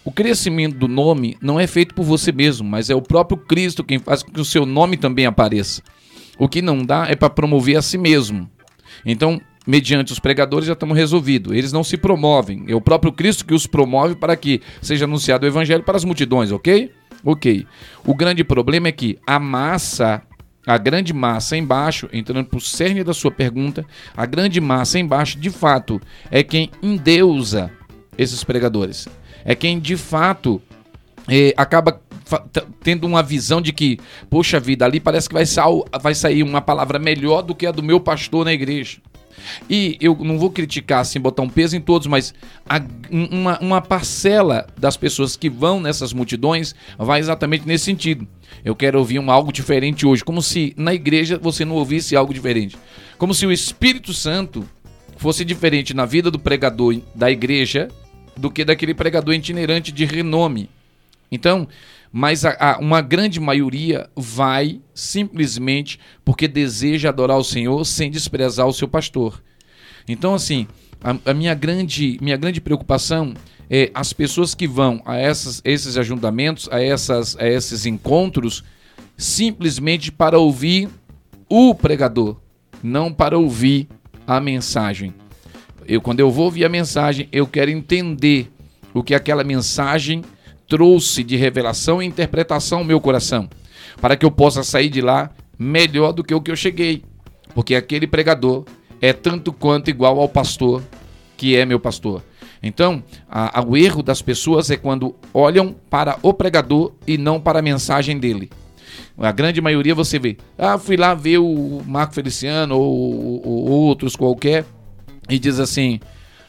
O 0.04 0.10
crescimento 0.10 0.76
do 0.76 0.88
nome 0.88 1.36
não 1.40 1.60
é 1.60 1.66
feito 1.66 1.94
por 1.94 2.02
você 2.02 2.32
mesmo, 2.32 2.68
mas 2.68 2.90
é 2.90 2.94
o 2.94 3.02
próprio 3.02 3.38
Cristo 3.38 3.84
quem 3.84 3.98
faz 3.98 4.22
com 4.22 4.32
que 4.32 4.40
o 4.40 4.44
seu 4.44 4.66
nome 4.66 4.96
também 4.96 5.26
apareça. 5.26 5.82
O 6.38 6.48
que 6.48 6.62
não 6.62 6.84
dá 6.84 7.06
é 7.08 7.14
para 7.14 7.30
promover 7.30 7.76
a 7.76 7.82
si 7.82 7.98
mesmo. 7.98 8.50
Então, 9.04 9.40
mediante 9.68 10.14
os 10.14 10.18
pregadores, 10.18 10.66
já 10.66 10.72
estamos 10.72 10.96
resolvidos. 10.96 11.54
Eles 11.54 11.74
não 11.74 11.84
se 11.84 11.98
promovem. 11.98 12.64
É 12.68 12.74
o 12.74 12.80
próprio 12.80 13.12
Cristo 13.12 13.44
que 13.44 13.52
os 13.52 13.66
promove 13.66 14.16
para 14.16 14.34
que 14.34 14.62
seja 14.80 15.04
anunciado 15.04 15.44
o 15.44 15.46
evangelho 15.46 15.82
para 15.82 15.94
as 15.94 16.04
multidões, 16.04 16.50
ok? 16.50 16.90
Ok. 17.22 17.66
O 18.06 18.14
grande 18.14 18.42
problema 18.42 18.88
é 18.88 18.92
que 18.92 19.18
a 19.26 19.38
massa, 19.38 20.22
a 20.66 20.78
grande 20.78 21.12
massa 21.12 21.54
embaixo, 21.54 22.08
entrando 22.14 22.46
para 22.46 22.56
o 22.56 22.60
cerne 22.62 23.04
da 23.04 23.12
sua 23.12 23.30
pergunta, 23.30 23.84
a 24.16 24.24
grande 24.24 24.58
massa 24.58 24.98
embaixo, 24.98 25.38
de 25.38 25.50
fato, 25.50 26.00
é 26.30 26.42
quem 26.42 26.70
endeusa 26.82 27.70
esses 28.16 28.42
pregadores. 28.42 29.06
É 29.44 29.54
quem, 29.54 29.78
de 29.78 29.98
fato, 29.98 30.62
é, 31.28 31.52
acaba 31.58 32.00
tendo 32.82 33.06
uma 33.06 33.22
visão 33.22 33.60
de 33.60 33.72
que, 33.72 33.98
poxa 34.30 34.58
vida, 34.58 34.86
ali 34.86 34.98
parece 34.98 35.28
que 35.28 35.34
vai, 35.34 35.44
vai 36.00 36.14
sair 36.14 36.42
uma 36.42 36.62
palavra 36.62 36.98
melhor 36.98 37.42
do 37.42 37.54
que 37.54 37.66
a 37.66 37.70
do 37.70 37.82
meu 37.82 38.00
pastor 38.00 38.46
na 38.46 38.52
igreja. 38.52 38.98
E 39.68 39.96
eu 40.00 40.16
não 40.20 40.38
vou 40.38 40.50
criticar, 40.50 41.00
assim, 41.00 41.20
botar 41.20 41.42
um 41.42 41.48
peso 41.48 41.76
em 41.76 41.80
todos, 41.80 42.06
mas 42.06 42.34
a, 42.68 42.80
uma, 43.10 43.58
uma 43.60 43.80
parcela 43.80 44.66
das 44.76 44.96
pessoas 44.96 45.36
que 45.36 45.48
vão 45.48 45.80
nessas 45.80 46.12
multidões 46.12 46.74
vai 46.98 47.20
exatamente 47.20 47.66
nesse 47.66 47.84
sentido. 47.84 48.26
Eu 48.64 48.74
quero 48.74 48.98
ouvir 48.98 49.18
um 49.18 49.30
algo 49.30 49.52
diferente 49.52 50.06
hoje, 50.06 50.24
como 50.24 50.42
se 50.42 50.74
na 50.76 50.94
igreja 50.94 51.38
você 51.38 51.64
não 51.64 51.76
ouvisse 51.76 52.16
algo 52.16 52.34
diferente. 52.34 52.76
Como 53.16 53.34
se 53.34 53.46
o 53.46 53.52
Espírito 53.52 54.12
Santo 54.12 54.68
fosse 55.16 55.44
diferente 55.44 55.92
na 55.92 56.06
vida 56.06 56.30
do 56.30 56.38
pregador 56.38 57.00
da 57.14 57.30
igreja 57.30 57.88
do 58.36 58.50
que 58.50 58.64
daquele 58.64 58.94
pregador 58.94 59.34
itinerante 59.34 59.90
de 59.90 60.04
renome. 60.04 60.70
Então, 61.30 61.68
mas 62.12 62.44
a, 62.44 62.56
a, 62.58 62.78
uma 62.78 63.00
grande 63.00 63.38
maioria 63.38 64.08
vai 64.16 64.80
simplesmente 64.94 65.98
porque 66.24 66.48
deseja 66.48 67.08
adorar 67.08 67.38
o 67.38 67.44
Senhor 67.44 67.84
sem 67.84 68.10
desprezar 68.10 68.66
o 68.66 68.72
seu 68.72 68.88
pastor. 68.88 69.42
Então, 70.08 70.34
assim, 70.34 70.66
a, 71.02 71.30
a 71.30 71.34
minha, 71.34 71.54
grande, 71.54 72.18
minha 72.20 72.36
grande 72.36 72.60
preocupação 72.60 73.34
é 73.70 73.90
as 73.94 74.12
pessoas 74.12 74.54
que 74.54 74.66
vão 74.66 75.02
a 75.04 75.16
essas, 75.16 75.60
esses 75.64 75.96
ajuntamentos, 75.96 76.68
a, 76.70 76.82
essas, 76.82 77.36
a 77.36 77.46
esses 77.46 77.84
encontros, 77.84 78.64
simplesmente 79.16 80.10
para 80.10 80.38
ouvir 80.38 80.88
o 81.48 81.74
pregador, 81.74 82.36
não 82.82 83.12
para 83.12 83.38
ouvir 83.38 83.88
a 84.26 84.40
mensagem. 84.40 85.14
Eu, 85.86 86.00
quando 86.00 86.20
eu 86.20 86.30
vou 86.30 86.46
ouvir 86.46 86.64
a 86.64 86.68
mensagem, 86.68 87.28
eu 87.32 87.46
quero 87.46 87.70
entender 87.70 88.50
o 88.92 89.02
que 89.02 89.14
aquela 89.14 89.44
mensagem 89.44 90.22
trouxe 90.68 91.24
de 91.24 91.34
revelação 91.34 92.02
e 92.02 92.06
interpretação 92.06 92.80
ao 92.80 92.84
meu 92.84 93.00
coração, 93.00 93.48
para 94.00 94.16
que 94.16 94.24
eu 94.24 94.30
possa 94.30 94.62
sair 94.62 94.90
de 94.90 95.00
lá 95.00 95.30
melhor 95.58 96.12
do 96.12 96.22
que 96.22 96.34
o 96.34 96.40
que 96.40 96.50
eu 96.50 96.56
cheguei. 96.56 97.02
Porque 97.54 97.74
aquele 97.74 98.06
pregador 98.06 98.64
é 99.00 99.12
tanto 99.12 99.52
quanto 99.52 99.88
igual 99.88 100.20
ao 100.20 100.28
pastor 100.28 100.82
que 101.36 101.56
é 101.56 101.64
meu 101.64 101.80
pastor. 101.80 102.22
Então, 102.62 103.02
a, 103.28 103.60
a, 103.60 103.62
o 103.64 103.76
erro 103.76 104.02
das 104.02 104.20
pessoas 104.20 104.70
é 104.70 104.76
quando 104.76 105.14
olham 105.32 105.74
para 105.88 106.18
o 106.22 106.34
pregador 106.34 106.92
e 107.06 107.16
não 107.16 107.40
para 107.40 107.60
a 107.60 107.62
mensagem 107.62 108.18
dele. 108.18 108.50
A 109.16 109.32
grande 109.32 109.60
maioria 109.60 109.94
você 109.94 110.18
vê, 110.18 110.36
ah, 110.56 110.78
fui 110.78 110.96
lá 110.96 111.14
ver 111.14 111.38
o 111.38 111.82
Marco 111.86 112.14
Feliciano 112.14 112.76
ou, 112.76 113.46
ou 113.46 113.68
outros 113.70 114.14
qualquer 114.14 114.64
e 115.28 115.38
diz 115.38 115.58
assim, 115.58 116.00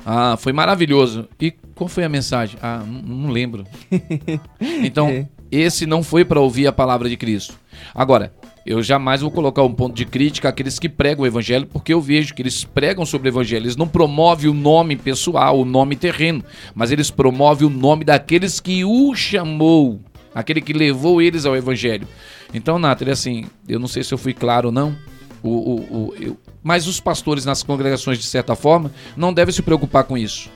ah, 0.06 0.36
foi 0.38 0.54
maravilhoso. 0.54 1.28
E 1.40 1.54
qual 1.80 1.88
foi 1.88 2.04
a 2.04 2.10
mensagem? 2.10 2.60
Ah, 2.62 2.84
não, 2.86 3.30
lembro. 3.32 3.66
então, 4.84 5.08
é. 5.08 5.26
esse 5.50 5.86
não 5.86 6.04
foi 6.04 6.26
para 6.26 6.42
ouvir 6.42 6.68
a 6.68 6.74
palavra 6.74 7.08
de 7.08 7.16
Cristo. 7.16 7.58
Agora, 7.96 8.34
eu 8.66 8.84
jamais 8.84 9.22
vou 9.22 9.32
colocar 9.32 9.64
um 9.64 9.74
ponto 9.74 9.96
de 9.96 10.04
crítica 10.04 10.50
àqueles 10.50 10.78
que 10.78 10.90
pregam 10.90 11.24
o 11.24 11.28
evangelho, 11.28 11.66
porque 11.66 11.94
eu 11.94 12.02
vejo 12.02 12.36
que 12.36 12.42
eles 12.42 12.66
pregam 12.66 13.06
sobre 13.06 13.30
o 13.30 13.32
evangelho. 13.32 13.64
Eles 13.64 13.78
não 13.78 13.88
promovem 13.88 14.50
o 14.50 14.54
nome 14.54 14.98
pessoal, 14.98 15.58
o 15.58 15.64
nome 15.64 15.96
terreno, 15.96 16.44
mas 16.76 16.92
eles 16.92 17.10
promovem 17.10 17.66
o 17.66 17.72
nome 17.72 18.04
daqueles 18.04 18.60
que 18.60 18.84
o 18.84 19.16
chamou, 19.16 20.02
aquele 20.36 20.60
que 20.60 20.74
levou 20.74 21.22
eles 21.22 21.46
ao 21.46 21.56
evangelho. 21.56 22.06
Então, 22.54 22.78
Nathalie, 22.78 23.14
assim, 23.14 23.46
eu 23.70 23.80
não 23.80 23.88
sei 23.88 24.04
se 24.04 24.14
eu 24.14 24.18
fui 24.18 24.34
claro 24.34 24.68
ou 24.68 24.74
não, 24.74 24.98
o, 25.42 25.50
o, 25.50 25.76
o, 25.80 26.16
eu, 26.20 26.38
mas 26.62 26.88
os 26.88 27.00
pastores 27.00 27.46
nas 27.46 27.64
congregações, 27.64 28.18
de 28.20 28.26
certa 28.26 28.54
forma, 28.54 28.92
não 29.16 29.34
devem 29.34 29.54
se 29.54 29.62
preocupar 29.62 30.04
com 30.04 30.18
isso. 30.18 30.50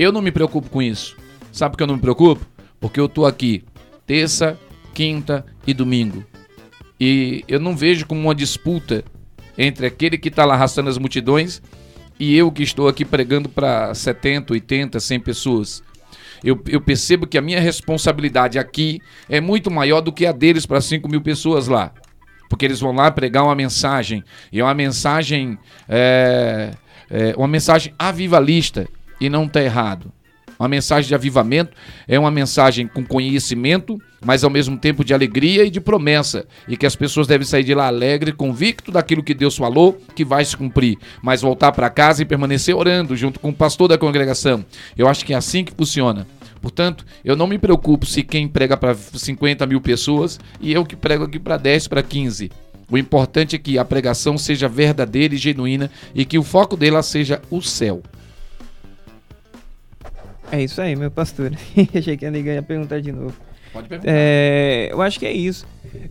Eu 0.00 0.10
não 0.10 0.22
me 0.22 0.32
preocupo 0.32 0.70
com 0.70 0.80
isso. 0.80 1.14
Sabe 1.52 1.72
por 1.72 1.76
que 1.76 1.82
eu 1.82 1.86
não 1.86 1.96
me 1.96 2.00
preocupo? 2.00 2.46
Porque 2.80 2.98
eu 2.98 3.04
estou 3.04 3.26
aqui 3.26 3.62
terça, 4.06 4.58
quinta 4.94 5.44
e 5.66 5.74
domingo. 5.74 6.24
E 6.98 7.44
eu 7.46 7.60
não 7.60 7.76
vejo 7.76 8.06
como 8.06 8.18
uma 8.18 8.34
disputa 8.34 9.04
entre 9.58 9.84
aquele 9.84 10.16
que 10.16 10.28
está 10.28 10.46
lá 10.46 10.54
arrastando 10.54 10.88
as 10.88 10.96
multidões 10.96 11.60
e 12.18 12.34
eu 12.34 12.50
que 12.50 12.62
estou 12.62 12.88
aqui 12.88 13.04
pregando 13.04 13.46
para 13.46 13.92
70, 13.92 14.54
80, 14.54 14.98
100 14.98 15.20
pessoas. 15.20 15.82
Eu, 16.42 16.58
eu, 16.66 16.80
percebo 16.80 17.26
que 17.26 17.36
a 17.36 17.42
minha 17.42 17.60
responsabilidade 17.60 18.58
aqui 18.58 19.02
é 19.28 19.38
muito 19.38 19.70
maior 19.70 20.00
do 20.00 20.10
que 20.10 20.24
a 20.24 20.32
deles 20.32 20.64
para 20.64 20.80
5 20.80 21.06
mil 21.10 21.20
pessoas 21.20 21.68
lá 21.68 21.92
porque 22.48 22.64
eles 22.64 22.80
vão 22.80 22.90
lá 22.90 23.08
pregar 23.12 23.44
uma 23.44 23.54
mensagem, 23.54 24.24
e 24.50 24.58
é 24.58 24.64
uma 24.64 24.74
mensagem, 24.74 25.56
é, 25.88 26.72
é 27.08 27.34
uma 27.36 27.46
mensagem 27.46 27.94
avivalista, 27.96 28.88
e 29.20 29.28
não 29.28 29.44
está 29.44 29.62
errado. 29.62 30.12
Uma 30.60 30.68
mensagem 30.68 31.08
de 31.08 31.14
avivamento 31.14 31.74
é 32.06 32.18
uma 32.18 32.30
mensagem 32.30 32.86
com 32.86 33.02
conhecimento, 33.02 33.98
mas 34.22 34.44
ao 34.44 34.50
mesmo 34.50 34.76
tempo 34.76 35.02
de 35.02 35.14
alegria 35.14 35.64
e 35.64 35.70
de 35.70 35.80
promessa. 35.80 36.46
E 36.68 36.76
que 36.76 36.84
as 36.84 36.94
pessoas 36.94 37.26
devem 37.26 37.46
sair 37.46 37.64
de 37.64 37.74
lá 37.74 37.86
alegre, 37.86 38.30
convicto 38.30 38.92
daquilo 38.92 39.22
que 39.22 39.32
Deus 39.32 39.56
falou, 39.56 39.98
que 40.14 40.22
vai 40.22 40.44
se 40.44 40.54
cumprir. 40.54 40.98
Mas 41.22 41.40
voltar 41.40 41.72
para 41.72 41.88
casa 41.88 42.20
e 42.20 42.26
permanecer 42.26 42.76
orando 42.76 43.16
junto 43.16 43.40
com 43.40 43.48
o 43.48 43.54
pastor 43.54 43.88
da 43.88 43.96
congregação. 43.96 44.62
Eu 44.98 45.08
acho 45.08 45.24
que 45.24 45.32
é 45.32 45.36
assim 45.36 45.64
que 45.64 45.72
funciona. 45.72 46.26
Portanto, 46.60 47.06
eu 47.24 47.34
não 47.34 47.46
me 47.46 47.56
preocupo 47.56 48.04
se 48.04 48.22
quem 48.22 48.46
prega 48.46 48.76
para 48.76 48.94
50 48.94 49.66
mil 49.66 49.80
pessoas 49.80 50.38
e 50.60 50.74
eu 50.74 50.84
que 50.84 50.94
prego 50.94 51.24
aqui 51.24 51.38
para 51.38 51.56
10, 51.56 51.88
para 51.88 52.02
15. 52.02 52.50
O 52.90 52.98
importante 52.98 53.56
é 53.56 53.58
que 53.58 53.78
a 53.78 53.84
pregação 53.84 54.36
seja 54.36 54.68
verdadeira 54.68 55.34
e 55.34 55.38
genuína 55.38 55.90
e 56.14 56.26
que 56.26 56.38
o 56.38 56.42
foco 56.42 56.76
dela 56.76 57.02
seja 57.02 57.40
o 57.50 57.62
céu. 57.62 58.02
É 60.52 60.62
isso 60.62 60.80
aí, 60.80 60.96
meu 60.96 61.10
pastor. 61.10 61.52
Achei 61.96 62.16
que 62.16 62.26
a 62.26 62.30
ia 62.30 62.62
perguntar 62.62 63.00
de 63.00 63.12
novo. 63.12 63.34
Pode 63.72 63.88
perguntar. 63.88 64.10
É, 64.12 64.88
eu 64.90 65.00
acho 65.00 65.18
que 65.18 65.26
é 65.26 65.32
isso. 65.32 65.66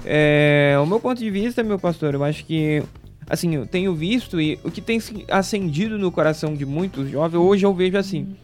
É, 0.05 0.77
o 0.81 0.85
meu 0.85 0.99
ponto 0.99 1.19
de 1.19 1.29
vista, 1.29 1.63
meu 1.63 1.77
pastor, 1.77 2.13
eu 2.13 2.23
acho 2.23 2.45
que 2.45 2.81
assim, 3.29 3.53
eu 3.55 3.65
tenho 3.67 3.93
visto 3.93 4.41
e 4.41 4.59
o 4.63 4.71
que 4.71 4.81
tem 4.81 4.99
acendido 5.29 5.97
no 5.97 6.11
coração 6.11 6.55
de 6.55 6.65
muitos 6.65 7.09
jovens, 7.09 7.37
hoje 7.37 7.65
eu 7.65 7.73
vejo 7.73 7.95
assim, 7.95 8.35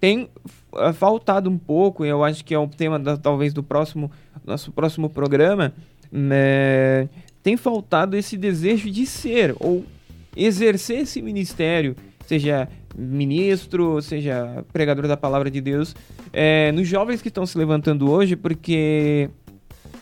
tem 0.00 0.28
uh, 0.72 0.92
faltado 0.92 1.48
um 1.48 1.56
pouco, 1.56 2.04
eu 2.04 2.24
acho 2.24 2.44
que 2.44 2.52
é 2.52 2.58
o 2.58 2.66
tema 2.66 2.98
da, 2.98 3.16
talvez 3.16 3.54
do 3.54 3.62
próximo 3.62 4.10
nosso 4.44 4.72
próximo 4.72 5.08
programa, 5.08 5.72
né, 6.10 7.08
tem 7.42 7.56
faltado 7.56 8.16
esse 8.16 8.36
desejo 8.36 8.90
de 8.90 9.06
ser 9.06 9.54
ou 9.60 9.84
exercer 10.36 11.00
esse 11.00 11.22
ministério, 11.22 11.94
seja 12.28 12.68
ministro, 12.94 14.02
seja 14.02 14.64
pregador 14.70 15.08
da 15.08 15.16
palavra 15.16 15.50
de 15.50 15.62
Deus, 15.62 15.96
é, 16.30 16.70
nos 16.72 16.86
jovens 16.86 17.22
que 17.22 17.28
estão 17.28 17.46
se 17.46 17.56
levantando 17.56 18.10
hoje, 18.10 18.36
porque 18.36 19.30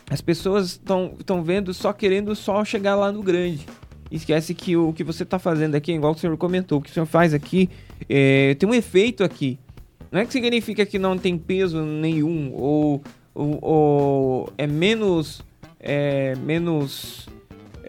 as 0.09 0.19
pessoas 0.19 0.71
estão 0.71 1.41
vendo 1.41 1.73
só 1.73 1.93
querendo 1.93 2.35
só 2.35 2.65
chegar 2.65 2.95
lá 2.95 3.11
no 3.11 3.23
grande. 3.23 3.65
Esquece 4.11 4.53
que 4.53 4.75
o 4.75 4.91
que 4.91 5.03
você 5.03 5.23
está 5.23 5.39
fazendo 5.39 5.75
aqui, 5.75 5.93
igual 5.93 6.13
o 6.13 6.17
senhor 6.17 6.35
comentou, 6.37 6.79
o 6.79 6.81
que 6.81 6.89
o 6.89 6.93
senhor 6.93 7.05
faz 7.05 7.33
aqui, 7.33 7.69
é, 8.09 8.55
tem 8.55 8.67
um 8.67 8.73
efeito 8.73 9.23
aqui. 9.23 9.57
Não 10.11 10.19
é 10.19 10.25
que 10.25 10.33
significa 10.33 10.85
que 10.85 10.99
não 10.99 11.17
tem 11.17 11.37
peso 11.37 11.81
nenhum 11.81 12.51
ou, 12.53 13.01
ou, 13.33 13.59
ou 13.61 14.53
é 14.57 14.67
menos 14.67 15.41
é 15.79 16.35
menos 16.35 17.29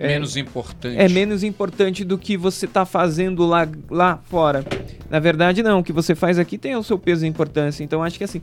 é, 0.01 0.09
menos 0.09 0.37
importante. 0.37 0.97
É 0.97 1.09
menos 1.09 1.43
importante 1.43 2.05
do 2.05 2.17
que 2.17 2.37
você 2.37 2.67
está 2.67 2.87
fazendo 2.87 3.45
lá, 3.45 3.69
lá 3.91 4.17
fora. 4.17 4.65
Na 5.11 5.19
verdade, 5.19 5.63
não. 5.63 5.81
O 5.81 5.85
que 5.85 5.93
você 5.93 6.15
faz 6.15 6.39
aqui 6.39 6.57
tem 6.57 6.77
o 6.77 6.83
seu 6.83 6.99
peso 6.99 7.27
e 7.27 7.29
importância. 7.29 7.83
Então, 7.83 8.03
acho 8.03 8.17
que 8.17 8.25
assim. 8.25 8.41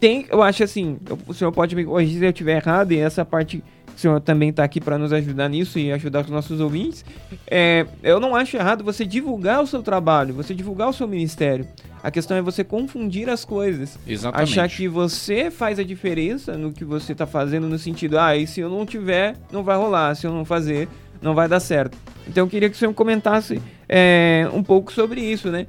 Tem, 0.00 0.26
eu 0.30 0.42
acho 0.42 0.64
assim. 0.64 0.98
O 1.26 1.34
senhor 1.34 1.52
pode 1.52 1.76
me 1.76 1.84
corrigir 1.84 2.18
se 2.18 2.24
eu 2.24 2.30
estiver 2.30 2.56
errado, 2.56 2.92
e 2.92 2.98
essa 2.98 3.24
parte 3.24 3.62
o 3.98 4.00
senhor 4.00 4.20
também 4.20 4.50
está 4.50 4.62
aqui 4.62 4.80
para 4.80 4.96
nos 4.96 5.12
ajudar 5.12 5.48
nisso 5.48 5.76
e 5.76 5.90
ajudar 5.90 6.20
os 6.20 6.30
nossos 6.30 6.60
ouvintes. 6.60 7.04
É, 7.50 7.84
eu 8.00 8.20
não 8.20 8.36
acho 8.36 8.56
errado 8.56 8.84
você 8.84 9.04
divulgar 9.04 9.60
o 9.60 9.66
seu 9.66 9.82
trabalho, 9.82 10.32
você 10.32 10.54
divulgar 10.54 10.88
o 10.88 10.92
seu 10.92 11.08
ministério. 11.08 11.66
A 12.02 12.10
questão 12.10 12.36
é 12.36 12.42
você 12.42 12.62
confundir 12.62 13.28
as 13.28 13.44
coisas. 13.44 13.98
Exatamente. 14.06 14.50
Achar 14.50 14.68
que 14.68 14.88
você 14.88 15.50
faz 15.50 15.78
a 15.78 15.82
diferença 15.82 16.56
no 16.56 16.72
que 16.72 16.84
você 16.84 17.12
está 17.12 17.26
fazendo, 17.26 17.68
no 17.68 17.78
sentido, 17.78 18.18
ah, 18.18 18.36
e 18.36 18.46
se 18.46 18.60
eu 18.60 18.70
não 18.70 18.86
tiver, 18.86 19.36
não 19.52 19.62
vai 19.62 19.76
rolar. 19.76 20.14
Se 20.14 20.26
eu 20.26 20.32
não 20.32 20.44
fazer, 20.44 20.88
não 21.20 21.34
vai 21.34 21.48
dar 21.48 21.60
certo. 21.60 21.96
Então 22.26 22.44
eu 22.44 22.48
queria 22.50 22.68
que 22.68 22.76
o 22.76 22.78
senhor 22.78 22.92
comentasse 22.94 23.60
é, 23.88 24.48
um 24.52 24.62
pouco 24.62 24.92
sobre 24.92 25.20
isso, 25.20 25.50
né? 25.50 25.66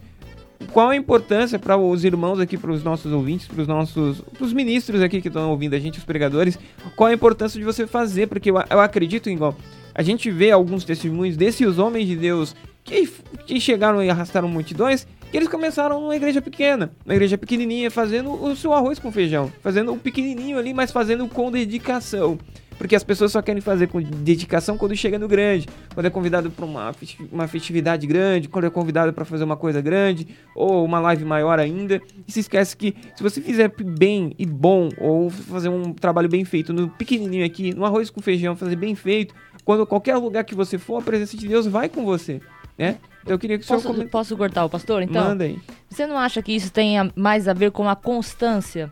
Qual 0.74 0.90
a 0.90 0.96
importância 0.96 1.58
para 1.58 1.78
os 1.78 2.04
irmãos 2.04 2.40
aqui, 2.40 2.58
para 2.58 2.72
os 2.72 2.84
nossos 2.84 3.12
ouvintes, 3.12 3.48
para 3.48 3.62
os 3.62 3.68
nossos 3.68 4.22
os 4.40 4.52
ministros 4.52 5.02
aqui 5.02 5.22
que 5.22 5.30
estão 5.30 5.50
ouvindo 5.50 5.74
a 5.74 5.80
gente, 5.80 5.98
os 5.98 6.04
pregadores, 6.04 6.60
qual 6.96 7.10
a 7.10 7.14
importância 7.14 7.58
de 7.58 7.66
você 7.66 7.88
fazer? 7.88 8.28
Porque 8.28 8.52
eu, 8.52 8.56
eu 8.70 8.80
acredito, 8.80 9.30
igual, 9.30 9.58
a 9.96 10.04
gente 10.04 10.30
vê 10.30 10.52
alguns 10.52 10.84
testemunhos 10.84 11.38
desses 11.38 11.78
homens 11.78 12.08
de 12.08 12.16
Deus 12.16 12.56
que, 12.84 13.08
que 13.46 13.60
chegaram 13.60 14.04
e 14.04 14.10
arrastaram 14.10 14.50
multidões 14.50 15.08
e 15.32 15.38
eles 15.38 15.48
começaram 15.48 16.02
numa 16.02 16.16
igreja 16.16 16.42
pequena, 16.42 16.92
uma 17.06 17.14
igreja 17.14 17.38
pequenininha, 17.38 17.92
fazendo 17.92 18.32
o 18.32 18.56
seu 18.56 18.74
arroz 18.74 18.98
com 18.98 19.12
feijão, 19.12 19.52
fazendo 19.62 19.94
o 19.94 19.98
pequenininho 19.98 20.58
ali, 20.58 20.74
mas 20.74 20.92
fazendo 20.92 21.28
com 21.28 21.52
dedicação. 21.52 22.38
Porque 22.80 22.96
as 22.96 23.04
pessoas 23.04 23.34
só 23.34 23.42
querem 23.42 23.62
fazer 23.62 23.88
com 23.88 24.02
dedicação 24.02 24.78
quando 24.78 24.96
chega 24.96 25.20
no 25.20 25.28
grande, 25.28 25.68
quando 25.94 26.06
é 26.06 26.10
convidado 26.10 26.50
para 26.50 26.66
uma, 26.66 26.96
uma 27.30 27.46
festividade 27.46 28.08
grande, 28.08 28.48
quando 28.48 28.66
é 28.66 28.70
convidado 28.70 29.12
para 29.12 29.26
fazer 29.26 29.44
uma 29.44 29.58
coisa 29.58 29.82
grande, 29.82 30.26
ou 30.56 30.86
uma 30.86 30.98
live 31.02 31.26
maior 31.26 31.60
ainda. 31.60 32.02
E 32.26 32.32
se 32.32 32.40
esquece 32.40 32.78
que 32.78 32.96
se 33.18 33.22
você 33.22 33.42
fizer 33.42 33.70
bem 33.84 34.34
e 34.40 34.46
bom, 34.46 34.88
ou 34.98 35.30
fazer 35.30 35.68
um 35.68 35.92
trabalho 35.92 36.30
bem 36.30 36.46
feito 36.46 36.72
no 36.72 36.88
pequenininho 36.88 37.46
aqui, 37.46 37.74
no 37.74 37.84
arroz 37.84 38.10
com 38.10 38.22
feijão, 38.22 38.56
fazer 38.56 38.78
bem 38.78 38.96
feito, 38.96 39.36
quando 39.66 39.86
qualquer 39.86 40.16
lugar 40.16 40.46
que 40.46 40.56
você 40.56 40.78
for, 40.78 41.00
a 41.00 41.02
presença 41.02 41.36
de 41.36 41.50
Deus 41.50 41.68
vai 41.68 41.90
com 41.90 42.06
você, 42.06 42.40
né? 42.80 42.98
Eu 43.28 43.38
queria 43.38 43.60
que 43.60 43.68
posso, 43.68 43.90
o 43.92 43.94
senhor 43.94 44.10
Posso 44.10 44.36
cortar 44.38 44.66
o 44.66 44.70
pastor, 44.70 45.04
então? 45.04 45.24
Manda 45.24 45.44
aí. 45.44 45.60
Você 45.90 46.08
não 46.08 46.18
acha 46.18 46.42
que 46.42 46.54
isso 46.54 46.72
tem 46.72 46.96
mais 47.16 47.48
a 47.48 47.54
ver 47.54 47.72
com 47.72 47.88
a 47.88 47.96
constância? 47.96 48.92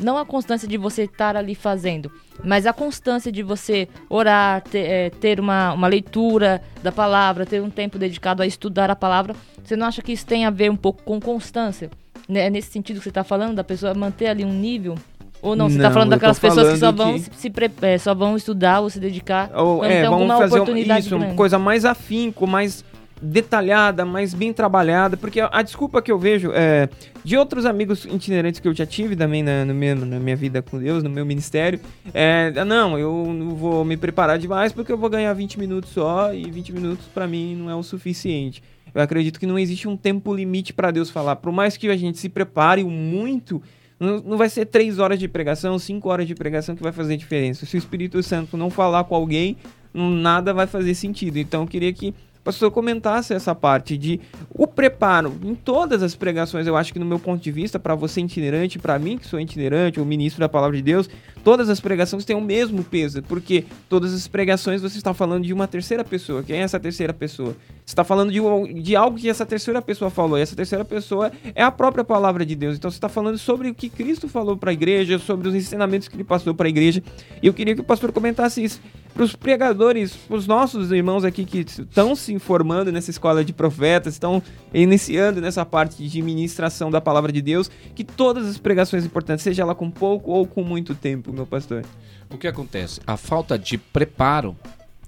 não 0.00 0.16
a 0.16 0.24
constância 0.24 0.66
de 0.66 0.78
você 0.78 1.02
estar 1.02 1.36
ali 1.36 1.54
fazendo, 1.54 2.10
mas 2.42 2.66
a 2.66 2.72
constância 2.72 3.30
de 3.30 3.42
você 3.42 3.86
orar, 4.08 4.62
ter, 4.62 4.78
é, 4.78 5.10
ter 5.10 5.38
uma, 5.38 5.74
uma 5.74 5.86
leitura 5.86 6.62
da 6.82 6.90
palavra, 6.90 7.44
ter 7.44 7.60
um 7.60 7.68
tempo 7.68 7.98
dedicado 7.98 8.42
a 8.42 8.46
estudar 8.46 8.90
a 8.90 8.96
palavra, 8.96 9.36
você 9.62 9.76
não 9.76 9.86
acha 9.86 10.00
que 10.00 10.10
isso 10.12 10.24
tem 10.26 10.46
a 10.46 10.50
ver 10.50 10.70
um 10.70 10.76
pouco 10.76 11.02
com 11.02 11.20
constância? 11.20 11.90
Né? 12.26 12.46
É 12.46 12.50
nesse 12.50 12.70
sentido 12.70 12.96
que 12.98 13.02
você 13.04 13.10
está 13.10 13.22
falando, 13.22 13.56
da 13.56 13.62
pessoa 13.64 13.92
manter 13.94 14.28
ali 14.28 14.44
um 14.44 14.52
nível? 14.52 14.96
Ou 15.42 15.56
não, 15.56 15.68
você 15.68 15.76
está 15.76 15.90
falando 15.90 16.10
daquelas 16.10 16.38
pessoas 16.38 16.72
que 16.72 16.78
só 16.78 16.92
vão 16.92 17.14
que- 17.14 17.20
se, 17.20 17.30
se 17.34 17.52
é, 17.82 17.98
só 17.98 18.14
vão 18.14 18.36
estudar 18.36 18.80
ou 18.80 18.88
se 18.88 19.00
dedicar 19.00 19.50
Ou, 19.54 19.78
quando 19.78 19.90
é, 19.90 20.02
vamos 20.04 20.14
alguma 20.20 20.38
fazer 20.38 20.54
um- 20.54 20.62
oportunidade 20.62 21.06
isso, 21.06 21.16
uma 21.16 21.34
coisa 21.34 21.58
mais 21.58 21.84
afinco, 21.84 22.46
mais 22.46 22.84
detalhada, 23.22 24.04
mais 24.04 24.34
bem 24.34 24.52
trabalhada, 24.52 25.16
porque 25.16 25.40
a, 25.40 25.48
a 25.52 25.62
desculpa 25.62 26.02
que 26.02 26.10
eu 26.10 26.18
vejo 26.18 26.50
é, 26.52 26.88
de 27.24 27.36
outros 27.36 27.64
amigos 27.64 28.04
itinerantes 28.04 28.60
que 28.60 28.66
eu 28.66 28.74
já 28.74 28.84
tive 28.84 29.14
também 29.14 29.42
na, 29.42 29.64
no 29.64 29.72
meu, 29.72 29.94
na 29.94 30.18
minha 30.18 30.34
vida 30.34 30.60
com 30.60 30.78
Deus, 30.78 31.02
no 31.02 31.08
meu 31.08 31.24
ministério, 31.24 31.78
é, 32.12 32.52
"Ah, 32.56 32.64
não, 32.64 32.98
eu 32.98 33.32
não 33.32 33.54
vou 33.54 33.84
me 33.84 33.96
preparar 33.96 34.38
demais 34.38 34.72
porque 34.72 34.90
eu 34.90 34.98
vou 34.98 35.08
ganhar 35.08 35.32
20 35.32 35.58
minutos 35.58 35.90
só 35.90 36.34
e 36.34 36.50
20 36.50 36.72
minutos 36.72 37.06
pra 37.14 37.26
mim 37.26 37.54
não 37.54 37.70
é 37.70 37.74
o 37.74 37.82
suficiente. 37.82 38.62
Eu 38.94 39.00
acredito 39.00 39.40
que 39.40 39.46
não 39.46 39.58
existe 39.58 39.88
um 39.88 39.96
tempo 39.96 40.34
limite 40.34 40.72
pra 40.72 40.90
Deus 40.90 41.08
falar. 41.08 41.36
Por 41.36 41.52
mais 41.52 41.76
que 41.76 41.88
a 41.88 41.96
gente 41.96 42.18
se 42.18 42.28
prepare 42.28 42.84
muito, 42.84 43.62
não, 43.98 44.36
vai 44.36 44.48
ser 44.48 44.66
três 44.66 44.98
horas 44.98 45.18
de 45.18 45.28
pregação, 45.28 45.78
cinco 45.78 46.10
horas 46.10 46.26
de 46.26 46.34
pregação 46.34 46.74
que 46.74 46.82
vai 46.82 46.92
fazer 46.92 47.16
diferença. 47.16 47.64
Se 47.64 47.76
o 47.76 47.78
Espírito 47.78 48.22
Santo 48.22 48.56
não 48.56 48.68
falar 48.68 49.04
com 49.04 49.14
alguém, 49.14 49.56
nada 49.94 50.52
vai 50.52 50.66
fazer 50.66 50.94
sentido. 50.94 51.38
Então 51.38 51.62
eu 51.62 51.66
queria 51.68 51.92
que 51.92 52.12
pastor 52.44 52.70
comentasse 52.70 53.32
essa 53.32 53.54
parte 53.54 53.96
de 53.96 54.20
o 54.50 54.66
preparo 54.66 55.34
em 55.42 55.54
todas 55.54 56.02
as 56.02 56.14
pregações. 56.14 56.66
Eu 56.66 56.76
acho 56.76 56.92
que 56.92 56.98
no 56.98 57.04
meu 57.04 57.18
ponto 57.18 57.42
de 57.42 57.50
vista, 57.50 57.78
para 57.78 57.94
você 57.94 58.20
itinerante, 58.20 58.78
para 58.78 58.98
mim 58.98 59.16
que 59.16 59.26
sou 59.26 59.40
itinerante, 59.40 60.00
ou 60.00 60.06
ministro 60.06 60.40
da 60.40 60.48
palavra 60.48 60.76
de 60.76 60.82
Deus, 60.82 61.08
todas 61.44 61.68
as 61.68 61.80
pregações 61.80 62.24
têm 62.24 62.36
o 62.36 62.40
mesmo 62.40 62.82
peso, 62.82 63.22
porque 63.22 63.64
todas 63.88 64.12
as 64.12 64.26
pregações 64.26 64.82
você 64.82 64.98
está 64.98 65.14
falando 65.14 65.44
de 65.44 65.52
uma 65.52 65.66
terceira 65.68 66.04
pessoa. 66.04 66.42
Quem 66.42 66.56
é 66.56 66.62
essa 66.62 66.80
terceira 66.80 67.12
pessoa? 67.12 67.56
Você 67.84 67.92
está 67.92 68.04
falando 68.04 68.32
de, 68.32 68.40
de 68.82 68.96
algo 68.96 69.18
que 69.18 69.28
essa 69.28 69.46
terceira 69.46 69.80
pessoa 69.80 70.10
falou, 70.10 70.38
e 70.38 70.42
essa 70.42 70.56
terceira 70.56 70.84
pessoa 70.84 71.30
é 71.54 71.62
a 71.62 71.70
própria 71.70 72.04
palavra 72.04 72.44
de 72.44 72.54
Deus. 72.54 72.76
Então 72.76 72.90
você 72.90 72.96
está 72.96 73.08
falando 73.08 73.38
sobre 73.38 73.68
o 73.68 73.74
que 73.74 73.88
Cristo 73.88 74.28
falou 74.28 74.56
para 74.56 74.70
a 74.70 74.72
igreja, 74.72 75.18
sobre 75.18 75.48
os 75.48 75.54
ensinamentos 75.54 76.08
que 76.08 76.16
ele 76.16 76.24
passou 76.24 76.54
para 76.54 76.66
a 76.66 76.70
igreja. 76.70 77.02
E 77.42 77.46
eu 77.46 77.54
queria 77.54 77.74
que 77.74 77.80
o 77.80 77.84
pastor 77.84 78.12
comentasse 78.12 78.62
isso 78.62 78.80
para 79.12 79.22
os 79.22 79.36
pregadores, 79.36 80.16
para 80.16 80.36
os 80.36 80.46
nossos 80.46 80.90
irmãos 80.90 81.24
aqui 81.24 81.44
que 81.44 81.58
estão 81.58 82.16
se 82.16 82.38
formando 82.38 82.90
nessa 82.90 83.10
escola 83.10 83.44
de 83.44 83.52
profetas, 83.52 84.14
estão 84.14 84.42
iniciando 84.72 85.40
nessa 85.40 85.64
parte 85.64 86.08
de 86.08 86.22
ministração 86.22 86.90
da 86.90 87.00
palavra 87.00 87.30
de 87.30 87.42
Deus, 87.42 87.70
que 87.94 88.04
todas 88.04 88.46
as 88.46 88.58
pregações 88.58 89.04
importantes, 89.04 89.42
seja 89.42 89.62
ela 89.62 89.74
com 89.74 89.90
pouco 89.90 90.30
ou 90.30 90.46
com 90.46 90.62
muito 90.62 90.94
tempo, 90.94 91.32
meu 91.32 91.46
pastor. 91.46 91.84
O 92.30 92.38
que 92.38 92.48
acontece? 92.48 93.00
A 93.06 93.16
falta 93.16 93.58
de 93.58 93.76
preparo, 93.76 94.56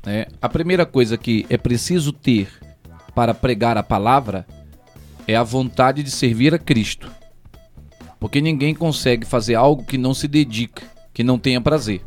né? 0.04 0.26
A 0.40 0.48
primeira 0.48 0.84
coisa 0.84 1.16
que 1.16 1.46
é 1.48 1.56
preciso 1.56 2.12
ter 2.12 2.48
para 3.14 3.32
pregar 3.32 3.78
a 3.78 3.82
palavra 3.82 4.46
é 5.26 5.34
a 5.34 5.42
vontade 5.42 6.02
de 6.02 6.10
servir 6.10 6.54
a 6.54 6.58
Cristo. 6.58 7.10
Porque 8.20 8.40
ninguém 8.40 8.74
consegue 8.74 9.26
fazer 9.26 9.54
algo 9.54 9.84
que 9.84 9.96
não 9.96 10.12
se 10.12 10.28
dedica, 10.28 10.82
que 11.12 11.24
não 11.24 11.38
tenha 11.38 11.60
prazer. 11.60 12.02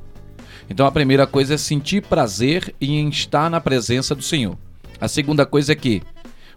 Então 0.70 0.86
a 0.86 0.92
primeira 0.92 1.26
coisa 1.26 1.54
é 1.54 1.58
sentir 1.58 2.02
prazer 2.02 2.74
em 2.80 3.08
estar 3.10 3.50
na 3.50 3.62
presença 3.62 4.14
do 4.14 4.22
Senhor. 4.22 4.58
A 5.00 5.08
segunda 5.08 5.46
coisa 5.46 5.72
é 5.72 5.76
que, 5.76 6.02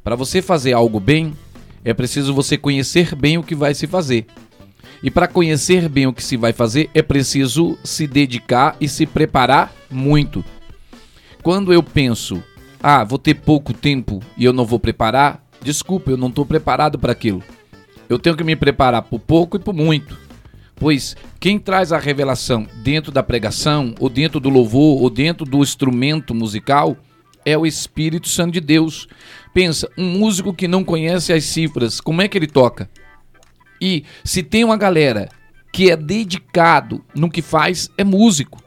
para 0.02 0.16
você 0.16 0.42
fazer 0.42 0.72
algo 0.72 0.98
bem, 0.98 1.34
é 1.84 1.94
preciso 1.94 2.34
você 2.34 2.56
conhecer 2.56 3.14
bem 3.14 3.38
o 3.38 3.42
que 3.42 3.54
vai 3.54 3.74
se 3.74 3.86
fazer. 3.86 4.26
E 5.02 5.10
para 5.10 5.28
conhecer 5.28 5.88
bem 5.88 6.06
o 6.06 6.12
que 6.12 6.22
se 6.22 6.36
vai 6.36 6.52
fazer, 6.52 6.90
é 6.94 7.02
preciso 7.02 7.78
se 7.82 8.06
dedicar 8.06 8.76
e 8.80 8.88
se 8.88 9.06
preparar 9.06 9.72
muito. 9.90 10.44
Quando 11.42 11.72
eu 11.72 11.82
penso, 11.82 12.42
ah, 12.82 13.02
vou 13.02 13.18
ter 13.18 13.34
pouco 13.34 13.72
tempo 13.72 14.20
e 14.36 14.44
eu 14.44 14.52
não 14.52 14.66
vou 14.66 14.78
preparar, 14.78 15.42
desculpa, 15.62 16.10
eu 16.10 16.16
não 16.16 16.28
estou 16.28 16.44
preparado 16.44 16.98
para 16.98 17.12
aquilo. 17.12 17.42
Eu 18.08 18.18
tenho 18.18 18.36
que 18.36 18.44
me 18.44 18.56
preparar 18.56 19.02
por 19.02 19.20
pouco 19.20 19.56
e 19.56 19.60
por 19.60 19.72
muito. 19.72 20.18
Pois 20.80 21.14
quem 21.38 21.58
traz 21.58 21.92
a 21.92 21.98
revelação 21.98 22.66
dentro 22.82 23.12
da 23.12 23.22
pregação, 23.22 23.94
ou 24.00 24.08
dentro 24.08 24.40
do 24.40 24.48
louvor, 24.48 25.02
ou 25.02 25.10
dentro 25.10 25.44
do 25.44 25.58
instrumento 25.58 26.34
musical, 26.34 26.96
é 27.44 27.56
o 27.56 27.66
Espírito 27.66 28.28
Santo 28.28 28.52
de 28.52 28.60
Deus. 28.60 29.06
Pensa, 29.52 29.90
um 29.98 30.18
músico 30.18 30.54
que 30.54 30.66
não 30.66 30.82
conhece 30.82 31.34
as 31.34 31.44
cifras, 31.44 32.00
como 32.00 32.22
é 32.22 32.28
que 32.28 32.38
ele 32.38 32.46
toca? 32.46 32.88
E 33.78 34.04
se 34.24 34.42
tem 34.42 34.64
uma 34.64 34.76
galera 34.76 35.28
que 35.70 35.90
é 35.90 35.96
dedicado 35.96 37.04
no 37.14 37.30
que 37.30 37.42
faz, 37.42 37.90
é 37.98 38.02
músico. 38.02 38.62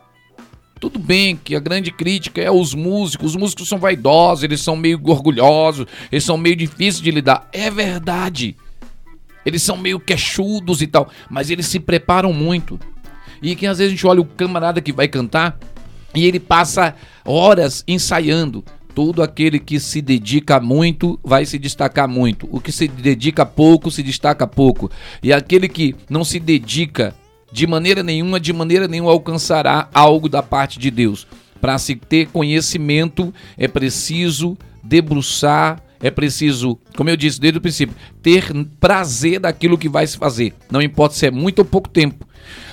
Tudo 0.80 1.00
bem 1.00 1.36
que 1.36 1.56
a 1.56 1.60
grande 1.60 1.92
crítica 1.92 2.42
é 2.42 2.52
os 2.52 2.76
músicos. 2.76 3.32
Os 3.32 3.36
músicos 3.36 3.68
são 3.68 3.80
vaidosos, 3.80 4.44
eles 4.44 4.62
são 4.62 4.76
meio 4.76 5.02
orgulhosos, 5.04 5.88
eles 6.12 6.24
são 6.24 6.38
meio 6.38 6.56
difíceis 6.56 7.02
de 7.02 7.10
lidar. 7.10 7.48
É 7.52 7.72
verdade. 7.72 8.56
Eles 9.46 9.62
são 9.62 9.78
meio 9.78 10.00
queixudos 10.00 10.82
e 10.82 10.88
tal, 10.88 11.10
mas 11.30 11.50
eles 11.50 11.66
se 11.66 11.80
preparam 11.80 12.32
muito. 12.32 12.80
E 13.42 13.56
que 13.56 13.68
às 13.68 13.78
vezes 13.78 13.92
a 13.92 13.96
gente 13.96 14.08
olha 14.08 14.22
o 14.22 14.26
camarada 14.26 14.82
que 14.82 14.94
vai 14.94 15.08
cantar 15.08 15.58
e 16.16 16.26
ele 16.26 16.40
passa 16.40 16.96
horas 17.26 17.84
ensaiando. 17.88 18.64
Todo 18.96 19.24
aquele 19.24 19.60
que 19.60 19.80
se 19.80 20.02
dedica 20.02 20.60
muito 20.60 21.20
vai 21.24 21.46
se 21.46 21.58
destacar 21.58 22.08
muito. 22.08 22.48
O 22.52 22.60
que 22.60 22.72
se 22.72 22.88
dedica 22.88 23.44
pouco 23.44 23.90
se 23.90 24.04
destaca 24.04 24.46
pouco. 24.46 24.92
E 25.22 25.34
aquele 25.34 25.68
que 25.68 25.96
não 26.08 26.24
se 26.24 26.40
dedica 26.40 27.16
de 27.52 27.66
maneira 27.66 28.04
nenhuma, 28.04 28.40
de 28.40 28.54
maneira 28.54 28.88
nenhuma 28.88 29.12
alcançará 29.12 29.90
algo 29.94 30.30
da 30.30 30.44
parte 30.44 30.78
de 30.78 30.92
Deus. 30.92 31.28
Para 31.60 31.78
se 31.78 31.96
ter 31.96 32.28
conhecimento, 32.28 33.34
é 33.58 33.68
preciso 33.68 34.58
debruçar, 34.84 35.82
é 36.04 36.12
preciso, 36.12 36.78
como 36.98 37.10
eu 37.10 37.16
disse 37.16 37.40
desde 37.40 37.60
o 37.60 37.62
princípio, 37.62 37.96
ter 38.22 38.52
prazer 38.78 39.40
daquilo 39.40 39.78
que 39.78 39.88
vai 39.88 40.06
se 40.06 40.18
fazer. 40.18 40.54
Não 40.70 40.82
importa 40.82 41.16
se 41.16 41.26
é 41.26 41.32
muito 41.32 41.60
ou 41.60 41.66
pouco 41.66 41.88
tempo. 41.88 42.28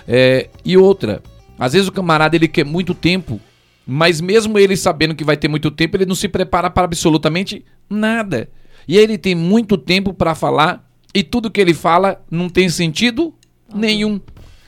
É, 0.09 0.51
e 0.65 0.77
outra, 0.77 1.23
às 1.57 1.73
vezes 1.73 1.87
o 1.87 1.93
camarada 1.93 2.35
ele 2.35 2.49
quer 2.49 2.65
muito 2.65 2.93
tempo, 2.93 3.41
mas 3.87 4.21
mesmo 4.21 4.59
ele 4.59 4.77
sabendo 4.77 5.15
que 5.15 5.23
vai 5.23 5.37
ter 5.37 5.47
muito 5.47 5.71
tempo, 5.71 5.97
ele 5.97 6.07
não 6.07 6.15
se 6.17 6.27
prepara 6.27 6.69
para 6.69 6.87
absolutamente 6.87 7.65
nada. 7.89 8.51
E 8.89 8.99
aí 8.99 9.05
ele 9.05 9.17
tem 9.17 9.37
muito 9.37 9.79
tempo 9.79 10.13
para 10.13 10.35
falar 10.35 10.85
e 11.15 11.23
tudo 11.23 11.53
que 11.53 11.61
ele 11.61 11.73
fala 11.73 12.21
não 12.29 12.49
tem 12.49 12.69
sentido 12.69 13.33
nenhum. 13.73 14.21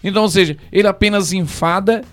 Então, 0.05 0.23
ou 0.23 0.29
seja, 0.29 0.57
ele 0.71 0.87
apenas 0.87 1.33
enfada 1.33 2.05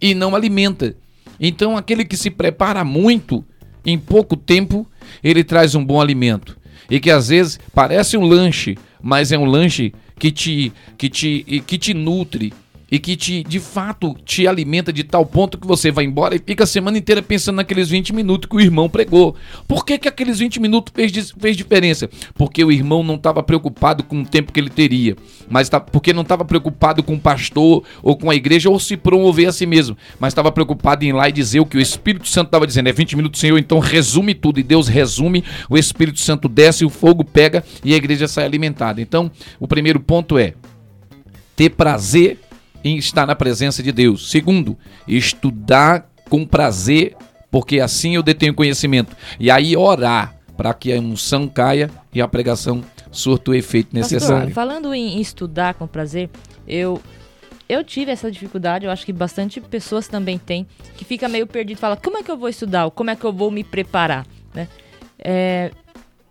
e 0.00 0.14
não 0.14 0.36
alimenta. 0.36 0.94
Então, 1.40 1.76
aquele 1.76 2.04
que 2.04 2.16
se 2.16 2.30
prepara 2.30 2.84
muito, 2.84 3.44
em 3.84 3.98
pouco 3.98 4.36
tempo, 4.36 4.86
ele 5.22 5.44
traz 5.44 5.74
um 5.74 5.84
bom 5.84 6.00
alimento. 6.00 6.56
E 6.90 6.98
que 6.98 7.10
às 7.10 7.28
vezes 7.28 7.60
parece 7.74 8.16
um 8.16 8.24
lanche, 8.24 8.76
mas 9.02 9.30
é 9.32 9.38
um 9.38 9.44
lanche 9.44 9.92
que 10.18 10.30
te, 10.30 10.72
que 10.96 11.08
te, 11.08 11.62
que 11.66 11.78
te 11.78 11.94
nutre 11.94 12.52
e 12.90 12.98
que 12.98 13.16
te, 13.16 13.42
de 13.42 13.60
fato, 13.60 14.16
te 14.24 14.46
alimenta 14.46 14.92
de 14.92 15.04
tal 15.04 15.24
ponto 15.26 15.58
que 15.58 15.66
você 15.66 15.90
vai 15.90 16.04
embora 16.04 16.34
e 16.34 16.38
fica 16.38 16.64
a 16.64 16.66
semana 16.66 16.96
inteira 16.96 17.22
pensando 17.22 17.56
naqueles 17.56 17.88
20 17.88 18.14
minutos 18.14 18.48
que 18.48 18.56
o 18.56 18.60
irmão 18.60 18.88
pregou. 18.88 19.36
Por 19.66 19.84
que, 19.84 19.98
que 19.98 20.08
aqueles 20.08 20.38
20 20.38 20.60
minutos 20.60 20.92
fez, 20.94 21.32
fez 21.38 21.56
diferença? 21.56 22.08
Porque 22.34 22.64
o 22.64 22.72
irmão 22.72 23.02
não 23.02 23.16
estava 23.16 23.42
preocupado 23.42 24.02
com 24.02 24.22
o 24.22 24.26
tempo 24.26 24.52
que 24.52 24.60
ele 24.60 24.70
teria, 24.70 25.16
mas 25.48 25.68
tá, 25.68 25.78
porque 25.78 26.12
não 26.12 26.22
estava 26.22 26.44
preocupado 26.44 27.02
com 27.02 27.14
o 27.14 27.20
pastor 27.20 27.84
ou 28.02 28.16
com 28.16 28.30
a 28.30 28.34
igreja 28.34 28.70
ou 28.70 28.78
se 28.80 28.96
promover 28.96 29.48
a 29.48 29.52
si 29.52 29.66
mesmo, 29.66 29.96
mas 30.18 30.32
estava 30.32 30.50
preocupado 30.50 31.04
em 31.04 31.08
ir 31.08 31.12
lá 31.12 31.28
e 31.28 31.32
dizer 31.32 31.60
o 31.60 31.66
que 31.66 31.76
o 31.76 31.80
Espírito 31.80 32.28
Santo 32.28 32.46
estava 32.46 32.66
dizendo. 32.66 32.88
É 32.88 32.92
20 32.92 33.16
minutos, 33.16 33.40
Senhor, 33.40 33.58
então 33.58 33.78
resume 33.78 34.34
tudo. 34.34 34.60
E 34.60 34.62
Deus 34.62 34.88
resume, 34.88 35.44
o 35.68 35.76
Espírito 35.76 36.20
Santo 36.20 36.48
desce, 36.48 36.84
o 36.84 36.90
fogo 36.90 37.24
pega 37.24 37.62
e 37.84 37.92
a 37.92 37.96
igreja 37.96 38.26
sai 38.26 38.44
alimentada. 38.44 39.00
Então, 39.00 39.30
o 39.60 39.68
primeiro 39.68 40.00
ponto 40.00 40.38
é 40.38 40.54
ter 41.54 41.70
prazer 41.70 42.38
em 42.84 42.96
estar 42.96 43.26
na 43.26 43.34
presença 43.34 43.82
de 43.82 43.92
Deus. 43.92 44.30
Segundo, 44.30 44.76
estudar 45.06 46.08
com 46.28 46.46
prazer, 46.46 47.16
porque 47.50 47.80
assim 47.80 48.14
eu 48.14 48.22
detenho 48.22 48.54
conhecimento. 48.54 49.16
E 49.38 49.50
aí 49.50 49.76
orar 49.76 50.34
para 50.56 50.74
que 50.74 50.92
a 50.92 51.00
unção 51.00 51.48
caia 51.48 51.90
e 52.12 52.20
a 52.20 52.28
pregação 52.28 52.82
surta 53.10 53.50
o 53.50 53.54
efeito 53.54 53.94
necessário. 53.94 54.48
Pastor, 54.48 54.54
falando 54.54 54.94
em 54.94 55.20
estudar 55.20 55.74
com 55.74 55.86
prazer, 55.86 56.28
eu 56.66 57.00
eu 57.68 57.84
tive 57.84 58.10
essa 58.10 58.30
dificuldade, 58.30 58.86
eu 58.86 58.90
acho 58.90 59.04
que 59.04 59.12
bastante 59.12 59.60
pessoas 59.60 60.08
também 60.08 60.38
têm, 60.38 60.66
que 60.96 61.04
fica 61.04 61.28
meio 61.28 61.46
perdido, 61.46 61.78
fala, 61.78 61.96
como 61.96 62.16
é 62.16 62.22
que 62.22 62.30
eu 62.30 62.36
vou 62.36 62.48
estudar? 62.48 62.86
Ou 62.86 62.90
Como 62.90 63.10
é 63.10 63.16
que 63.16 63.24
eu 63.24 63.32
vou 63.32 63.50
me 63.50 63.62
preparar? 63.62 64.26
Né? 64.54 64.66
É, 65.18 65.70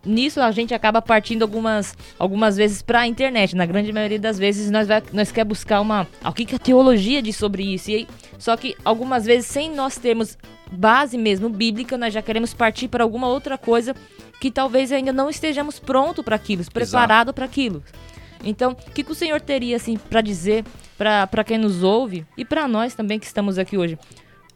nisso 0.08 0.40
a 0.40 0.50
gente 0.50 0.74
acaba 0.74 1.00
partindo 1.00 1.42
algumas, 1.42 1.96
algumas 2.18 2.56
vezes 2.56 2.82
para 2.82 3.00
a 3.00 3.06
internet. 3.06 3.54
Na 3.54 3.66
grande 3.66 3.92
maioria 3.92 4.18
das 4.18 4.38
vezes 4.38 4.70
nós, 4.70 4.88
vai, 4.88 5.02
nós 5.12 5.30
quer 5.30 5.44
buscar 5.44 5.80
uma. 5.80 6.06
O 6.24 6.32
que, 6.32 6.44
que 6.44 6.54
a 6.54 6.58
teologia 6.58 7.22
diz 7.22 7.36
sobre 7.36 7.62
isso? 7.62 7.90
E 7.90 7.94
aí, 7.94 8.08
só 8.38 8.56
que 8.56 8.74
algumas 8.84 9.24
vezes, 9.24 9.46
sem 9.46 9.70
nós 9.70 9.96
termos 9.96 10.36
base 10.72 11.16
mesmo 11.16 11.48
bíblica, 11.48 11.96
nós 11.96 12.12
já 12.12 12.22
queremos 12.22 12.52
partir 12.52 12.88
para 12.88 13.04
alguma 13.04 13.28
outra 13.28 13.56
coisa 13.56 13.94
que 14.40 14.50
talvez 14.50 14.92
ainda 14.92 15.12
não 15.12 15.28
estejamos 15.28 15.78
pronto 15.78 16.22
para 16.22 16.36
aquilo, 16.36 16.64
preparado 16.70 17.32
para 17.32 17.44
aquilo. 17.44 17.82
Então, 18.44 18.72
o 18.72 18.90
que, 18.92 19.02
que 19.02 19.12
o 19.12 19.14
Senhor 19.14 19.40
teria 19.40 19.76
assim 19.76 19.96
para 19.96 20.20
dizer 20.20 20.64
para 20.96 21.44
quem 21.44 21.58
nos 21.58 21.82
ouve 21.82 22.26
e 22.36 22.44
para 22.44 22.68
nós 22.68 22.94
também 22.94 23.18
que 23.18 23.26
estamos 23.26 23.58
aqui 23.58 23.76
hoje? 23.76 23.98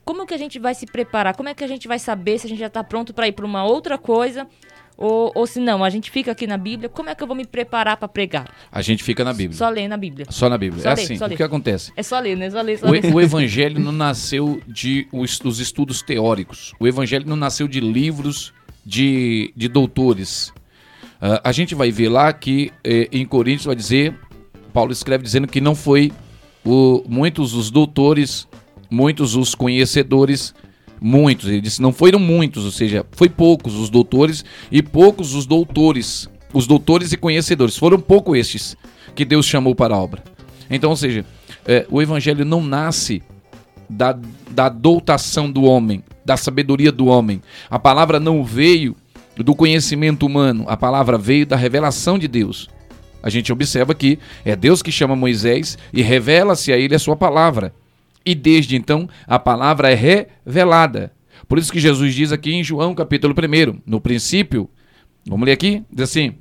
Como 0.05 0.27
que 0.27 0.35
a 0.35 0.39
gente 0.39 0.59
vai 0.59 0.75
se 0.75 0.87
preparar? 0.87 1.37
Como 1.37 1.49
é 1.49 1.55
que 1.55 1.63
a 1.63 1.69
gente 1.69 1.87
vai 1.87 1.99
saber 1.99 2.39
se 2.39 2.47
a 2.47 2.51
gente 2.51 2.59
já 2.59 2.67
está 2.67 2.83
pronto 2.83 3.15
para 3.15 3.29
ir 3.29 3.33
para 3.33 3.47
uma 3.47 3.65
outra 3.65 3.97
coisa? 3.97 4.49
Ou, 5.03 5.33
ou 5.35 5.49
se 5.49 5.59
não, 5.59 5.83
a 5.83 5.91
gente 5.91 6.13
fica 6.13 6.31
aqui 6.31 6.47
na 6.47 6.57
Bíblia, 6.57 6.89
como 6.89 7.11
é 7.11 7.15
que 7.17 7.21
eu 7.21 7.27
vou 7.27 7.35
me 7.35 7.45
preparar 7.45 7.97
para 7.97 8.07
pregar? 8.07 8.49
A 8.71 8.81
gente 8.81 9.03
fica 9.03 9.25
na 9.25 9.33
Bíblia. 9.33 9.59
Só 9.59 9.69
ler 9.69 9.89
na 9.89 9.97
Bíblia. 9.97 10.27
Só 10.31 10.49
na 10.49 10.57
Bíblia. 10.57 10.81
Só 10.81 10.91
é 10.91 10.95
ler, 10.95 11.03
assim. 11.03 11.17
O 11.17 11.27
ler. 11.27 11.37
que 11.37 11.43
acontece? 11.43 11.93
É 11.97 12.05
só 12.05 12.21
ler, 12.21 12.37
né? 12.37 12.49
Só 12.49 12.61
ler, 12.61 12.79
só 12.79 12.87
O, 12.87 12.93
ler. 12.93 13.13
o 13.13 13.21
evangelho 13.21 13.81
não 13.81 13.91
nasceu 13.91 14.63
de 14.65 15.09
os, 15.11 15.41
dos 15.41 15.59
estudos 15.59 16.03
teóricos. 16.03 16.73
O 16.79 16.87
evangelho 16.87 17.27
não 17.27 17.35
nasceu 17.35 17.67
de 17.67 17.81
livros 17.81 18.55
de, 18.87 19.53
de 19.57 19.67
doutores. 19.67 20.53
Ah, 21.21 21.41
a 21.45 21.51
gente 21.51 21.75
vai 21.75 21.91
ver 21.91 22.09
lá 22.09 22.33
que 22.33 22.71
eh, 22.85 23.09
em 23.11 23.27
Coríntios 23.27 23.67
vai 23.67 23.75
dizer, 23.75 24.15
Paulo 24.73 24.93
escreve 24.93 25.25
dizendo 25.25 25.49
que 25.49 25.61
não 25.61 25.75
foi 25.75 26.13
o, 26.65 27.03
muitos 27.09 27.55
os 27.55 27.73
doutores, 27.73 28.47
muitos 28.89 29.35
os 29.35 29.53
conhecedores, 29.53 30.55
muitos. 31.03 31.49
Ele 31.49 31.61
disse 31.61 31.83
não 31.83 31.93
foram 31.93 32.19
muitos, 32.19 32.65
ou 32.65 32.71
seja, 32.71 33.05
foi 33.13 33.29
poucos 33.29 33.75
os 33.75 33.91
doutores 33.91 34.45
e 34.71 34.83
poucos 34.83 35.35
os 35.35 35.45
doutores, 35.45 36.29
os 36.53 36.67
doutores 36.67 37.13
e 37.13 37.17
conhecedores. 37.17 37.77
Foram 37.77 38.01
pouco 38.01 38.37
estes 38.37 38.77
que 39.15 39.25
Deus 39.25 39.47
chamou 39.47 39.75
para 39.75 39.95
a 39.95 39.99
obra. 39.99 40.23
Então, 40.71 40.91
ou 40.91 40.97
seja, 40.97 41.25
eh, 41.67 41.87
o 41.91 42.01
evangelho 42.01 42.45
não 42.45 42.63
nasce 42.63 43.23
da, 43.89 44.19
da 44.51 44.69
doutação 44.69 45.51
do 45.51 45.65
homem, 45.65 46.03
da 46.25 46.37
sabedoria 46.37 46.93
do 46.93 47.07
homem. 47.07 47.43
A 47.69 47.79
palavra 47.79 48.19
não 48.19 48.45
veio 48.45 48.97
do 49.37 49.55
conhecimento 49.55 50.27
humano, 50.27 50.65
a 50.69 50.77
palavra 50.77 51.19
veio 51.19 51.47
da 51.47 51.57
revelação 51.57 52.19
de 52.19 52.29
Deus. 52.29 52.69
A 53.23 53.31
gente 53.31 53.53
observa 53.53 53.95
que 53.95 54.19
é 54.45 54.57
Deus 54.57 54.83
que 54.83 54.91
chama 54.91 55.15
Moisés 55.15 55.79
e 55.93 56.03
revela-se 56.03 56.73
a 56.73 56.77
ele 56.77 56.95
a 56.95 56.99
sua 56.99 57.17
palavra. 57.17 57.73
E 58.25 58.35
desde 58.35 58.77
então 58.77 59.09
a 59.27 59.39
palavra 59.39 59.91
é 59.91 59.95
revelada. 59.95 61.13
Por 61.49 61.59
isso 61.59 61.73
que 61.73 61.81
Jesus 61.81 62.15
diz 62.15 62.33
aqui 62.33 62.53
em 62.53 62.65
João 62.65 62.95
capítulo 62.95 63.35
1, 63.35 63.83
no 63.87 64.01
princípio, 64.01 64.71
vamos 65.27 65.45
ler 65.47 65.53
aqui, 65.53 65.83
diz 65.93 66.05
assim, 66.05 66.35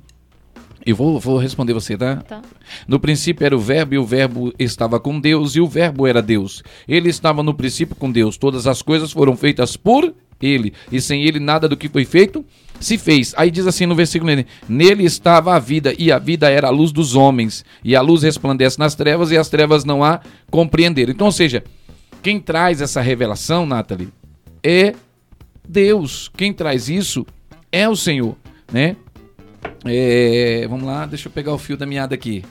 eu 0.84 0.96
vou, 0.96 1.18
vou 1.20 1.38
responder 1.38 1.72
você, 1.72 1.96
tá? 1.96 2.16
Tá. 2.16 2.42
No 2.88 2.98
princípio 2.98 3.44
era 3.44 3.56
o 3.56 3.60
Verbo, 3.60 3.94
e 3.94 3.98
o 3.98 4.04
Verbo 4.04 4.52
estava 4.58 4.98
com 4.98 5.20
Deus, 5.20 5.54
e 5.54 5.60
o 5.60 5.66
Verbo 5.66 6.06
era 6.06 6.20
Deus. 6.20 6.62
Ele 6.88 7.08
estava 7.08 7.42
no 7.42 7.54
princípio 7.54 7.94
com 7.94 8.10
Deus. 8.10 8.36
Todas 8.36 8.66
as 8.66 8.82
coisas 8.82 9.12
foram 9.12 9.36
feitas 9.36 9.76
por 9.76 10.12
ele, 10.42 10.72
e 10.90 11.00
sem 11.00 11.22
ele 11.24 11.38
nada 11.38 11.68
do 11.68 11.76
que 11.76 11.88
foi 11.88 12.04
feito 12.04 12.44
se 12.80 12.98
fez. 12.98 13.32
Aí 13.36 13.50
diz 13.50 13.66
assim 13.66 13.86
no 13.86 13.94
versículo 13.94 14.28
nele: 14.30 14.46
Nele 14.68 15.04
estava 15.04 15.54
a 15.54 15.58
vida, 15.58 15.94
e 15.98 16.10
a 16.10 16.18
vida 16.18 16.50
era 16.50 16.66
a 16.66 16.70
luz 16.70 16.90
dos 16.92 17.14
homens, 17.14 17.64
e 17.84 17.94
a 17.94 18.00
luz 18.00 18.22
resplandece 18.22 18.78
nas 18.78 18.94
trevas, 18.94 19.30
e 19.30 19.36
as 19.38 19.48
trevas 19.48 19.84
não 19.84 20.02
a 20.02 20.20
compreenderam. 20.50 21.12
Então, 21.12 21.26
ou 21.26 21.32
seja, 21.32 21.62
quem 22.22 22.40
traz 22.40 22.80
essa 22.80 23.00
revelação, 23.00 23.64
Nathalie, 23.64 24.08
é 24.62 24.94
Deus. 25.68 26.30
Quem 26.36 26.52
traz 26.52 26.88
isso 26.88 27.24
é 27.70 27.88
o 27.88 27.94
Senhor, 27.96 28.36
né? 28.72 28.96
É, 29.84 30.66
vamos 30.68 30.84
lá, 30.86 31.06
deixa 31.06 31.28
eu 31.28 31.32
pegar 31.32 31.52
o 31.54 31.58
fio 31.58 31.76
da 31.76 31.86
meada 31.86 32.14
aqui. 32.14 32.44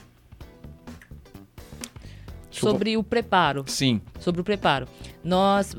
Deixa 2.50 2.66
eu- 2.66 2.70
Sobre 2.70 2.96
o 2.96 3.02
preparo. 3.02 3.64
Sim, 3.66 4.00
Sobre 4.20 4.40
o 4.40 4.44
preparo. 4.44 4.86
Nós, 5.24 5.74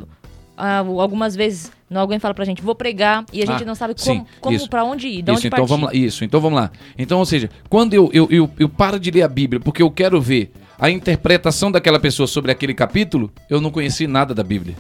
ah, 0.57 0.77
algumas 0.79 1.35
vezes, 1.35 1.71
alguém 2.01 2.19
fala 2.19 2.33
pra 2.33 2.45
gente, 2.45 2.61
vou 2.61 2.75
pregar, 2.75 3.25
e 3.31 3.41
a 3.43 3.45
gente 3.45 3.63
Ah, 3.63 3.65
não 3.65 3.75
sabe 3.75 3.93
sim, 3.97 4.15
como, 4.19 4.27
como 4.41 4.55
isso. 4.55 4.69
pra 4.69 4.83
onde 4.83 5.07
ir, 5.07 5.21
de 5.21 5.31
isso, 5.31 5.37
onde 5.39 5.47
então 5.47 5.59
partir. 5.59 5.69
vamos 5.69 5.85
lá. 5.87 5.93
Isso, 5.95 6.23
então 6.25 6.41
vamos 6.41 6.59
lá. 6.59 6.71
Então, 6.97 7.19
ou 7.19 7.25
seja, 7.25 7.49
quando 7.69 7.93
eu, 7.93 8.09
eu, 8.13 8.27
eu, 8.29 8.49
eu 8.59 8.69
paro 8.69 8.99
de 8.99 9.11
ler 9.11 9.21
a 9.23 9.27
Bíblia 9.27 9.59
porque 9.59 9.81
eu 9.81 9.91
quero 9.91 10.19
ver 10.21 10.51
a 10.79 10.89
interpretação 10.89 11.71
daquela 11.71 11.99
pessoa 11.99 12.27
sobre 12.27 12.51
aquele 12.51 12.73
capítulo, 12.73 13.31
eu 13.49 13.61
não 13.61 13.71
conheci 13.71 14.07
nada 14.07 14.33
da 14.33 14.43
Bíblia. 14.43 14.75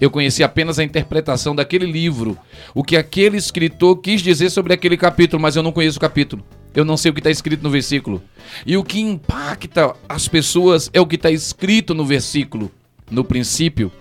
Eu 0.00 0.10
conheci 0.10 0.42
apenas 0.42 0.78
a 0.80 0.84
interpretação 0.84 1.54
daquele 1.54 1.86
livro, 1.86 2.36
o 2.74 2.82
que 2.82 2.96
aquele 2.96 3.36
escritor 3.36 3.96
quis 3.98 4.20
dizer 4.20 4.50
sobre 4.50 4.72
aquele 4.74 4.96
capítulo, 4.96 5.40
mas 5.40 5.54
eu 5.54 5.62
não 5.62 5.70
conheço 5.70 5.98
o 5.98 6.00
capítulo. 6.00 6.42
Eu 6.74 6.84
não 6.84 6.96
sei 6.96 7.12
o 7.12 7.14
que 7.14 7.20
está 7.20 7.30
escrito 7.30 7.62
no 7.62 7.70
versículo. 7.70 8.20
E 8.66 8.76
o 8.76 8.82
que 8.82 8.98
impacta 9.00 9.94
as 10.08 10.26
pessoas 10.26 10.90
é 10.92 11.00
o 11.00 11.06
que 11.06 11.14
está 11.14 11.30
escrito 11.30 11.94
no 11.94 12.04
versículo. 12.04 12.72
No 13.08 13.22
princípio 13.22 13.92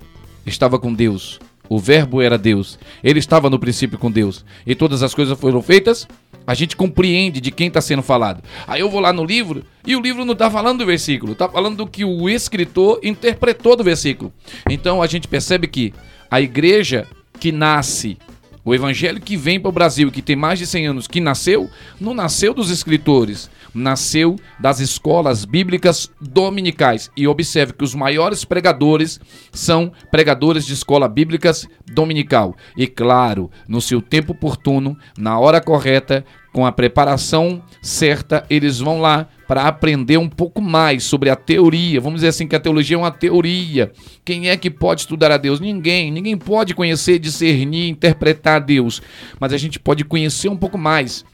estava 0.47 0.79
com 0.79 0.91
Deus. 0.91 1.39
O 1.69 1.79
Verbo 1.79 2.21
era 2.21 2.37
Deus. 2.37 2.77
Ele 3.03 3.19
estava 3.19 3.49
no 3.49 3.57
princípio 3.57 3.97
com 3.97 4.11
Deus. 4.11 4.45
E 4.65 4.75
todas 4.75 5.01
as 5.01 5.13
coisas 5.13 5.39
foram 5.39 5.61
feitas. 5.61 6.07
A 6.45 6.53
gente 6.53 6.75
compreende 6.75 7.39
de 7.39 7.51
quem 7.51 7.67
está 7.67 7.79
sendo 7.79 8.03
falado. 8.03 8.43
Aí 8.67 8.81
eu 8.81 8.89
vou 8.89 8.99
lá 8.99 9.13
no 9.13 9.23
livro 9.23 9.63
e 9.85 9.95
o 9.95 10.01
livro 10.01 10.25
não 10.25 10.33
está 10.33 10.51
falando 10.51 10.79
do 10.79 10.85
versículo, 10.85 11.31
está 11.31 11.47
falando 11.47 11.77
do 11.77 11.87
que 11.87 12.03
o 12.03 12.29
escritor 12.29 12.99
interpretou 13.01 13.75
do 13.77 13.83
versículo. 13.83 14.31
Então 14.69 15.01
a 15.01 15.07
gente 15.07 15.27
percebe 15.27 15.67
que 15.67 15.93
a 16.29 16.41
igreja 16.41 17.07
que 17.39 17.51
nasce, 17.51 18.17
o 18.65 18.75
evangelho 18.75 19.21
que 19.21 19.37
vem 19.37 19.59
para 19.59 19.69
o 19.69 19.73
Brasil, 19.73 20.11
que 20.11 20.21
tem 20.21 20.35
mais 20.35 20.59
de 20.59 20.67
100 20.67 20.87
anos, 20.87 21.07
que 21.07 21.21
nasceu, 21.21 21.69
não 21.99 22.13
nasceu 22.13 22.53
dos 22.53 22.69
escritores, 22.69 23.49
nasceu 23.73 24.35
das 24.59 24.79
escolas 24.79 25.45
bíblicas 25.45 26.09
dominicais. 26.21 27.09
E 27.15 27.27
observe 27.27 27.73
que 27.73 27.83
os 27.83 27.95
maiores 27.95 28.45
pregadores 28.45 29.19
são 29.51 29.91
pregadores 30.11 30.65
de 30.65 30.73
escola 30.73 31.07
bíblicas 31.07 31.67
dominical. 31.91 32.55
E 32.77 32.87
claro, 32.87 33.49
no 33.67 33.81
seu 33.81 34.01
tempo 34.01 34.33
oportuno, 34.33 34.97
na 35.17 35.39
hora 35.39 35.61
correta, 35.61 36.25
com 36.53 36.67
a 36.67 36.71
preparação 36.71 37.63
certa, 37.81 38.45
eles 38.47 38.79
vão 38.79 39.01
lá 39.01 39.27
para 39.47 39.63
aprender 39.63 40.17
um 40.17 40.29
pouco 40.29 40.61
mais 40.61 41.03
sobre 41.03 41.31
a 41.31 41.35
teoria. 41.35 41.99
Vamos 41.99 42.17
dizer 42.17 42.27
assim 42.27 42.47
que 42.47 42.55
a 42.55 42.59
teologia 42.59 42.95
é 42.95 42.99
uma 42.99 43.11
teoria. 43.11 43.91
Quem 44.23 44.49
é 44.49 44.55
que 44.55 44.69
pode 44.69 45.01
estudar 45.01 45.31
a 45.31 45.37
Deus? 45.37 45.59
Ninguém. 45.59 46.11
Ninguém 46.11 46.37
pode 46.37 46.75
conhecer, 46.75 47.17
discernir, 47.17 47.89
interpretar 47.89 48.57
a 48.57 48.59
Deus. 48.59 49.01
Mas 49.39 49.51
a 49.51 49.57
gente 49.57 49.79
pode 49.79 50.05
conhecer 50.05 50.47
um 50.47 50.55
pouco 50.55 50.77
mais 50.77 51.25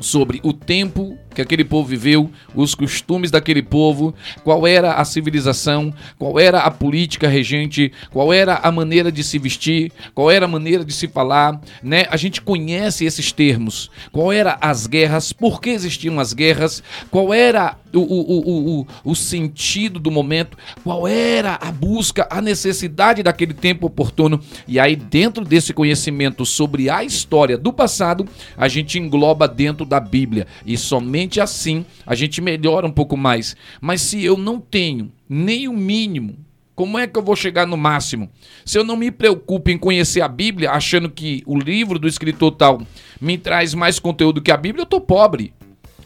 sobre 0.00 0.40
o 0.42 0.52
tempo 0.52 1.16
que 1.34 1.42
aquele 1.42 1.64
povo 1.64 1.88
viveu, 1.88 2.30
os 2.54 2.74
costumes 2.74 3.30
daquele 3.30 3.62
povo, 3.62 4.14
qual 4.42 4.66
era 4.66 4.94
a 4.94 5.04
civilização, 5.04 5.92
qual 6.18 6.38
era 6.38 6.60
a 6.60 6.70
política 6.70 7.28
regente, 7.28 7.92
qual 8.10 8.32
era 8.32 8.56
a 8.56 8.70
maneira 8.70 9.10
de 9.10 9.22
se 9.24 9.38
vestir, 9.38 9.92
qual 10.14 10.30
era 10.30 10.46
a 10.46 10.48
maneira 10.48 10.84
de 10.84 10.92
se 10.92 11.08
falar, 11.08 11.60
né? 11.82 12.06
A 12.10 12.16
gente 12.16 12.40
conhece 12.40 13.04
esses 13.04 13.32
termos. 13.32 13.90
Qual 14.12 14.32
era 14.32 14.56
as 14.60 14.86
guerras, 14.86 15.32
por 15.32 15.60
que 15.60 15.70
existiam 15.70 16.20
as 16.20 16.32
guerras, 16.32 16.82
qual 17.10 17.34
era 17.34 17.76
o, 17.92 18.00
o, 18.00 18.40
o, 18.40 18.80
o, 18.80 18.86
o 19.04 19.14
sentido 19.14 19.98
do 19.98 20.10
momento, 20.10 20.56
qual 20.82 21.06
era 21.06 21.58
a 21.60 21.70
busca, 21.70 22.26
a 22.30 22.40
necessidade 22.40 23.22
daquele 23.22 23.54
tempo 23.54 23.86
oportuno. 23.86 24.40
E 24.66 24.78
aí, 24.78 24.96
dentro 24.96 25.44
desse 25.44 25.72
conhecimento 25.72 26.44
sobre 26.44 26.90
a 26.90 27.04
história 27.04 27.56
do 27.56 27.72
passado, 27.72 28.26
a 28.56 28.68
gente 28.68 28.98
engloba 28.98 29.46
dentro 29.46 29.84
da 29.86 30.00
Bíblia. 30.00 30.46
E 30.66 30.76
somente 30.76 31.23
assim 31.40 31.84
a 32.06 32.14
gente 32.14 32.40
melhora 32.40 32.86
um 32.86 32.90
pouco 32.90 33.16
mais. 33.16 33.56
Mas 33.80 34.00
se 34.02 34.24
eu 34.24 34.36
não 34.36 34.60
tenho 34.60 35.12
nem 35.28 35.68
o 35.68 35.72
mínimo, 35.72 36.36
como 36.74 36.98
é 36.98 37.06
que 37.06 37.18
eu 37.18 37.22
vou 37.22 37.36
chegar 37.36 37.66
no 37.66 37.76
máximo? 37.76 38.28
Se 38.64 38.78
eu 38.78 38.84
não 38.84 38.96
me 38.96 39.10
preocupo 39.10 39.70
em 39.70 39.78
conhecer 39.78 40.20
a 40.20 40.28
Bíblia, 40.28 40.72
achando 40.72 41.08
que 41.08 41.42
o 41.46 41.56
livro 41.56 41.98
do 41.98 42.08
escritor 42.08 42.52
tal 42.52 42.82
me 43.20 43.38
traz 43.38 43.74
mais 43.74 43.98
conteúdo 43.98 44.42
que 44.42 44.50
a 44.50 44.56
Bíblia, 44.56 44.82
eu 44.82 44.86
tô 44.86 45.00
pobre. 45.00 45.52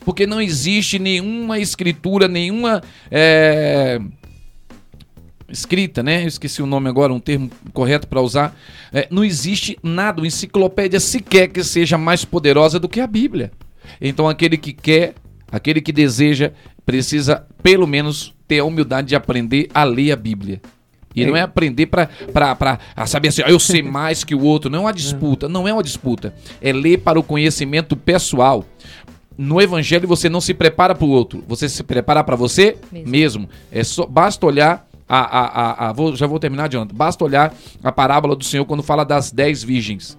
Porque 0.04 0.26
não 0.26 0.40
existe 0.40 0.98
nenhuma 0.98 1.58
escritura, 1.58 2.28
nenhuma. 2.28 2.82
é, 3.10 4.00
escrita, 5.48 6.02
né? 6.02 6.22
Eu 6.22 6.28
esqueci 6.28 6.62
o 6.62 6.66
nome 6.66 6.88
agora, 6.88 7.12
um 7.12 7.20
termo 7.20 7.50
correto 7.72 8.06
para 8.06 8.20
usar. 8.20 8.56
É, 8.92 9.08
não 9.10 9.24
existe 9.24 9.78
nada, 9.82 10.20
uma 10.20 10.26
enciclopédia 10.26 11.00
sequer 11.00 11.48
que 11.48 11.64
seja 11.64 11.96
mais 11.96 12.24
poderosa 12.24 12.78
do 12.78 12.88
que 12.88 13.00
a 13.00 13.06
Bíblia. 13.06 13.50
Então 14.00 14.28
aquele 14.28 14.56
que 14.56 14.72
quer, 14.72 15.14
aquele 15.50 15.80
que 15.80 15.92
deseja, 15.92 16.52
precisa 16.84 17.44
pelo 17.62 17.86
menos 17.86 18.34
ter 18.46 18.60
a 18.60 18.64
humildade 18.64 19.08
de 19.08 19.16
aprender 19.16 19.68
a 19.74 19.84
ler 19.84 20.12
a 20.12 20.16
Bíblia. 20.16 20.60
E 21.14 21.22
É. 21.22 21.26
não 21.26 21.36
é 21.36 21.40
aprender 21.40 21.86
para 21.86 22.08
saber 23.06 23.28
assim, 23.28 23.42
ah, 23.44 23.50
eu 23.50 23.58
sei 23.58 23.82
mais 23.82 24.22
que 24.24 24.34
o 24.34 24.42
outro. 24.42 24.70
Não 24.70 24.78
é 24.80 24.82
uma 24.82 24.92
disputa, 24.92 25.48
não 25.48 25.66
é 25.66 25.72
uma 25.72 25.82
disputa. 25.82 26.34
É 26.62 26.72
ler 26.72 26.98
para 26.98 27.18
o 27.18 27.22
conhecimento 27.22 27.96
pessoal. 27.96 28.64
No 29.36 29.60
evangelho 29.60 30.08
você 30.08 30.28
não 30.28 30.40
se 30.40 30.52
prepara 30.52 30.94
para 30.94 31.04
o 31.04 31.10
outro, 31.10 31.44
você 31.46 31.68
se 31.68 31.82
prepara 31.84 32.24
para 32.24 32.34
você 32.36 32.76
Mesmo. 32.90 33.10
mesmo. 33.10 33.48
É 33.70 33.84
só 33.84 34.04
basta 34.04 34.44
olhar 34.44 34.86
a, 35.08 35.18
a, 35.18 35.46
a, 35.86 35.88
a- 35.88 35.92
vou- 35.92 36.14
já 36.16 36.26
vou 36.26 36.38
terminar, 36.40 36.68
Jonathan. 36.68 36.94
Basta 36.94 37.24
olhar 37.24 37.54
a 37.82 37.92
parábola 37.92 38.34
do 38.34 38.44
Senhor 38.44 38.64
quando 38.64 38.82
fala 38.82 39.04
das 39.04 39.30
dez 39.30 39.62
virgens. 39.62 40.18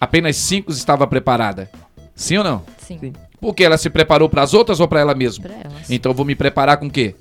Apenas 0.00 0.36
cinco 0.36 0.70
estava 0.70 1.06
preparada. 1.06 1.70
Sim 2.14 2.38
ou 2.38 2.44
não? 2.44 2.62
Sim, 2.78 2.98
Sim. 2.98 3.12
Porque 3.40 3.64
ela 3.64 3.76
se 3.76 3.90
preparou 3.90 4.28
para 4.28 4.42
as 4.42 4.54
outras 4.54 4.80
ou 4.80 4.88
para 4.88 5.00
ela 5.00 5.14
mesma? 5.14 5.44
pra 5.44 5.54
elas. 5.54 5.90
Então 5.90 6.12
eu 6.12 6.16
vou 6.16 6.24
me 6.24 6.34
preparar 6.34 6.76
com 6.78 6.86
o 6.86 6.90
quê? 6.90 7.14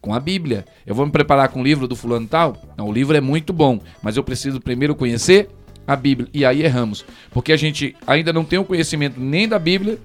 Com 0.00 0.14
a 0.14 0.20
Bíblia. 0.20 0.64
Eu 0.86 0.94
vou 0.94 1.04
me 1.04 1.10
preparar 1.10 1.48
com 1.48 1.60
o 1.60 1.64
livro 1.64 1.88
do 1.88 1.96
fulano 1.96 2.26
tal? 2.28 2.56
Não, 2.76 2.88
o 2.88 2.92
livro 2.92 3.16
é 3.16 3.20
muito 3.20 3.52
bom, 3.52 3.80
mas 4.02 4.16
eu 4.16 4.22
preciso 4.22 4.60
primeiro 4.60 4.94
conhecer 4.94 5.48
a 5.86 5.96
Bíblia. 5.96 6.28
E 6.32 6.44
aí 6.44 6.62
erramos. 6.62 7.04
Porque 7.30 7.52
a 7.52 7.56
gente 7.56 7.96
ainda 8.06 8.32
não 8.32 8.44
tem 8.44 8.58
o 8.58 8.64
conhecimento 8.64 9.18
nem 9.18 9.48
da 9.48 9.58
Bíblia 9.58 9.98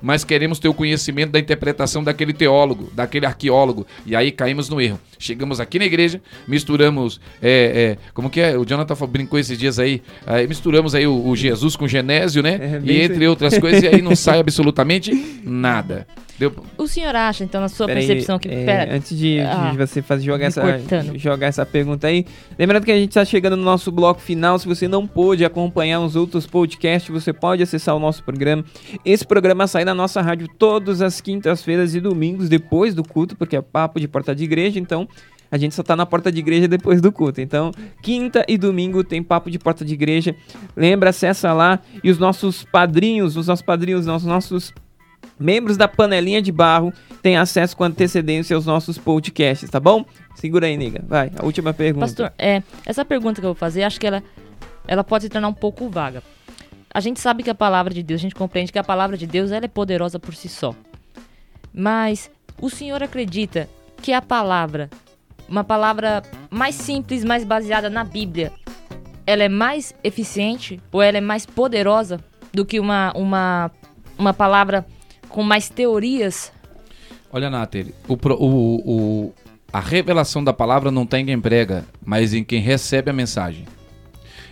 mas 0.00 0.24
queremos 0.24 0.58
ter 0.58 0.68
o 0.68 0.74
conhecimento 0.74 1.30
da 1.30 1.38
interpretação 1.38 2.02
daquele 2.02 2.32
teólogo, 2.32 2.90
daquele 2.94 3.26
arqueólogo. 3.26 3.86
E 4.04 4.14
aí 4.14 4.30
caímos 4.30 4.68
no 4.68 4.80
erro. 4.80 5.00
Chegamos 5.18 5.60
aqui 5.60 5.78
na 5.78 5.84
igreja, 5.84 6.20
misturamos. 6.46 7.20
É, 7.42 7.96
é, 7.98 8.12
como 8.12 8.30
que 8.30 8.40
é? 8.40 8.56
O 8.56 8.64
Jonathan 8.64 8.94
brincou 9.06 9.38
esses 9.38 9.58
dias 9.58 9.78
aí. 9.78 10.02
aí 10.26 10.46
misturamos 10.46 10.94
aí 10.94 11.06
o, 11.06 11.26
o, 11.26 11.36
Jesus 11.36 11.76
com 11.76 11.84
o 11.84 11.88
Genésio, 11.88 12.42
né? 12.42 12.58
É, 12.60 12.80
e 12.84 13.00
entre 13.00 13.18
sim. 13.18 13.26
outras 13.26 13.58
coisas, 13.58 13.82
e 13.82 13.88
aí 13.88 14.02
não 14.02 14.14
sai 14.16 14.38
absolutamente 14.38 15.12
nada. 15.44 16.06
Deu... 16.38 16.54
O 16.76 16.86
senhor 16.86 17.14
acha, 17.16 17.44
então, 17.44 17.60
na 17.60 17.68
sua 17.68 17.86
Pera 17.86 17.98
aí, 18.00 18.06
percepção, 18.06 18.38
que. 18.38 18.48
é, 18.48 18.64
pera, 18.64 18.94
antes 18.94 19.16
de, 19.16 19.36
de 19.36 19.40
Ah, 19.40 19.72
você 19.76 20.02
fazer, 20.02 20.24
jogar, 20.24 20.46
essa, 20.46 20.60
cortando. 20.60 21.18
jogar 21.18 21.46
essa 21.46 21.64
pergunta 21.64 22.06
aí, 22.06 22.26
lembrando 22.58 22.84
que 22.84 22.92
a 22.92 22.96
gente 22.96 23.08
está 23.10 23.24
chegando 23.24 23.56
no 23.56 23.62
nosso 23.62 23.90
bloco 23.90 24.20
final. 24.20 24.58
Se 24.58 24.68
você 24.68 24.86
não 24.86 25.06
pôde 25.06 25.44
acompanhar 25.44 26.00
os 26.00 26.14
outros 26.14 26.46
podcasts, 26.46 27.10
você 27.10 27.32
pode 27.32 27.62
acessar 27.62 27.96
o 27.96 27.98
nosso 27.98 28.22
programa. 28.22 28.64
Esse 29.04 29.26
programa 29.26 29.66
sai 29.66 29.84
na 29.84 29.94
nossa 29.94 30.20
rádio 30.20 30.46
todas 30.58 31.00
as 31.00 31.20
quintas-feiras 31.20 31.94
e 31.94 32.00
domingos 32.00 32.48
depois 32.48 32.94
do 32.94 33.02
culto, 33.02 33.34
porque 33.36 33.56
é 33.56 33.62
papo 33.62 33.98
de 33.98 34.06
porta 34.06 34.34
de 34.34 34.44
igreja, 34.44 34.78
então. 34.78 35.08
A 35.48 35.56
gente 35.56 35.76
só 35.76 35.82
tá 35.84 35.94
na 35.94 36.04
porta 36.04 36.30
de 36.32 36.40
igreja 36.40 36.66
depois 36.66 37.00
do 37.00 37.12
culto. 37.12 37.40
Então, 37.40 37.70
quinta 38.02 38.44
e 38.48 38.58
domingo 38.58 39.04
tem 39.04 39.22
papo 39.22 39.48
de 39.48 39.60
porta 39.60 39.84
de 39.84 39.94
igreja. 39.94 40.34
Lembra, 40.76 41.10
acessa 41.10 41.52
lá. 41.52 41.78
E 42.02 42.10
os 42.10 42.18
nossos 42.18 42.64
padrinhos, 42.64 43.36
os 43.36 43.46
nossos 43.46 43.64
padrinhos, 43.64 44.08
os 44.08 44.24
nossos 44.24 44.74
membros 45.38 45.76
da 45.76 45.86
panelinha 45.86 46.40
de 46.40 46.50
barro 46.50 46.92
têm 47.22 47.36
acesso 47.36 47.76
com 47.76 47.84
antecedência 47.84 48.54
aos 48.54 48.66
nossos 48.66 48.98
podcasts, 48.98 49.68
tá 49.68 49.80
bom? 49.80 50.04
Segura 50.34 50.66
aí, 50.66 50.76
nega. 50.76 51.02
Vai, 51.06 51.30
a 51.36 51.44
última 51.44 51.72
pergunta. 51.72 52.06
Pastor, 52.06 52.32
é, 52.38 52.62
essa 52.84 53.04
pergunta 53.04 53.40
que 53.40 53.46
eu 53.46 53.50
vou 53.50 53.54
fazer, 53.54 53.82
acho 53.82 53.98
que 53.98 54.06
ela, 54.06 54.22
ela 54.86 55.02
pode 55.02 55.24
se 55.24 55.30
tornar 55.30 55.48
um 55.48 55.54
pouco 55.54 55.88
vaga. 55.88 56.22
A 56.92 57.00
gente 57.00 57.20
sabe 57.20 57.42
que 57.42 57.50
a 57.50 57.54
palavra 57.54 57.92
de 57.92 58.02
Deus, 58.02 58.20
a 58.20 58.22
gente 58.22 58.34
compreende 58.34 58.72
que 58.72 58.78
a 58.78 58.84
palavra 58.84 59.16
de 59.16 59.26
Deus 59.26 59.50
ela 59.50 59.64
é 59.64 59.68
poderosa 59.68 60.18
por 60.18 60.34
si 60.34 60.48
só. 60.48 60.74
Mas 61.72 62.30
o 62.60 62.70
senhor 62.70 63.02
acredita 63.02 63.68
que 64.00 64.12
a 64.12 64.22
palavra, 64.22 64.88
uma 65.48 65.62
palavra 65.62 66.22
mais 66.50 66.74
simples, 66.74 67.22
mais 67.24 67.44
baseada 67.44 67.90
na 67.90 68.02
Bíblia, 68.02 68.52
ela 69.26 69.42
é 69.42 69.48
mais 69.48 69.94
eficiente 70.02 70.80
ou 70.92 71.02
ela 71.02 71.18
é 71.18 71.20
mais 71.20 71.44
poderosa 71.44 72.20
do 72.52 72.64
que 72.64 72.80
uma, 72.80 73.12
uma, 73.14 73.70
uma 74.16 74.32
palavra 74.32 74.86
com 75.28 75.42
mais 75.42 75.68
teorias? 75.68 76.52
Olha, 77.32 77.50
Nathalie, 77.50 77.94
o, 78.08 78.14
o, 78.14 79.24
o- 79.26 79.34
a 79.72 79.80
revelação 79.80 80.42
da 80.42 80.52
palavra 80.52 80.90
não 80.90 81.02
está 81.02 81.18
em 81.20 81.26
quem 81.26 81.40
prega, 81.40 81.84
mas 82.04 82.32
em 82.32 82.42
quem 82.42 82.60
recebe 82.60 83.10
a 83.10 83.12
mensagem. 83.14 83.64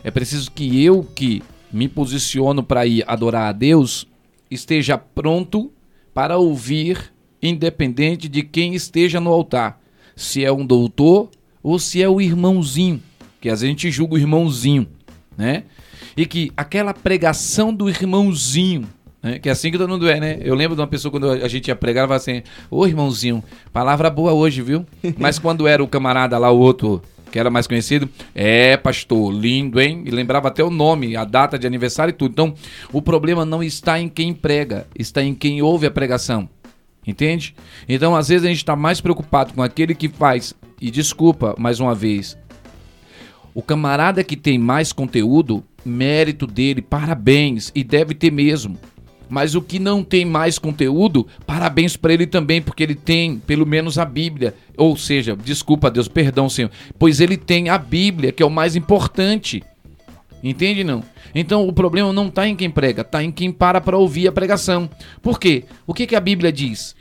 É 0.03 0.11
preciso 0.11 0.51
que 0.51 0.85
eu, 0.85 1.03
que 1.14 1.43
me 1.72 1.89
posiciono 1.89 2.62
para 2.62 2.85
ir 2.87 3.05
adorar 3.07 3.49
a 3.49 3.53
Deus, 3.53 4.07
esteja 4.51 4.99
pronto 4.99 5.72
para 6.12 6.37
ouvir, 6.37 7.12
independente 7.43 8.29
de 8.29 8.43
quem 8.43 8.75
esteja 8.75 9.18
no 9.20 9.31
altar. 9.33 9.81
Se 10.14 10.45
é 10.45 10.53
um 10.53 10.66
doutor 10.66 11.31
ou 11.62 11.79
se 11.79 12.03
é 12.03 12.09
o 12.09 12.20
irmãozinho, 12.20 13.03
que 13.41 13.49
às 13.49 13.61
vezes 13.61 13.64
a 13.64 13.70
gente 13.70 13.91
julga 13.91 14.14
o 14.14 14.18
irmãozinho, 14.18 14.87
né? 15.37 15.64
E 16.16 16.27
que 16.27 16.53
aquela 16.57 16.93
pregação 16.95 17.72
do 17.75 17.89
irmãozinho, 17.89 18.87
né? 19.25 19.39
que 19.39 19.49
é 19.49 19.53
assim 19.53 19.70
que 19.70 19.79
todo 19.79 19.89
mundo 19.89 20.07
é, 20.07 20.20
né? 20.20 20.39
Eu 20.43 20.55
lembro 20.55 20.77
de 20.77 20.83
uma 20.83 20.87
pessoa 20.87 21.11
quando 21.11 21.31
a 21.31 21.49
gente 21.49 21.68
ia 21.68 21.75
pregar, 21.75 22.03
ela 22.03 22.09
falava 22.09 22.22
assim: 22.22 22.43
Ô 22.70 22.87
irmãozinho, 22.87 23.43
palavra 23.72 24.11
boa 24.11 24.35
hoje, 24.35 24.61
viu? 24.61 24.85
Mas 25.18 25.39
quando 25.39 25.66
era 25.66 25.83
o 25.83 25.89
camarada 25.89 26.37
lá, 26.37 26.51
o 26.51 26.59
outro 26.59 27.03
que 27.33 27.39
era 27.39 27.51
mais 27.51 27.66
conhecido, 27.66 28.09
é 28.33 28.77
pastor, 28.77 29.33
lindo, 29.33 29.81
hein? 29.81 30.05
E 30.07 30.11
lembrava 30.12 30.47
até 30.47 30.62
o 30.62 30.70
nome, 30.70 31.16
a 31.16 31.25
data 31.25 31.59
de 31.59 31.66
aniversário 31.66 32.11
e 32.11 32.14
tudo. 32.14 32.31
Então, 32.31 32.55
o 32.93 33.03
problema 33.03 33.45
não 33.45 33.61
está 33.61 33.99
em 33.99 34.09
quem 34.09 34.33
prega, 34.33 34.87
está 34.97 35.20
em 35.20 35.35
quem 35.35 35.61
ouve 35.61 35.85
a 35.85 35.91
pregação. 35.91 36.49
Entende? 37.05 37.57
Então, 37.89 38.14
às 38.14 38.29
vezes, 38.29 38.45
a 38.45 38.49
gente 38.49 38.59
está 38.59 38.77
mais 38.77 39.01
preocupado 39.01 39.53
com 39.53 39.62
aquele 39.64 39.97
que 39.97 40.09
faz. 40.09 40.55
E 40.81 40.93
desculpa, 40.93 41.57
mais 41.59 41.81
uma 41.81 41.93
vez, 41.93 42.39
o 43.53 43.62
camarada 43.62 44.22
que 44.22 44.37
tem 44.37 44.57
mais 44.57 44.93
conteúdo, 44.93 45.64
mérito 45.85 46.47
dele, 46.47 46.81
parabéns, 46.81 47.72
e 47.75 47.83
deve 47.83 48.14
ter 48.14 48.31
mesmo. 48.31 48.79
Mas 49.29 49.55
o 49.55 49.62
que 49.62 49.79
não 49.79 50.05
tem 50.05 50.25
mais 50.25 50.59
conteúdo, 50.59 51.27
parabéns 51.47 51.97
para 51.97 52.12
ele 52.12 52.27
também, 52.27 52.61
porque 52.61 52.83
ele 52.83 52.95
tem 52.95 53.39
pelo 53.39 53.66
menos 53.66 53.99
a 53.99 54.05
Bíblia. 54.05 54.55
Ou 54.77 54.97
seja, 54.97 55.37
desculpa 55.37 55.91
Deus, 55.91 56.09
perdão, 56.09 56.49
Senhor, 56.49 56.70
pois 56.99 57.20
ele 57.20 57.37
tem 57.37 57.68
a 57.68 57.79
Bíblia, 57.79 58.33
que 58.33 58.43
é 58.43 58.47
o 58.47 58.51
mais 58.51 58.77
importante. 58.77 59.62
Entende 60.43 60.85
não? 60.85 61.03
Então 61.35 61.66
o 61.66 61.72
problema 61.72 62.12
não 62.12 62.29
está 62.29 62.47
em 62.47 62.55
quem 62.55 62.70
prega, 62.70 63.01
está 63.01 63.25
em 63.25 63.33
quem 63.33 63.51
para 63.51 63.81
para 63.81 63.97
ouvir 63.97 64.29
a 64.29 64.33
pregação. 64.33 64.89
Por 65.22 65.41
quê? 65.41 65.64
O 65.87 65.95
que, 65.95 66.07
que 66.07 66.14
a 66.14 66.20
Bíblia 66.20 66.53
diz? 66.53 66.95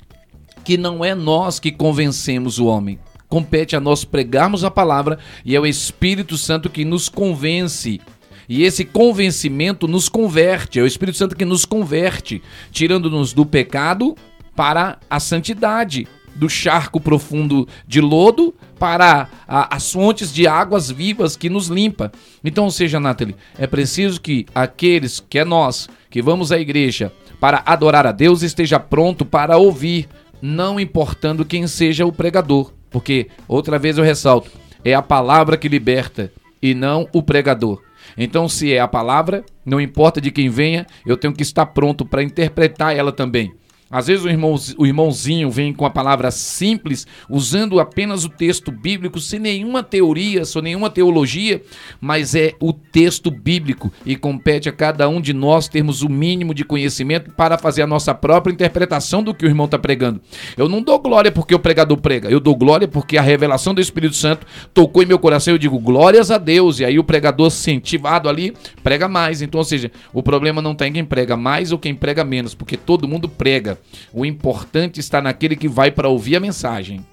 Que 0.64 0.78
não 0.78 1.04
é 1.04 1.14
nós 1.14 1.60
que 1.60 1.72
convencemos 1.72 2.58
o 2.58 2.66
homem. 2.66 2.98
Compete 3.28 3.76
a 3.76 3.80
nós 3.80 4.06
pregarmos 4.06 4.64
a 4.64 4.72
palavra 4.72 5.20
e 5.44 5.56
é 5.56 5.60
o 5.60 5.66
Espírito 5.66 6.38
Santo 6.38 6.70
que 6.70 6.86
nos 6.86 7.10
convence. 7.10 8.00
E 8.48 8.64
esse 8.64 8.84
convencimento 8.86 9.88
nos 9.88 10.10
converte, 10.10 10.80
é 10.80 10.84
o 10.84 10.88
Espírito 10.88 11.18
Santo 11.18 11.36
que 11.36 11.46
nos 11.46 11.66
converte, 11.66 12.42
tirando-nos 12.72 13.34
do 13.34 13.46
pecado 13.46 14.16
para 14.56 15.00
a 15.10 15.20
santidade, 15.20 16.08
do 16.36 16.50
charco 16.50 17.00
profundo 17.00 17.68
de 17.88 18.02
lodo 18.02 18.54
para 18.80 19.30
a- 19.48 19.76
as 19.76 19.92
fontes 19.92 20.34
de 20.34 20.48
águas 20.48 20.90
vivas 20.90 21.36
que 21.38 21.50
nos 21.50 21.68
limpa. 21.68 22.12
Então, 22.44 22.66
ou 22.66 22.72
seja, 22.72 23.00
Nathalie, 23.00 23.36
é 23.58 23.68
preciso 23.68 24.20
que 24.20 24.46
aqueles, 24.54 25.20
que 25.30 25.40
é 25.40 25.46
nós, 25.46 25.88
que 26.10 26.22
vamos 26.22 26.52
à 26.52 26.60
igreja 26.60 27.12
para 27.40 27.62
adorar 27.66 28.08
a 28.08 28.12
Deus, 28.12 28.42
esteja 28.42 28.80
pronto 28.80 29.24
para 29.26 29.58
ouvir, 29.58 30.08
não 30.42 30.80
importando 30.80 31.46
quem 31.46 31.68
seja 31.68 32.06
o 32.06 32.12
pregador. 32.12 32.74
Porque, 32.90 33.28
outra 33.48 33.80
vez 33.80 33.98
eu 33.98 34.04
ressalto, 34.04 34.52
é 34.84 34.94
a 34.94 35.02
palavra 35.02 35.56
que 35.58 35.68
liberta 35.68 36.32
e 36.62 36.74
não 36.74 37.08
o 37.14 37.22
pregador. 37.24 37.82
Então, 38.18 38.48
se 38.48 38.74
é 38.74 38.80
a 38.80 38.88
palavra, 38.88 39.44
não 39.66 39.82
importa 39.82 40.22
de 40.22 40.32
quem 40.32 40.50
venha, 40.50 40.86
eu 41.06 41.18
tenho 41.18 41.34
que 41.34 41.44
estar 41.44 41.66
pronto 41.68 42.06
para 42.06 42.24
interpretar 42.24 42.96
ela 42.96 43.12
também. 43.12 43.54
Às 43.94 44.08
vezes 44.08 44.26
o, 44.26 44.30
irmão, 44.30 44.56
o 44.78 44.86
irmãozinho 44.86 45.50
vem 45.50 45.72
com 45.72 45.86
a 45.86 45.90
palavra 45.90 46.32
simples, 46.32 47.08
usando 47.30 47.80
apenas 47.80 48.26
o 48.26 48.30
texto 48.30 48.72
bíblico, 48.72 49.20
sem 49.20 49.40
nenhuma 49.40 49.84
teoria, 49.84 50.44
sem 50.44 50.62
nenhuma 50.62 50.90
teologia, 50.90 51.62
mas 52.02 52.36
é 52.36 52.54
o 52.60 52.74
texto 52.74 53.32
bíblico 53.32 53.94
e 54.06 54.16
compete 54.16 54.68
a 54.68 54.72
cada 54.72 55.08
um 55.08 55.22
de 55.22 55.32
nós 55.32 55.68
termos 55.68 56.02
o 56.02 56.10
mínimo 56.10 56.54
de 56.54 56.66
conhecimento 56.66 57.32
para 57.32 57.58
fazer 57.58 57.84
a 57.84 57.88
nossa 57.88 58.14
própria 58.14 58.52
interpretação 58.52 59.24
do 59.24 59.34
que 59.34 59.46
o 59.46 59.48
irmão 59.48 59.66
está 59.66 59.80
pregando. 59.80 60.20
Eu 60.58 60.68
não 60.68 60.82
dou 60.82 61.00
glória 61.00 61.32
porque 61.32 61.56
o 61.56 61.60
pregador 61.60 61.98
prega, 61.98 62.30
eu 62.30 62.40
dou 62.40 62.56
glória 62.56 62.88
porque 62.88 63.18
a 63.18 63.22
revelação 63.22 63.74
do 63.74 63.80
Espírito 63.80 64.16
Santo 64.16 64.46
tocou 64.74 65.04
em 65.04 65.06
meu 65.06 65.20
coração 65.20 65.54
eu 65.54 65.58
digo 65.58 65.80
glórias 65.80 66.32
a 66.32 66.38
Deus. 66.38 66.80
E 66.80 66.86
aí 66.86 67.00
o 67.00 67.04
pregador 67.04 67.48
incentivado 67.48 68.28
ali 68.28 68.54
prega 68.84 69.08
mais. 69.08 69.42
Então, 69.42 69.60
ou 69.60 69.66
seja, 69.66 69.92
o 70.12 70.22
problema 70.22 70.62
não 70.62 70.74
está 70.74 70.88
em 70.88 70.94
quem 70.94 71.06
prega 71.06 71.38
mais 71.38 71.72
ou 71.72 71.80
quem 71.80 71.96
prega 71.96 72.24
menos, 72.24 72.54
porque 72.54 72.76
todo 72.76 73.08
mundo 73.08 73.30
prega. 73.30 73.78
O 74.14 74.26
importante 74.26 75.00
está 75.00 75.22
naquele 75.22 75.56
que 75.56 75.68
vai 75.68 75.92
para 75.92 76.08
ouvir 76.10 76.36
a 76.36 76.40
mensagem. 76.40 77.06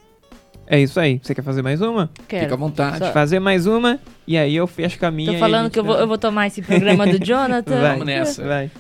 É 0.67 0.81
isso 0.81 1.01
aí. 1.01 1.19
Você 1.23 1.35
quer 1.35 1.43
fazer 1.43 1.63
mais 1.63 1.81
uma? 1.81 2.11
Quero. 2.29 2.43
Fica 2.45 2.55
à 2.55 2.59
vontade. 2.59 2.99
Só- 2.99 3.13
Fazer 3.13 3.41
mais 3.41 3.67
uma 3.67 3.99
e 4.27 4.39
aí 4.39 4.55
eu 4.55 4.67
fecho 4.67 4.99
com 4.99 5.07
a 5.07 5.11
minha. 5.11 5.33
Tô 5.33 5.39
falando 5.39 5.69
que 5.71 5.79
eu 5.79 5.85
vou, 5.85 5.95
dá- 5.97 6.01
eu 6.03 6.07
vou 6.07 6.17
tomar 6.19 6.47
esse 6.47 6.63
programa 6.63 7.07
do 7.07 7.19
Jonathan. 7.25 7.81
Vai, 7.81 7.91
Vamos 7.93 8.07
nessa. 8.07 8.45
Vai. 8.45 8.71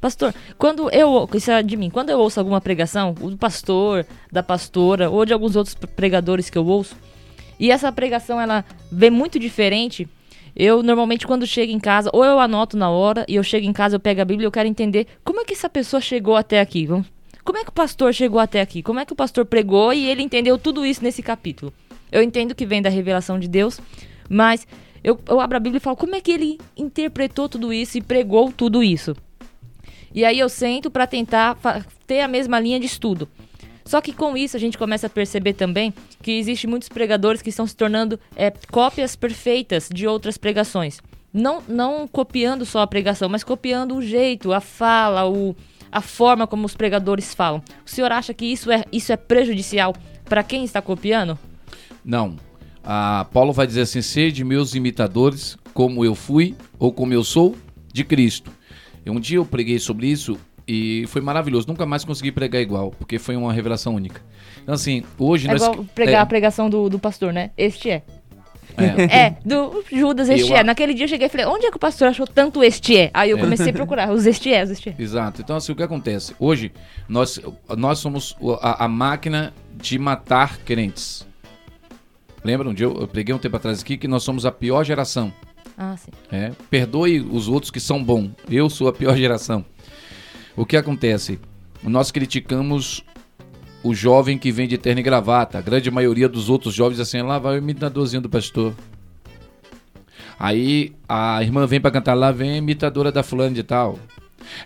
Pastor, 0.00 0.34
quando 0.58 0.90
eu, 0.90 1.28
isso 1.34 1.50
é 1.50 1.62
de 1.62 1.76
mim, 1.76 1.90
quando 1.90 2.10
eu 2.10 2.18
ouço 2.18 2.38
alguma 2.38 2.60
pregação, 2.60 3.14
o 3.20 3.30
do 3.30 3.36
pastor, 3.36 4.06
da 4.30 4.42
pastora, 4.42 5.10
ou 5.10 5.24
de 5.26 5.32
alguns 5.32 5.56
outros 5.56 5.74
pregadores 5.74 6.48
que 6.50 6.56
eu 6.56 6.64
ouço, 6.66 6.94
e 7.58 7.70
essa 7.70 7.90
pregação 7.90 8.40
ela 8.40 8.64
vem 8.92 9.10
muito 9.10 9.38
diferente, 9.38 10.06
eu 10.54 10.82
normalmente 10.82 11.26
quando 11.26 11.46
chego 11.46 11.72
em 11.72 11.80
casa, 11.80 12.08
ou 12.12 12.24
eu 12.24 12.38
anoto 12.38 12.76
na 12.76 12.88
hora, 12.90 13.24
e 13.26 13.34
eu 13.36 13.42
chego 13.42 13.66
em 13.66 13.72
casa, 13.72 13.96
eu 13.96 14.00
pego 14.00 14.20
a 14.20 14.24
Bíblia 14.24 14.44
e 14.44 14.48
eu 14.48 14.52
quero 14.52 14.68
entender 14.68 15.06
como 15.24 15.40
é 15.40 15.44
que 15.44 15.54
essa 15.54 15.68
pessoa 15.68 16.00
chegou 16.00 16.36
até 16.36 16.60
aqui. 16.60 16.86
Vamos- 16.86 17.06
Como 17.46 17.58
é 17.58 17.62
que 17.62 17.70
o 17.70 17.72
pastor 17.72 18.12
chegou 18.12 18.40
até 18.40 18.60
aqui? 18.60 18.82
Como 18.82 18.98
é 18.98 19.04
que 19.04 19.12
o 19.12 19.16
pastor 19.16 19.46
pregou 19.46 19.92
e 19.92 20.04
ele 20.06 20.20
entendeu 20.20 20.58
tudo 20.58 20.84
isso 20.84 21.00
nesse 21.00 21.22
capítulo? 21.22 21.72
Eu 22.10 22.20
entendo 22.20 22.56
que 22.56 22.66
vem 22.66 22.82
da 22.82 22.90
revelação 22.90 23.38
de 23.38 23.46
Deus, 23.46 23.80
mas 24.28 24.66
eu, 25.04 25.16
eu 25.28 25.40
abro 25.40 25.56
a 25.56 25.60
Bíblia 25.60 25.78
e 25.78 25.80
falo 25.80 25.96
como 25.96 26.16
é 26.16 26.20
que 26.20 26.32
ele 26.32 26.58
interpretou 26.76 27.48
tudo 27.48 27.72
isso 27.72 27.96
e 27.96 28.02
pregou 28.02 28.50
tudo 28.50 28.82
isso. 28.82 29.14
E 30.12 30.24
aí 30.24 30.40
eu 30.40 30.48
sento 30.48 30.90
para 30.90 31.06
tentar 31.06 31.56
ter 32.04 32.20
a 32.20 32.26
mesma 32.26 32.58
linha 32.58 32.80
de 32.80 32.86
estudo. 32.86 33.28
Só 33.84 34.00
que 34.00 34.12
com 34.12 34.36
isso 34.36 34.56
a 34.56 34.60
gente 34.60 34.76
começa 34.76 35.06
a 35.06 35.10
perceber 35.10 35.52
também 35.52 35.94
que 36.20 36.32
existe 36.32 36.66
muitos 36.66 36.88
pregadores 36.88 37.42
que 37.42 37.50
estão 37.50 37.64
se 37.64 37.76
tornando 37.76 38.18
é, 38.34 38.52
cópias 38.72 39.14
perfeitas 39.14 39.88
de 39.88 40.04
outras 40.04 40.36
pregações. 40.36 40.98
Não, 41.32 41.62
não 41.68 42.08
copiando 42.08 42.66
só 42.66 42.80
a 42.80 42.86
pregação, 42.88 43.28
mas 43.28 43.44
copiando 43.44 43.94
o 43.94 44.02
jeito, 44.02 44.52
a 44.52 44.60
fala, 44.60 45.28
o, 45.30 45.54
a 45.90 46.00
forma 46.00 46.46
como 46.46 46.66
os 46.66 46.74
pregadores 46.74 47.34
falam. 47.34 47.62
O 47.84 47.90
senhor 47.90 48.12
acha 48.12 48.32
que 48.34 48.44
isso 48.46 48.70
é, 48.70 48.84
isso 48.92 49.12
é 49.12 49.16
prejudicial 49.16 49.94
para 50.24 50.42
quem 50.42 50.64
está 50.64 50.82
copiando? 50.82 51.38
Não. 52.04 52.36
A 52.84 53.26
Paulo 53.32 53.52
vai 53.52 53.66
dizer 53.66 53.82
assim: 53.82 54.02
sede 54.02 54.44
meus 54.44 54.74
imitadores, 54.74 55.56
como 55.74 56.04
eu 56.04 56.14
fui 56.14 56.54
ou 56.78 56.92
como 56.92 57.12
eu 57.12 57.24
sou 57.24 57.56
de 57.92 58.04
Cristo. 58.04 58.50
E 59.04 59.10
Um 59.10 59.20
dia 59.20 59.38
eu 59.38 59.44
preguei 59.44 59.78
sobre 59.78 60.08
isso 60.08 60.36
E 60.68 61.04
foi 61.08 61.20
maravilhoso. 61.20 61.66
Nunca 61.68 61.86
mais 61.86 62.04
consegui 62.04 62.32
pregar 62.32 62.60
igual, 62.60 62.90
porque 62.90 63.18
foi 63.20 63.36
uma 63.36 63.52
revelação 63.52 63.94
única. 63.94 64.20
Então, 64.62 64.74
assim, 64.74 65.04
hoje 65.16 65.46
É 65.46 65.52
nós. 65.52 65.62
igual 65.62 65.84
pregar 65.94 66.14
é, 66.14 66.22
a 66.22 66.26
pregação 66.26 66.68
do, 66.68 66.88
do 66.88 66.98
pastor, 66.98 67.32
né? 67.32 67.52
Este 67.56 67.88
é. 67.90 68.02
É. 68.76 69.18
É, 69.26 69.36
do 69.44 69.84
Judas, 69.90 70.28
este 70.28 70.50
Eu 70.50 70.56
é. 70.56 70.60
a- 70.60 70.64
Naquele 70.64 70.92
dia 70.94 71.04
eu 71.04 71.08
cheguei 71.08 71.26
e 71.26 71.30
falei, 71.30 71.46
onde 71.46 71.66
é 71.66 71.70
que 71.70 71.76
o 71.76 71.80
pastor 71.80 72.08
achou 72.08 72.26
tanto 72.26 72.62
este 72.62 72.96
é? 72.96 73.10
Aí 73.14 73.30
eu 73.30 73.38
comecei 73.38 73.70
a 73.70 73.72
procurar 73.72 74.10
os 74.12 74.26
este 74.26 74.52
é, 74.52 74.62
os 74.64 74.70
este 74.70 74.90
é. 74.90 74.94
Exato. 74.98 75.40
Então, 75.42 75.56
assim, 75.56 75.72
o 75.72 75.76
que 75.76 75.82
acontece? 75.82 76.34
Hoje, 76.38 76.72
nós, 77.08 77.40
nós 77.76 77.98
somos 77.98 78.36
a, 78.60 78.84
a 78.84 78.88
máquina 78.88 79.52
de 79.74 79.98
matar 79.98 80.58
crentes. 80.58 81.26
Lembra 82.44 82.68
um 82.68 82.74
dia 82.74 82.86
eu, 82.86 82.94
eu 83.00 83.08
preguei 83.08 83.34
um 83.34 83.38
tempo 83.38 83.56
atrás 83.56 83.80
aqui 83.82 83.96
que 83.96 84.06
nós 84.06 84.22
somos 84.22 84.46
a 84.46 84.52
pior 84.52 84.84
geração. 84.84 85.32
Ah, 85.76 85.96
sim. 85.96 86.10
É, 86.30 86.52
perdoe 86.70 87.20
os 87.20 87.48
outros 87.48 87.70
que 87.70 87.80
são 87.80 88.02
bons. 88.02 88.30
Eu 88.48 88.70
sou 88.70 88.88
a 88.88 88.92
pior 88.92 89.16
geração. 89.16 89.64
O 90.56 90.64
que 90.64 90.76
acontece? 90.76 91.38
Nós 91.82 92.10
criticamos 92.10 93.04
o 93.86 93.94
jovem 93.94 94.36
que 94.36 94.50
vem 94.50 94.66
de 94.66 94.76
terno 94.76 95.00
e 95.00 95.02
gravata. 95.02 95.58
A 95.58 95.62
grande 95.62 95.90
maioria 95.90 96.28
dos 96.28 96.50
outros 96.50 96.74
jovens 96.74 96.98
assim, 96.98 97.22
lá 97.22 97.38
vai 97.38 97.54
o 97.54 97.58
imitadorzinho 97.58 98.22
do 98.22 98.28
pastor. 98.28 98.74
Aí 100.38 100.92
a 101.08 101.42
irmã 101.42 101.66
vem 101.66 101.80
pra 101.80 101.90
cantar, 101.90 102.14
lá 102.14 102.32
vem 102.32 102.50
a 102.50 102.56
imitadora 102.56 103.12
da 103.12 103.22
fulana 103.22 103.54
de 103.54 103.62
tal. 103.62 103.98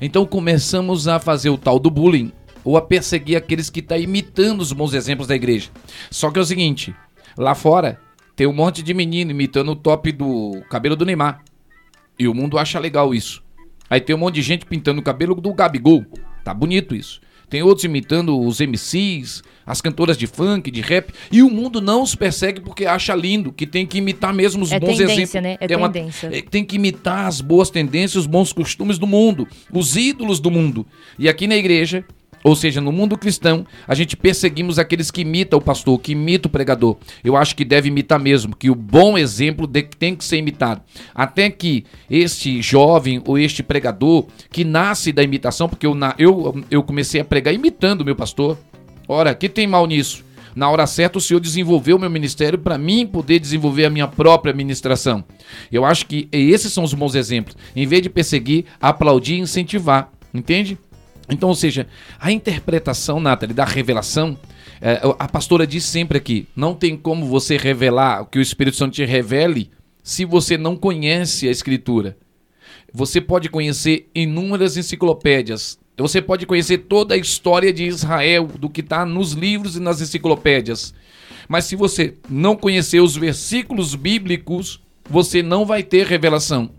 Então 0.00 0.24
começamos 0.24 1.06
a 1.06 1.18
fazer 1.18 1.50
o 1.50 1.58
tal 1.58 1.78
do 1.78 1.90
bullying 1.90 2.32
ou 2.64 2.76
a 2.76 2.82
perseguir 2.82 3.36
aqueles 3.36 3.68
que 3.68 3.80
estão 3.80 3.98
imitando 3.98 4.60
os 4.60 4.72
bons 4.72 4.94
exemplos 4.94 5.28
da 5.28 5.36
igreja. 5.36 5.70
Só 6.10 6.30
que 6.30 6.38
é 6.38 6.42
o 6.42 6.46
seguinte, 6.46 6.94
lá 7.36 7.54
fora 7.54 8.00
tem 8.34 8.46
um 8.46 8.52
monte 8.54 8.82
de 8.82 8.94
menino 8.94 9.30
imitando 9.30 9.72
o 9.72 9.76
top 9.76 10.10
do 10.12 10.62
cabelo 10.70 10.96
do 10.96 11.04
Neymar. 11.04 11.42
E 12.18 12.26
o 12.26 12.34
mundo 12.34 12.58
acha 12.58 12.78
legal 12.78 13.14
isso. 13.14 13.42
Aí 13.88 14.00
tem 14.00 14.16
um 14.16 14.18
monte 14.18 14.36
de 14.36 14.42
gente 14.42 14.64
pintando 14.64 15.00
o 15.00 15.04
cabelo 15.04 15.34
do 15.34 15.52
Gabigol. 15.52 16.04
Tá 16.42 16.54
bonito 16.54 16.94
isso. 16.94 17.20
Tem 17.51 17.62
outros 17.62 17.84
imitando 17.84 18.40
os 18.40 18.61
MCs, 18.61 19.42
as 19.66 19.80
cantoras 19.80 20.16
de 20.16 20.26
funk, 20.26 20.70
de 20.70 20.80
rap. 20.80 21.12
E 21.30 21.42
o 21.42 21.51
mundo 21.51 21.80
não 21.80 22.03
os 22.03 22.14
persegue 22.14 22.61
porque 22.61 22.86
acha 22.86 23.14
lindo, 23.14 23.53
que 23.53 23.66
tem 23.66 23.84
que 23.84 23.98
imitar 23.98 24.32
mesmo 24.32 24.62
os 24.62 24.70
É 24.72 24.78
bons 24.80 24.96
tendência, 24.96 25.12
exemplos. 25.38 25.42
né? 25.42 25.57
É 25.61 25.76
uma- 25.76 25.90
tendência. 25.90 26.28
é, 26.32 26.40
tem 26.40 26.64
que 26.64 26.76
imitar 26.76 27.26
as 27.26 27.40
boas 27.40 27.68
tendências, 27.68 28.14
os 28.16 28.26
bons 28.26 28.53
costumes 28.53 28.98
do 28.98 29.07
mundo, 29.07 29.46
os 29.72 29.96
ídolos 29.96 30.38
do 30.40 30.51
mundo. 30.51 30.86
E 31.18 31.28
aqui 31.28 31.46
na 31.48 31.57
igreja, 31.57 32.05
ou 32.43 32.57
seja, 32.57 32.80
no 32.80 32.91
mundo 32.93 33.18
cristão, 33.18 33.66
a 33.86 33.95
gente 33.95 34.16
perseguimos 34.16 34.78
aqueles 34.78 35.11
que 35.11 35.20
imitam 35.22 35.59
o 35.59 35.62
pastor, 35.62 35.99
que 36.01 36.12
imitam 36.12 36.49
o 36.49 36.53
pregador. 36.53 36.97
Eu 37.22 37.36
acho 37.36 37.55
que 37.55 37.64
deve 37.64 37.88
imitar 37.88 38.18
mesmo, 38.18 38.57
que 38.57 38.70
o 38.70 38.74
bom 38.74 39.18
exemplo 39.18 39.66
de- 39.66 39.82
tem 39.82 40.14
que 40.16 40.24
ser 40.24 40.38
imitado. 40.38 40.80
Até 41.14 41.51
que 41.51 41.84
este 42.09 42.62
jovem 42.62 43.22
ou 43.26 43.38
este 43.38 43.62
pregador 43.62 44.26
que 44.51 44.64
nasce 44.64 45.12
da 45.12 45.22
imitação, 45.22 45.68
porque 45.68 45.86
eu, 45.86 45.95
na- 45.95 46.14
eu, 46.18 46.62
eu 46.70 46.82
comecei 46.82 47.20
a 47.20 47.24
pregar 47.24 47.53
imitando 47.55 48.01
o 48.01 48.05
meu 48.05 48.16
pastor. 48.16 48.57
Ora, 49.07 49.34
que 49.34 49.49
tem 49.49 49.66
mal 49.66 49.86
nisso? 49.86 50.24
Na 50.55 50.68
hora 50.68 50.84
certa, 50.86 51.18
o 51.18 51.20
Senhor 51.20 51.38
desenvolveu 51.38 51.97
o 51.97 52.01
meu 52.01 52.11
ministério 52.11 52.59
para 52.59 52.76
mim 52.76 53.07
poder 53.07 53.38
desenvolver 53.38 53.84
a 53.84 53.91
minha 53.91 54.09
própria 54.09 54.53
ministração. 54.53 55.24
Eu 55.70 55.84
acho 55.84 56.07
que 56.07 56.28
esses 56.32 56.72
são 56.72 56.82
os 56.82 56.93
bons 56.93 57.14
exemplos. 57.14 57.57
Em 57.74 57.86
vez 57.86 58.03
de 58.03 58.11
perseguir, 58.11 58.64
aplaudir 58.80 59.34
e 59.34 59.41
incentivar. 59.41 60.11
Entende? 60.34 60.76
Então, 61.31 61.49
ou 61.49 61.55
seja, 61.55 61.87
a 62.18 62.33
interpretação, 62.33 63.20
Nathalie, 63.20 63.55
da 63.55 63.64
revelação, 63.64 64.37
é, 64.81 65.01
a 65.18 65.28
pastora 65.28 65.66
diz 65.66 65.85
sempre 65.85 66.18
aqui: 66.18 66.49
não 66.57 66.74
tem 66.74 66.97
como 66.97 67.26
você 67.26 67.57
revelar, 67.57 68.24
que 68.26 68.39
o 68.39 68.43
Espírito 68.43 68.76
Santo 68.76 68.95
te 68.95 69.05
revele, 69.05 69.70
se 70.03 70.24
você 70.24 70.59
não 70.59 70.76
conhece 70.76 71.47
a 71.47 71.51
Escritura. 71.51 72.16
Você 72.93 73.20
pode 73.20 73.49
conhecer 73.49 74.11
inúmeras 74.14 74.76
enciclopédias. 74.76 75.78
Você 75.97 76.20
pode 76.20 76.47
conhecer 76.47 76.78
toda 76.78 77.14
a 77.14 77.18
história 77.18 77.72
de 77.72 77.85
Israel, 77.85 78.47
do 78.47 78.70
que 78.70 78.81
está 78.81 79.05
nos 79.05 79.33
livros 79.33 79.76
e 79.76 79.81
nas 79.81 80.01
enciclopédias. 80.01 80.95
Mas 81.47 81.66
se 81.66 81.76
você 81.76 82.14
não 82.28 82.57
conhecer 82.57 83.01
os 83.01 83.16
versículos 83.16 83.95
bíblicos, 83.95 84.81
você 85.09 85.43
não 85.43 85.66
vai 85.66 85.83
ter 85.83 86.07
revelação. 86.07 86.70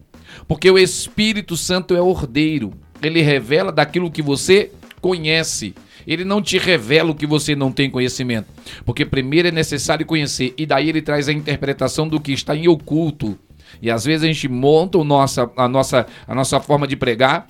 Porque 0.47 0.69
o 0.71 0.77
Espírito 0.77 1.55
Santo 1.55 1.95
é 1.95 2.01
ordeiro. 2.01 2.73
Ele 3.01 3.21
revela 3.21 3.71
daquilo 3.71 4.11
que 4.11 4.21
você 4.21 4.71
conhece. 4.99 5.73
Ele 6.05 6.23
não 6.23 6.41
te 6.41 6.57
revela 6.57 7.11
o 7.11 7.15
que 7.15 7.27
você 7.27 7.55
não 7.55 7.71
tem 7.71 7.89
conhecimento. 7.89 8.47
Porque 8.85 9.05
primeiro 9.05 9.47
é 9.47 9.51
necessário 9.51 10.05
conhecer. 10.05 10.53
E 10.57 10.65
daí 10.65 10.89
ele 10.89 11.01
traz 11.01 11.27
a 11.27 11.33
interpretação 11.33 12.07
do 12.07 12.19
que 12.19 12.31
está 12.31 12.55
em 12.55 12.67
oculto. 12.67 13.37
E 13.81 13.89
às 13.89 14.03
vezes 14.03 14.23
a 14.23 14.27
gente 14.27 14.47
monta 14.47 14.97
o 14.97 15.03
nossa, 15.03 15.49
a, 15.55 15.67
nossa, 15.67 16.05
a 16.27 16.35
nossa 16.35 16.59
forma 16.59 16.87
de 16.87 16.95
pregar. 16.95 17.47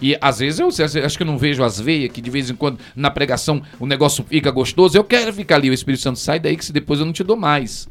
E 0.00 0.16
às 0.20 0.40
vezes 0.40 0.58
eu 0.58 0.68
acho 0.68 1.16
que 1.16 1.22
eu 1.22 1.26
não 1.26 1.38
vejo 1.38 1.62
as 1.62 1.80
veias, 1.80 2.10
que 2.10 2.20
de 2.20 2.30
vez 2.30 2.50
em 2.50 2.54
quando 2.54 2.78
na 2.96 3.10
pregação 3.10 3.62
o 3.78 3.86
negócio 3.86 4.24
fica 4.24 4.50
gostoso. 4.50 4.96
Eu 4.96 5.04
quero 5.04 5.32
ficar 5.32 5.56
ali. 5.56 5.70
O 5.70 5.74
Espírito 5.74 6.02
Santo 6.02 6.18
sai 6.18 6.38
daí 6.40 6.56
que 6.56 6.64
se 6.64 6.72
depois 6.72 7.00
eu 7.00 7.06
não 7.06 7.12
te 7.12 7.24
dou 7.24 7.36
mais. 7.36 7.88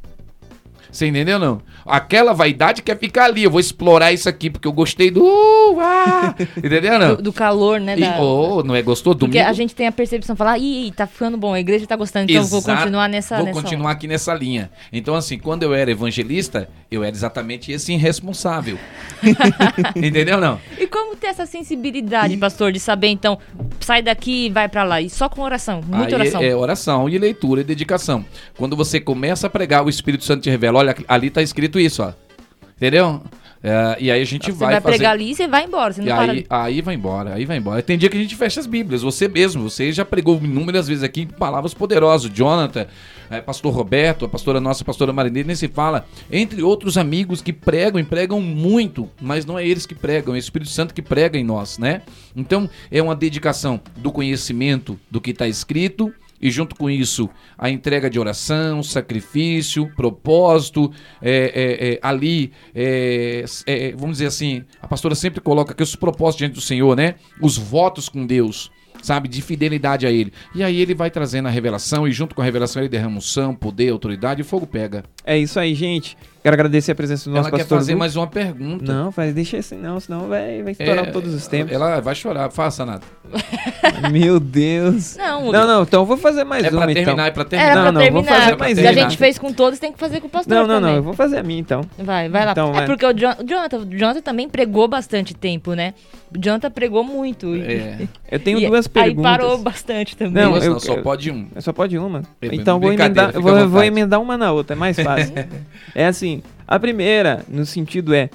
Você 0.93 1.07
entendeu 1.07 1.39
não? 1.39 1.59
Aquela 1.83 2.33
vaidade 2.33 2.83
quer 2.83 2.97
ficar 2.99 3.25
ali. 3.25 3.43
Eu 3.43 3.49
vou 3.49 3.59
explorar 3.59 4.13
isso 4.13 4.29
aqui 4.29 4.47
porque 4.49 4.67
eu 4.67 4.71
gostei 4.71 5.09
do. 5.09 5.23
Uh, 5.33 5.79
ah! 5.79 6.35
Entendeu 6.57 6.99
não? 6.99 7.15
Do, 7.15 7.23
do 7.23 7.33
calor, 7.33 7.79
né? 7.79 7.95
E, 7.97 8.01
da- 8.01 8.19
oh, 8.21 8.61
não 8.63 8.75
é 8.75 8.81
gostoso? 8.81 9.17
Porque 9.17 9.37
Domingo. 9.37 9.49
a 9.49 9.53
gente 9.53 9.73
tem 9.73 9.87
a 9.87 9.91
percepção, 9.91 10.35
falar, 10.35 10.59
ih, 10.59 10.91
tá 10.95 11.07
ficando 11.07 11.37
bom, 11.37 11.53
a 11.53 11.59
igreja 11.59 11.87
tá 11.87 11.95
gostando, 11.95 12.29
então 12.29 12.43
eu 12.43 12.47
vou 12.47 12.59
Exato. 12.59 12.77
continuar 12.79 13.07
nessa. 13.07 13.37
Vou 13.37 13.45
nessa 13.45 13.61
continuar 13.61 13.91
aqui 13.91 14.07
nessa 14.07 14.33
linha. 14.33 14.69
Então, 14.91 15.15
assim, 15.15 15.39
quando 15.39 15.63
eu 15.63 15.73
era 15.73 15.89
evangelista, 15.89 16.69
eu 16.91 17.03
era 17.03 17.15
exatamente 17.15 17.71
esse 17.71 17.93
irresponsável. 17.93 18.77
Entendeu 19.95 20.39
não? 20.39 20.59
E 20.77 20.85
como 20.85 21.15
ter 21.15 21.27
essa 21.27 21.45
sensibilidade, 21.45 22.37
pastor, 22.37 22.71
de 22.71 22.79
saber, 22.79 23.07
então, 23.07 23.39
sai 23.79 24.01
daqui 24.01 24.47
e 24.47 24.49
vai 24.49 24.69
pra 24.69 24.83
lá? 24.83 25.01
E 25.01 25.09
só 25.09 25.29
com 25.29 25.41
oração, 25.41 25.81
muita 25.87 26.07
Aí 26.07 26.13
oração. 26.13 26.41
É 26.41 26.55
oração 26.55 27.09
e 27.09 27.17
leitura 27.17 27.61
e 27.61 27.63
dedicação. 27.63 28.23
Quando 28.57 28.75
você 28.75 28.99
começa 28.99 29.47
a 29.47 29.49
pregar, 29.49 29.83
o 29.83 29.89
Espírito 29.89 30.23
Santo 30.23 30.43
te 30.43 30.49
revela. 30.49 30.82
Olha, 30.83 30.95
ali 31.07 31.29
tá 31.29 31.41
escrito 31.41 31.79
isso, 31.79 32.03
ó. 32.03 32.13
Entendeu? 32.75 33.21
É, 33.65 33.95
e 33.97 34.11
aí 34.11 34.21
a 34.21 34.25
gente 34.25 34.47
Você 34.47 34.51
vai, 34.51 34.73
vai, 34.73 34.81
fazer... 34.81 34.97
pregar 34.97 35.13
ali 35.13 35.31
e 35.31 35.35
você 35.35 35.47
vai 35.47 35.63
embora, 35.63 35.93
você 35.93 36.01
não 36.01 36.07
E 36.07 36.11
para 36.11 36.31
aí, 36.33 36.45
aí 36.49 36.81
vai 36.81 36.95
embora, 36.95 37.33
aí 37.33 37.45
vai 37.45 37.55
embora. 37.55 37.81
Tem 37.81 37.97
dia 37.97 38.09
que 38.09 38.17
a 38.17 38.19
gente 38.19 38.35
fecha 38.35 38.59
as 38.59 38.67
Bíblias, 38.67 39.01
você 39.01 39.29
mesmo, 39.29 39.69
você 39.69 39.89
já 39.93 40.03
pregou 40.03 40.37
inúmeras 40.43 40.85
vezes 40.89 41.01
aqui 41.01 41.25
palavras 41.25 41.73
poderosas. 41.73 42.29
Jonathan, 42.29 42.87
eh, 43.31 43.39
pastor 43.39 43.73
Roberto, 43.73 44.25
a 44.25 44.27
pastora 44.27 44.59
nossa, 44.59 44.83
a 44.83 44.85
pastora 44.85 45.13
Marineira, 45.13 45.47
nem 45.47 45.55
se 45.55 45.69
fala. 45.69 46.05
Entre 46.29 46.61
outros 46.61 46.97
amigos 46.97 47.41
que 47.41 47.53
pregam 47.53 48.01
e 48.01 48.03
pregam 48.03 48.41
muito, 48.41 49.09
mas 49.21 49.45
não 49.45 49.57
é 49.57 49.65
eles 49.65 49.85
que 49.85 49.95
pregam, 49.95 50.33
é 50.33 50.37
o 50.37 50.39
Espírito 50.39 50.69
Santo 50.69 50.93
que 50.93 51.01
prega 51.01 51.39
em 51.39 51.43
nós, 51.45 51.77
né? 51.77 52.01
Então 52.35 52.69
é 52.91 53.01
uma 53.01 53.15
dedicação 53.15 53.79
do 53.95 54.11
conhecimento 54.11 54.99
do 55.09 55.21
que 55.21 55.31
está 55.31 55.47
escrito 55.47 56.13
e 56.43 56.51
junto 56.51 56.75
com 56.75 56.89
isso 56.89 57.29
a 57.57 57.69
entrega 57.69 58.09
de 58.09 58.19
oração, 58.19 58.83
sacrifício, 58.83 59.89
propósito, 59.95 60.91
é, 61.21 61.31
é, 61.31 61.93
é, 61.93 61.99
ali, 62.01 62.51
é, 62.75 63.45
é, 63.65 63.91
vamos 63.93 64.17
dizer 64.17 64.25
assim, 64.25 64.65
a 64.81 64.87
pastora 64.87 65.15
sempre 65.15 65.39
coloca 65.39 65.71
aqui 65.71 65.81
os 65.81 65.95
propósitos 65.95 66.39
diante 66.39 66.55
do 66.55 66.61
Senhor, 66.61 66.97
né? 66.97 67.15
Os 67.41 67.57
votos 67.57 68.09
com 68.09 68.25
Deus, 68.25 68.69
sabe? 69.01 69.29
De 69.29 69.41
fidelidade 69.41 70.05
a 70.05 70.11
Ele. 70.11 70.33
E 70.53 70.61
aí 70.61 70.81
ele 70.81 70.93
vai 70.93 71.09
trazendo 71.09 71.47
a 71.47 71.51
revelação 71.51 72.05
e 72.05 72.11
junto 72.11 72.35
com 72.35 72.41
a 72.41 72.45
revelação 72.45 72.81
ele 72.81 72.89
derrama 72.89 73.19
unção, 73.19 73.55
poder, 73.55 73.89
autoridade 73.91 74.41
e 74.41 74.43
o 74.43 74.45
fogo 74.45 74.67
pega. 74.67 75.05
É 75.23 75.37
isso 75.37 75.57
aí, 75.57 75.73
gente. 75.73 76.17
Quero 76.43 76.55
agradecer 76.55 76.91
a 76.91 76.95
presença 76.95 77.29
do 77.29 77.33
nosso 77.35 77.47
Ela 77.47 77.57
quer 77.57 77.65
fazer 77.65 77.95
mais 77.95 78.17
uma 78.17 78.27
pergunta. 78.27 78.91
Não, 78.93 79.13
faz, 79.13 79.33
deixa 79.33 79.57
assim 79.59 79.77
não, 79.77 79.97
senão 79.97 80.27
vai, 80.27 80.61
vai 80.61 80.73
estourar 80.73 81.07
É, 81.07 81.11
todos 81.11 81.33
os 81.33 81.47
tempos. 81.47 81.71
Ela 81.73 82.01
vai 82.01 82.13
chorar, 82.13 82.51
faça 82.51 82.85
nada. 82.85 83.01
Meu 84.11 84.39
Deus. 84.41 85.15
Não, 85.15 85.51
Não, 85.51 85.65
não, 85.67 85.83
então 85.83 86.01
eu 86.01 86.05
vou 86.05 86.17
fazer 86.17 86.43
mais 86.43 86.65
É 86.65 86.69
uma 86.69 86.81
pra 86.81 86.91
então. 86.91 87.03
terminar, 87.05 87.27
é 87.27 87.31
pra 87.31 87.41
Era 87.43 87.49
terminar. 87.49 87.75
Não, 87.75 87.81
pra 87.83 87.91
não, 87.93 87.99
vou 88.01 88.23
terminar. 88.23 88.39
fazer 88.41 88.57
mais 88.57 88.77
Se 88.77 88.85
a 88.87 88.91
uma. 88.91 88.93
gente 89.01 89.17
fez 89.17 89.37
com 89.39 89.53
todos, 89.53 89.79
tem 89.79 89.91
que 89.93 89.97
fazer 89.99 90.19
com 90.19 90.27
o 90.27 90.29
pastor 90.29 90.53
Não, 90.53 90.67
não, 90.67 90.75
também. 90.75 90.89
não, 90.89 90.95
eu 90.97 91.03
vou 91.03 91.13
fazer 91.13 91.37
a 91.37 91.43
minha 91.43 91.59
então. 91.61 91.81
Vai, 91.97 92.27
vai 92.27 92.45
lá. 92.45 92.51
Então, 92.51 92.69
é 92.71 92.73
vai. 92.73 92.85
porque 92.87 93.05
o 93.05 93.13
Jon- 93.13 93.35
o 93.39 93.43
Jonathan, 93.47 93.77
o 93.77 93.85
Jonathan 93.97 94.21
também 94.21 94.49
pregou 94.49 94.87
bastante 94.87 95.33
tempo, 95.33 95.73
né? 95.73 95.93
O 96.35 96.39
Jonathan 96.39 96.71
pregou 96.71 97.03
muito. 97.05 97.55
e- 97.55 97.61
É, 97.61 98.07
Eu 98.31 98.39
tenho 98.39 98.59
e 98.59 98.67
duas 98.67 98.85
Aí 98.87 98.91
perguntas. 98.91 99.31
parou 99.31 99.57
bastante 99.59 100.17
também. 100.17 100.43
Não, 100.43 100.57
eu- 100.57 100.71
não, 100.73 100.79
só 100.79 100.97
pode 101.01 101.31
um. 101.31 101.47
Só 101.59 101.71
pode 101.71 101.97
uma. 101.97 102.21
É, 102.41 102.47
Então 102.53 102.79
vou 102.79 102.91
emendar, 102.91 103.31
vou, 103.31 103.69
vou 103.69 103.83
emendar 103.83 104.19
uma 104.21 104.37
na 104.37 104.51
outra, 104.51 104.75
é 104.75 104.77
mais 104.77 104.99
fácil. 104.99 105.33
é 105.95 106.05
assim, 106.07 106.32
a 106.73 106.79
primeira, 106.79 107.45
no 107.47 107.67
sentido 107.67 108.15
é 108.15 108.31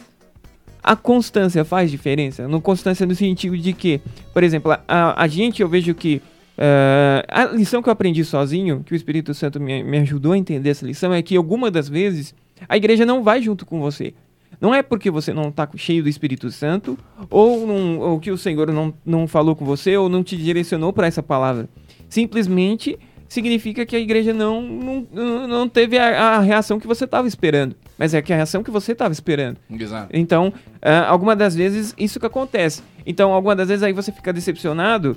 a 0.80 0.94
constância 0.94 1.64
faz 1.64 1.90
diferença? 1.90 2.46
No 2.46 2.60
constância 2.60 3.04
no 3.04 3.12
sentido 3.12 3.58
de 3.58 3.72
que, 3.72 4.00
por 4.32 4.44
exemplo, 4.44 4.70
a, 4.86 5.20
a 5.20 5.26
gente 5.26 5.60
eu 5.60 5.68
vejo 5.68 5.92
que 5.92 6.22
eh, 6.56 7.24
a 7.28 7.46
lição 7.46 7.82
que 7.82 7.88
eu 7.88 7.92
aprendi 7.92 8.24
sozinho, 8.24 8.84
que 8.86 8.92
o 8.92 8.94
Espírito 8.94 9.34
Santo 9.34 9.58
me, 9.58 9.82
me 9.82 9.98
ajudou 9.98 10.34
a 10.34 10.38
entender 10.38 10.70
essa 10.70 10.86
lição, 10.86 11.12
é 11.12 11.20
que 11.20 11.36
algumas 11.36 11.72
das 11.72 11.88
vezes 11.88 12.32
a 12.68 12.76
igreja 12.76 13.04
não 13.04 13.24
vai 13.24 13.42
junto 13.42 13.66
com 13.66 13.80
você. 13.80 14.14
Não 14.60 14.72
é 14.72 14.84
porque 14.84 15.10
você 15.10 15.32
não 15.32 15.48
está 15.48 15.68
cheio 15.74 16.04
do 16.04 16.08
Espírito 16.08 16.48
Santo, 16.52 16.96
ou, 17.28 17.66
não, 17.66 17.98
ou 17.98 18.20
que 18.20 18.30
o 18.30 18.38
Senhor 18.38 18.72
não, 18.72 18.94
não 19.04 19.26
falou 19.26 19.56
com 19.56 19.64
você, 19.64 19.96
ou 19.96 20.08
não 20.08 20.22
te 20.22 20.36
direcionou 20.36 20.92
para 20.92 21.08
essa 21.08 21.24
palavra. 21.24 21.68
Simplesmente 22.08 22.96
significa 23.28 23.84
que 23.84 23.94
a 23.94 23.98
igreja 24.00 24.32
não, 24.32 24.62
não, 24.62 25.46
não 25.46 25.68
teve 25.68 25.98
a, 25.98 26.36
a 26.36 26.40
reação 26.40 26.80
que 26.80 26.86
você 26.86 27.04
estava 27.04 27.28
esperando. 27.28 27.76
Mas 27.98 28.14
é 28.14 28.22
que 28.22 28.32
a 28.32 28.36
reação 28.36 28.62
que 28.62 28.70
você 28.70 28.92
estava 28.92 29.12
esperando. 29.12 29.58
Exato. 29.70 30.08
Então, 30.12 30.52
ah, 30.80 31.06
algumas 31.08 31.36
das 31.36 31.54
vezes 31.54 31.94
isso 31.98 32.18
que 32.18 32.26
acontece. 32.26 32.82
Então, 33.04 33.32
algumas 33.32 33.56
das 33.56 33.68
vezes 33.68 33.82
aí 33.82 33.92
você 33.92 34.12
fica 34.12 34.32
decepcionado 34.32 35.16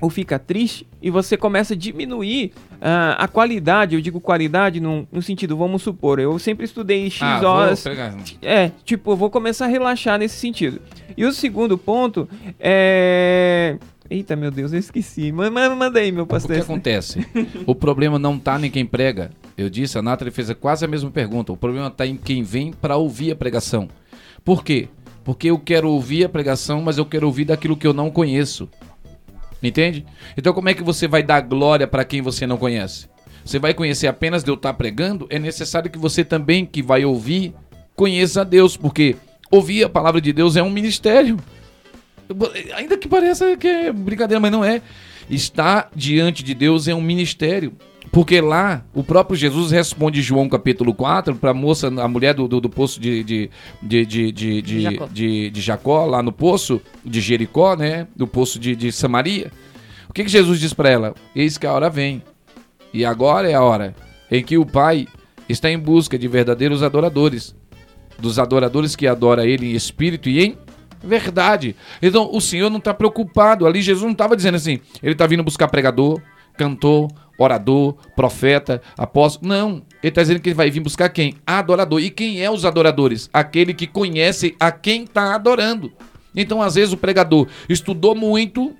ou 0.00 0.10
fica 0.10 0.38
triste 0.38 0.86
e 1.00 1.10
você 1.10 1.36
começa 1.36 1.74
a 1.74 1.76
diminuir 1.76 2.52
uh, 2.74 3.16
a 3.16 3.28
qualidade, 3.28 3.94
eu 3.94 4.00
digo 4.00 4.20
qualidade 4.20 4.80
no, 4.80 5.06
no, 5.10 5.22
sentido, 5.22 5.56
vamos 5.56 5.82
supor, 5.82 6.18
eu 6.18 6.38
sempre 6.38 6.64
estudei 6.64 7.08
X 7.08 7.22
ah, 7.22 7.48
horas. 7.48 7.84
É, 8.42 8.70
tipo, 8.84 9.12
eu 9.12 9.16
vou 9.16 9.30
começar 9.30 9.66
a 9.66 9.68
relaxar 9.68 10.18
nesse 10.18 10.36
sentido. 10.36 10.80
E 11.16 11.24
o 11.24 11.32
segundo 11.32 11.78
ponto 11.78 12.28
é. 12.58 13.78
Eita, 14.10 14.36
meu 14.36 14.50
Deus, 14.50 14.72
eu 14.72 14.78
esqueci. 14.78 15.32
Manda 15.32 15.98
aí, 15.98 16.12
meu 16.12 16.26
pastor. 16.26 16.52
O 16.52 16.54
que 16.54 16.60
acontece? 16.60 17.26
o 17.66 17.74
problema 17.74 18.18
não 18.18 18.38
tá 18.38 18.60
em 18.60 18.70
quem 18.70 18.84
prega. 18.84 19.30
Eu 19.56 19.70
disse, 19.70 19.96
a 19.96 20.02
Nathalie 20.02 20.32
fez 20.32 20.52
quase 20.52 20.84
a 20.84 20.88
mesma 20.88 21.10
pergunta. 21.10 21.52
O 21.52 21.56
problema 21.56 21.90
tá 21.90 22.06
em 22.06 22.16
quem 22.16 22.42
vem 22.42 22.72
para 22.72 22.96
ouvir 22.96 23.32
a 23.32 23.36
pregação. 23.36 23.88
Por 24.44 24.62
quê? 24.62 24.88
Porque 25.24 25.50
eu 25.50 25.58
quero 25.58 25.88
ouvir 25.88 26.24
a 26.24 26.28
pregação, 26.28 26.82
mas 26.82 26.98
eu 26.98 27.06
quero 27.06 27.26
ouvir 27.26 27.46
daquilo 27.46 27.76
que 27.76 27.86
eu 27.86 27.94
não 27.94 28.10
conheço. 28.10 28.68
Entende? 29.62 30.04
Então 30.36 30.52
como 30.52 30.68
é 30.68 30.74
que 30.74 30.82
você 30.82 31.08
vai 31.08 31.22
dar 31.22 31.40
glória 31.40 31.86
para 31.86 32.04
quem 32.04 32.20
você 32.20 32.46
não 32.46 32.58
conhece? 32.58 33.08
Você 33.42 33.58
vai 33.58 33.72
conhecer 33.72 34.06
apenas 34.06 34.44
de 34.44 34.50
eu 34.50 34.54
estar 34.54 34.74
pregando? 34.74 35.26
É 35.30 35.38
necessário 35.38 35.90
que 35.90 35.98
você 35.98 36.22
também, 36.22 36.66
que 36.66 36.82
vai 36.82 37.04
ouvir, 37.04 37.54
conheça 37.96 38.42
a 38.42 38.44
Deus, 38.44 38.76
porque 38.76 39.16
ouvir 39.50 39.84
a 39.84 39.88
palavra 39.88 40.20
de 40.20 40.32
Deus 40.32 40.56
é 40.56 40.62
um 40.62 40.70
ministério. 40.70 41.38
Ainda 42.76 42.96
que 42.96 43.08
pareça 43.08 43.56
que 43.56 43.66
é 43.66 43.92
brincadeira, 43.92 44.40
mas 44.40 44.52
não 44.52 44.64
é. 44.64 44.82
Estar 45.28 45.90
diante 45.94 46.42
de 46.42 46.54
Deus 46.54 46.88
é 46.88 46.94
um 46.94 47.00
ministério. 47.00 47.72
Porque 48.12 48.40
lá 48.40 48.84
o 48.94 49.02
próprio 49.02 49.36
Jesus 49.36 49.70
responde 49.70 50.22
João 50.22 50.48
capítulo 50.48 50.94
4 50.94 51.34
para 51.36 51.50
a 51.50 51.54
moça, 51.54 51.88
a 51.88 52.08
mulher 52.08 52.34
do, 52.34 52.46
do, 52.46 52.60
do 52.60 52.70
poço 52.70 53.00
de, 53.00 53.24
de, 53.24 53.50
de, 53.82 54.06
de, 54.06 54.32
de, 54.32 54.62
de, 54.62 54.80
Jacó. 54.82 55.08
De, 55.10 55.50
de, 55.50 55.60
Jacó, 55.60 56.06
lá 56.06 56.22
no 56.22 56.30
poço 56.30 56.80
de 57.04 57.20
Jericó, 57.20 57.74
né? 57.74 58.06
Do 58.14 58.26
poço 58.26 58.58
de, 58.58 58.76
de 58.76 58.92
Samaria. 58.92 59.50
O 60.08 60.12
que, 60.12 60.22
que 60.22 60.30
Jesus 60.30 60.60
diz 60.60 60.72
para 60.72 60.90
ela? 60.90 61.14
Eis 61.34 61.58
que 61.58 61.66
a 61.66 61.72
hora 61.72 61.90
vem. 61.90 62.22
E 62.92 63.04
agora 63.04 63.50
é 63.50 63.54
a 63.54 63.62
hora 63.62 63.96
em 64.30 64.44
que 64.44 64.56
o 64.56 64.64
Pai 64.64 65.08
está 65.48 65.70
em 65.70 65.78
busca 65.78 66.18
de 66.18 66.28
verdadeiros 66.28 66.82
adoradores. 66.82 67.54
Dos 68.16 68.38
adoradores 68.38 68.94
que 68.94 69.08
adoram 69.08 69.42
Ele 69.42 69.72
em 69.72 69.74
espírito 69.74 70.28
e 70.28 70.40
em 70.40 70.56
verdade. 71.04 71.76
Então 72.02 72.30
o 72.32 72.40
Senhor 72.40 72.70
não 72.70 72.78
está 72.78 72.92
preocupado. 72.94 73.66
Ali 73.66 73.82
Jesus 73.82 74.04
não 74.04 74.12
estava 74.12 74.36
dizendo 74.36 74.56
assim, 74.56 74.80
ele 75.02 75.12
está 75.12 75.26
vindo 75.26 75.42
buscar 75.42 75.68
pregador, 75.68 76.20
cantor, 76.56 77.10
orador, 77.38 77.94
profeta, 78.14 78.80
apóstolo. 78.96 79.48
Não. 79.48 79.82
Ele 80.02 80.10
está 80.10 80.22
dizendo 80.22 80.40
que 80.40 80.48
ele 80.48 80.54
vai 80.54 80.70
vir 80.70 80.80
buscar 80.80 81.08
quem? 81.08 81.34
Adorador. 81.46 82.00
E 82.00 82.10
quem 82.10 82.42
é 82.42 82.50
os 82.50 82.64
adoradores? 82.64 83.28
Aquele 83.32 83.74
que 83.74 83.86
conhece 83.86 84.54
a 84.58 84.70
quem 84.70 85.04
está 85.04 85.34
adorando. 85.34 85.92
Então, 86.34 86.60
às 86.60 86.74
vezes, 86.74 86.92
o 86.92 86.96
pregador 86.96 87.46
estudou 87.68 88.14
muito, 88.14 88.74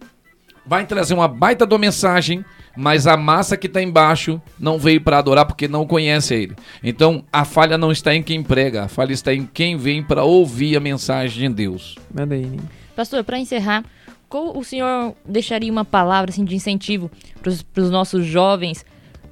vai 0.66 0.86
trazer 0.86 1.14
uma 1.14 1.28
baita 1.28 1.66
de 1.66 1.78
mensagem, 1.78 2.44
mas 2.76 3.06
a 3.06 3.16
massa 3.16 3.56
que 3.56 3.66
está 3.66 3.82
embaixo 3.82 4.40
não 4.58 4.78
veio 4.78 5.00
para 5.00 5.18
adorar 5.18 5.46
porque 5.46 5.68
não 5.68 5.86
conhece 5.86 6.34
ele. 6.34 6.56
Então, 6.82 7.24
a 7.32 7.44
falha 7.44 7.78
não 7.78 7.92
está 7.92 8.14
em 8.14 8.22
quem 8.22 8.42
prega, 8.42 8.84
a 8.84 8.88
falha 8.88 9.12
está 9.12 9.32
em 9.32 9.46
quem 9.46 9.76
vem 9.76 10.02
para 10.02 10.24
ouvir 10.24 10.76
a 10.76 10.80
mensagem 10.80 11.48
de 11.48 11.54
Deus. 11.54 11.96
Manda 12.12 12.34
aí. 12.34 12.58
Pastor, 12.96 13.24
para 13.24 13.38
encerrar, 13.38 13.84
qual 14.28 14.56
o 14.56 14.64
senhor 14.64 15.14
deixaria 15.24 15.70
uma 15.70 15.84
palavra 15.84 16.30
assim, 16.30 16.44
de 16.44 16.54
incentivo 16.54 17.10
para 17.42 17.82
os 17.82 17.90
nossos 17.90 18.24
jovens 18.24 18.84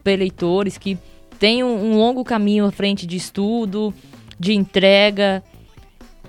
eleitores 0.05 0.79
que 0.79 0.99
têm 1.39 1.63
um, 1.65 1.93
um 1.93 1.97
longo 1.97 2.25
caminho 2.25 2.67
à 2.67 2.73
frente 2.73 3.07
de 3.07 3.17
estudo, 3.17 3.95
de 4.39 4.53
entrega 4.53 5.43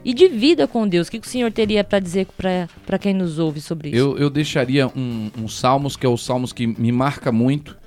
e 0.04 0.14
de 0.14 0.28
vida 0.28 0.68
com 0.68 0.88
Deus. 0.88 1.08
O 1.08 1.12
que 1.12 1.18
o 1.18 1.26
senhor 1.26 1.52
teria 1.52 1.84
para 1.84 2.00
dizer 2.00 2.28
para 2.86 3.00
quem 3.00 3.14
nos 3.14 3.40
ouve 3.40 3.62
sobre 3.62 3.90
isso? 3.90 3.98
Eu, 3.98 4.18
eu 4.18 4.30
deixaria 4.30 4.88
um, 4.88 5.32
um 5.38 5.48
Salmos, 5.48 5.96
que 5.96 6.06
é 6.06 6.10
o 6.10 6.18
Salmos 6.18 6.52
que 6.52 6.68
me 6.68 6.92
marca 6.92 7.32
muito. 7.32 7.78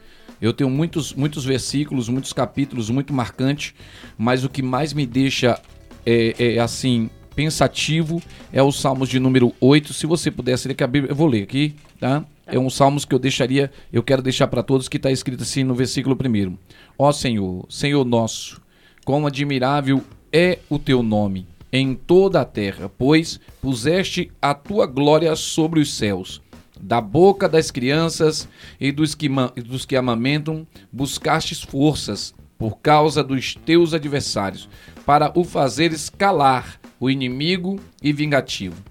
Eu 0.40 0.52
tenho 0.52 0.68
muitos, 0.68 1.14
muitos 1.14 1.44
versículos, 1.44 2.08
muitos 2.08 2.32
capítulos 2.32 2.90
muito 2.90 3.12
marcantes, 3.12 3.74
mas 4.18 4.44
o 4.44 4.48
que 4.50 4.62
mais 4.62 4.92
me 4.92 5.06
deixa 5.06 5.60
é, 6.04 6.54
é 6.56 6.58
assim 6.58 7.10
pensativo 7.34 8.22
é 8.50 8.62
o 8.62 8.72
Salmos 8.72 9.08
de 9.08 9.20
número 9.20 9.54
8. 9.60 9.92
Se 9.92 10.06
você 10.06 10.30
pudesse 10.30 10.68
ler 10.68 10.74
que 10.74 10.84
a 10.84 10.86
Bíblia, 10.86 11.12
eu 11.12 11.16
vou 11.16 11.26
ler 11.26 11.42
aqui, 11.42 11.74
tá? 12.00 12.24
É 12.46 12.58
um 12.58 12.70
Salmos 12.70 13.04
que 13.04 13.14
eu 13.14 13.18
deixaria, 13.18 13.70
eu 13.92 14.02
quero 14.02 14.22
deixar 14.22 14.46
para 14.46 14.62
todos 14.62 14.88
que 14.88 14.96
está 14.96 15.10
escrito 15.10 15.42
assim 15.42 15.64
no 15.64 15.74
versículo 15.74 16.16
1. 16.16 16.56
Ó 16.98 17.12
Senhor, 17.12 17.66
Senhor 17.68 18.04
nosso, 18.04 18.60
quão 19.04 19.26
admirável 19.26 20.02
é 20.32 20.58
o 20.70 20.78
teu 20.78 21.02
nome 21.02 21.46
em 21.76 21.94
toda 21.94 22.40
a 22.40 22.44
terra, 22.44 22.88
pois 22.88 23.40
puseste 23.60 24.30
a 24.40 24.54
tua 24.54 24.86
glória 24.86 25.34
sobre 25.36 25.80
os 25.80 25.94
céus. 25.94 26.42
Da 26.80 27.00
boca 27.00 27.48
das 27.48 27.70
crianças 27.70 28.48
e 28.80 28.92
dos 28.92 29.14
que, 29.14 29.28
dos 29.64 29.84
que 29.84 29.96
amamentam, 29.96 30.66
buscastes 30.92 31.62
forças 31.62 32.34
por 32.58 32.78
causa 32.78 33.22
dos 33.22 33.54
teus 33.54 33.94
adversários, 33.94 34.68
para 35.04 35.30
o 35.38 35.44
fazeres 35.44 36.08
calar 36.08 36.80
o 36.98 37.10
inimigo 37.10 37.78
e 38.02 38.12
vingativo. 38.12 38.82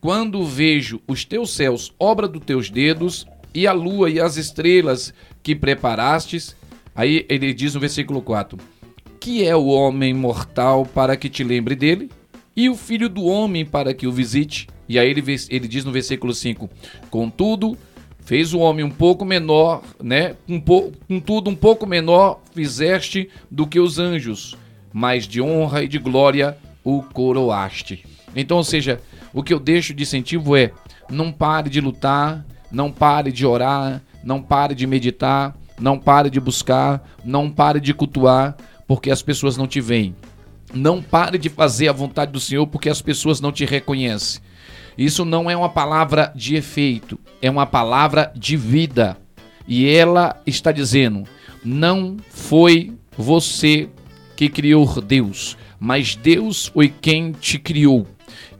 Quando 0.00 0.44
vejo 0.44 1.00
os 1.06 1.24
teus 1.24 1.54
céus, 1.54 1.92
obra 1.98 2.28
dos 2.28 2.44
teus 2.44 2.70
dedos, 2.70 3.26
e 3.54 3.66
a 3.66 3.72
lua 3.72 4.10
e 4.10 4.20
as 4.20 4.36
estrelas 4.36 5.14
que 5.42 5.54
preparastes, 5.54 6.54
aí 6.94 7.24
ele 7.28 7.54
diz 7.54 7.74
no 7.74 7.80
versículo 7.80 8.20
4: 8.20 8.58
Que 9.18 9.44
é 9.44 9.56
o 9.56 9.66
homem 9.66 10.12
mortal 10.12 10.84
para 10.84 11.16
que 11.16 11.30
te 11.30 11.42
lembre 11.42 11.74
dele, 11.74 12.10
e 12.56 12.70
o 12.70 12.74
filho 12.74 13.08
do 13.08 13.24
homem 13.24 13.64
para 13.64 13.92
que 13.92 14.06
o 14.06 14.12
visite? 14.12 14.66
E 14.88 14.98
aí 14.98 15.10
ele, 15.10 15.22
ele 15.50 15.68
diz 15.68 15.84
no 15.84 15.92
versículo 15.92 16.32
5: 16.32 16.70
Contudo, 17.10 17.76
fez 18.20 18.54
o 18.54 18.60
homem 18.60 18.84
um 18.84 18.90
pouco 18.90 19.24
menor, 19.24 19.82
né? 20.02 20.34
Um 20.48 20.58
po, 20.58 20.92
contudo, 21.06 21.50
um 21.50 21.54
pouco 21.54 21.86
menor 21.86 22.40
fizeste 22.54 23.28
do 23.50 23.66
que 23.66 23.78
os 23.78 23.98
anjos, 23.98 24.56
mas 24.92 25.26
de 25.26 25.42
honra 25.42 25.84
e 25.84 25.88
de 25.88 25.98
glória 25.98 26.56
o 26.82 27.02
coroaste. 27.02 28.04
Então, 28.34 28.56
ou 28.56 28.64
seja, 28.64 29.00
o 29.34 29.42
que 29.42 29.52
eu 29.52 29.60
deixo 29.60 29.92
de 29.92 30.04
incentivo 30.04 30.56
é: 30.56 30.72
não 31.10 31.30
pare 31.30 31.68
de 31.68 31.80
lutar, 31.80 32.46
não 32.70 32.90
pare 32.90 33.30
de 33.30 33.44
orar, 33.44 34.02
não 34.24 34.40
pare 34.42 34.74
de 34.74 34.86
meditar, 34.86 35.54
não 35.78 35.98
pare 35.98 36.30
de 36.30 36.40
buscar, 36.40 37.06
não 37.24 37.50
pare 37.50 37.80
de 37.80 37.92
cultuar, 37.92 38.56
porque 38.86 39.10
as 39.10 39.20
pessoas 39.20 39.56
não 39.56 39.66
te 39.66 39.80
veem. 39.80 40.14
Não 40.76 41.00
pare 41.00 41.38
de 41.38 41.48
fazer 41.48 41.88
a 41.88 41.92
vontade 41.92 42.30
do 42.30 42.38
Senhor, 42.38 42.66
porque 42.66 42.90
as 42.90 43.00
pessoas 43.00 43.40
não 43.40 43.50
te 43.50 43.64
reconhecem. 43.64 44.42
Isso 44.96 45.24
não 45.24 45.50
é 45.50 45.56
uma 45.56 45.70
palavra 45.70 46.30
de 46.36 46.54
efeito, 46.54 47.18
é 47.40 47.50
uma 47.50 47.66
palavra 47.66 48.30
de 48.36 48.56
vida. 48.56 49.16
E 49.66 49.88
ela 49.88 50.40
está 50.46 50.70
dizendo: 50.70 51.24
não 51.64 52.18
foi 52.28 52.92
você 53.16 53.88
que 54.36 54.50
criou 54.50 55.00
Deus, 55.00 55.56
mas 55.80 56.14
Deus 56.14 56.66
foi 56.66 56.88
quem 56.88 57.32
te 57.32 57.58
criou. 57.58 58.06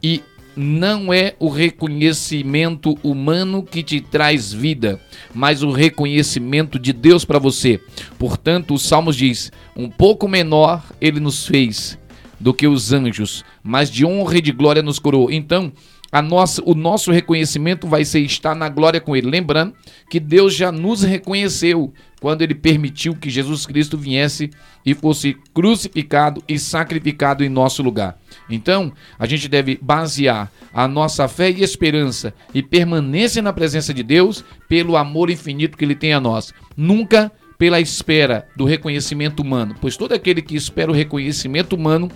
E 0.03 0.23
não 0.57 1.12
é 1.12 1.35
o 1.39 1.51
reconhecimento 1.51 2.97
humano 3.03 3.62
que 3.62 3.83
te 3.83 4.01
traz 4.01 4.51
vida, 4.51 4.99
mas 5.35 5.62
o 5.62 5.71
reconhecimento 5.71 6.79
de 6.79 6.95
Deus 6.95 7.27
para 7.27 7.39
você. 7.39 7.79
Portanto, 8.19 8.73
o 8.73 8.79
Salmos 8.79 9.17
diz: 9.17 9.53
um 9.77 9.91
pouco 9.91 10.27
menor 10.27 10.83
ele 10.99 11.21
nos 11.21 11.47
fez 11.47 11.99
do 12.39 12.53
que 12.53 12.66
os 12.66 12.93
anjos, 12.93 13.45
mas 13.62 13.91
de 13.91 14.05
honra 14.05 14.39
e 14.39 14.43
de 14.43 14.53
glória 14.53 14.82
nos 14.82 14.99
coroou. 14.99 15.30
Então, 15.30 15.72
a 16.11 16.22
nossa, 16.22 16.62
o 16.64 16.74
nosso 16.74 17.11
reconhecimento 17.11 17.87
vai 17.87 18.05
ser 18.05 18.20
estar 18.20 18.55
na 18.55 18.68
glória 18.68 19.01
com 19.01 19.16
Ele. 19.16 19.28
Lembrando 19.28 19.74
que 20.09 20.20
Deus 20.20 20.55
já 20.55 20.70
nos 20.70 21.03
reconheceu 21.03 21.93
quando 22.20 22.43
Ele 22.43 22.55
permitiu 22.55 23.14
que 23.14 23.28
Jesus 23.28 23.66
Cristo 23.66 23.99
viesse 23.99 24.51
e 24.84 24.95
fosse 24.95 25.37
crucificado 25.53 26.43
e 26.49 26.59
sacrificado 26.59 27.45
em 27.45 27.49
nosso 27.49 27.82
lugar. 27.82 28.18
Então, 28.49 28.93
a 29.18 29.26
gente 29.26 29.49
deve 29.49 29.78
basear 29.82 30.51
a 30.72 30.87
nossa 30.87 31.26
fé 31.28 31.51
e 31.51 31.62
esperança 31.62 32.32
e 32.55 32.62
permanência 32.62 33.43
na 33.43 33.53
presença 33.53 33.93
de 33.93 34.03
Deus 34.03 34.45
pelo 34.68 34.97
amor 34.97 35.28
infinito 35.28 35.76
que 35.76 35.84
Ele 35.84 35.95
tem 35.95 36.12
a 36.12 36.20
nós. 36.20 36.55
Nunca 36.76 37.32
pela 37.59 37.81
espera 37.81 38.47
do 38.57 38.65
reconhecimento 38.65 39.41
humano, 39.41 39.75
pois 39.81 39.97
todo 39.97 40.13
aquele 40.13 40.43
que 40.43 40.57
espera 40.57 40.91
o 40.91 40.95
reconhecimento 40.95 41.75
humano 41.75 42.11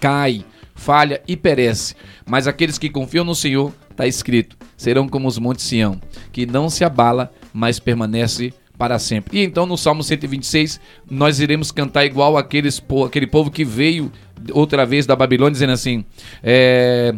cai 0.00 0.44
falha 0.78 1.20
e 1.28 1.36
perece. 1.36 1.94
Mas 2.24 2.46
aqueles 2.46 2.78
que 2.78 2.88
confiam 2.88 3.24
no 3.24 3.34
Senhor, 3.34 3.72
está 3.90 4.06
escrito, 4.06 4.56
serão 4.76 5.08
como 5.08 5.28
os 5.28 5.38
montes 5.38 5.64
Sião, 5.64 6.00
que 6.32 6.46
não 6.46 6.70
se 6.70 6.84
abala, 6.84 7.32
mas 7.52 7.80
permanece 7.80 8.54
para 8.78 8.98
sempre. 8.98 9.38
E 9.38 9.44
então 9.44 9.66
no 9.66 9.76
Salmo 9.76 10.04
126, 10.04 10.80
nós 11.10 11.40
iremos 11.40 11.72
cantar 11.72 12.06
igual 12.06 12.36
aqueles, 12.36 12.80
aquele 13.04 13.26
povo 13.26 13.50
que 13.50 13.64
veio 13.64 14.10
outra 14.52 14.86
vez 14.86 15.04
da 15.04 15.16
Babilônia, 15.16 15.52
dizendo 15.52 15.72
assim: 15.72 16.04
é, 16.42 17.12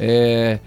é, 0.00 0.58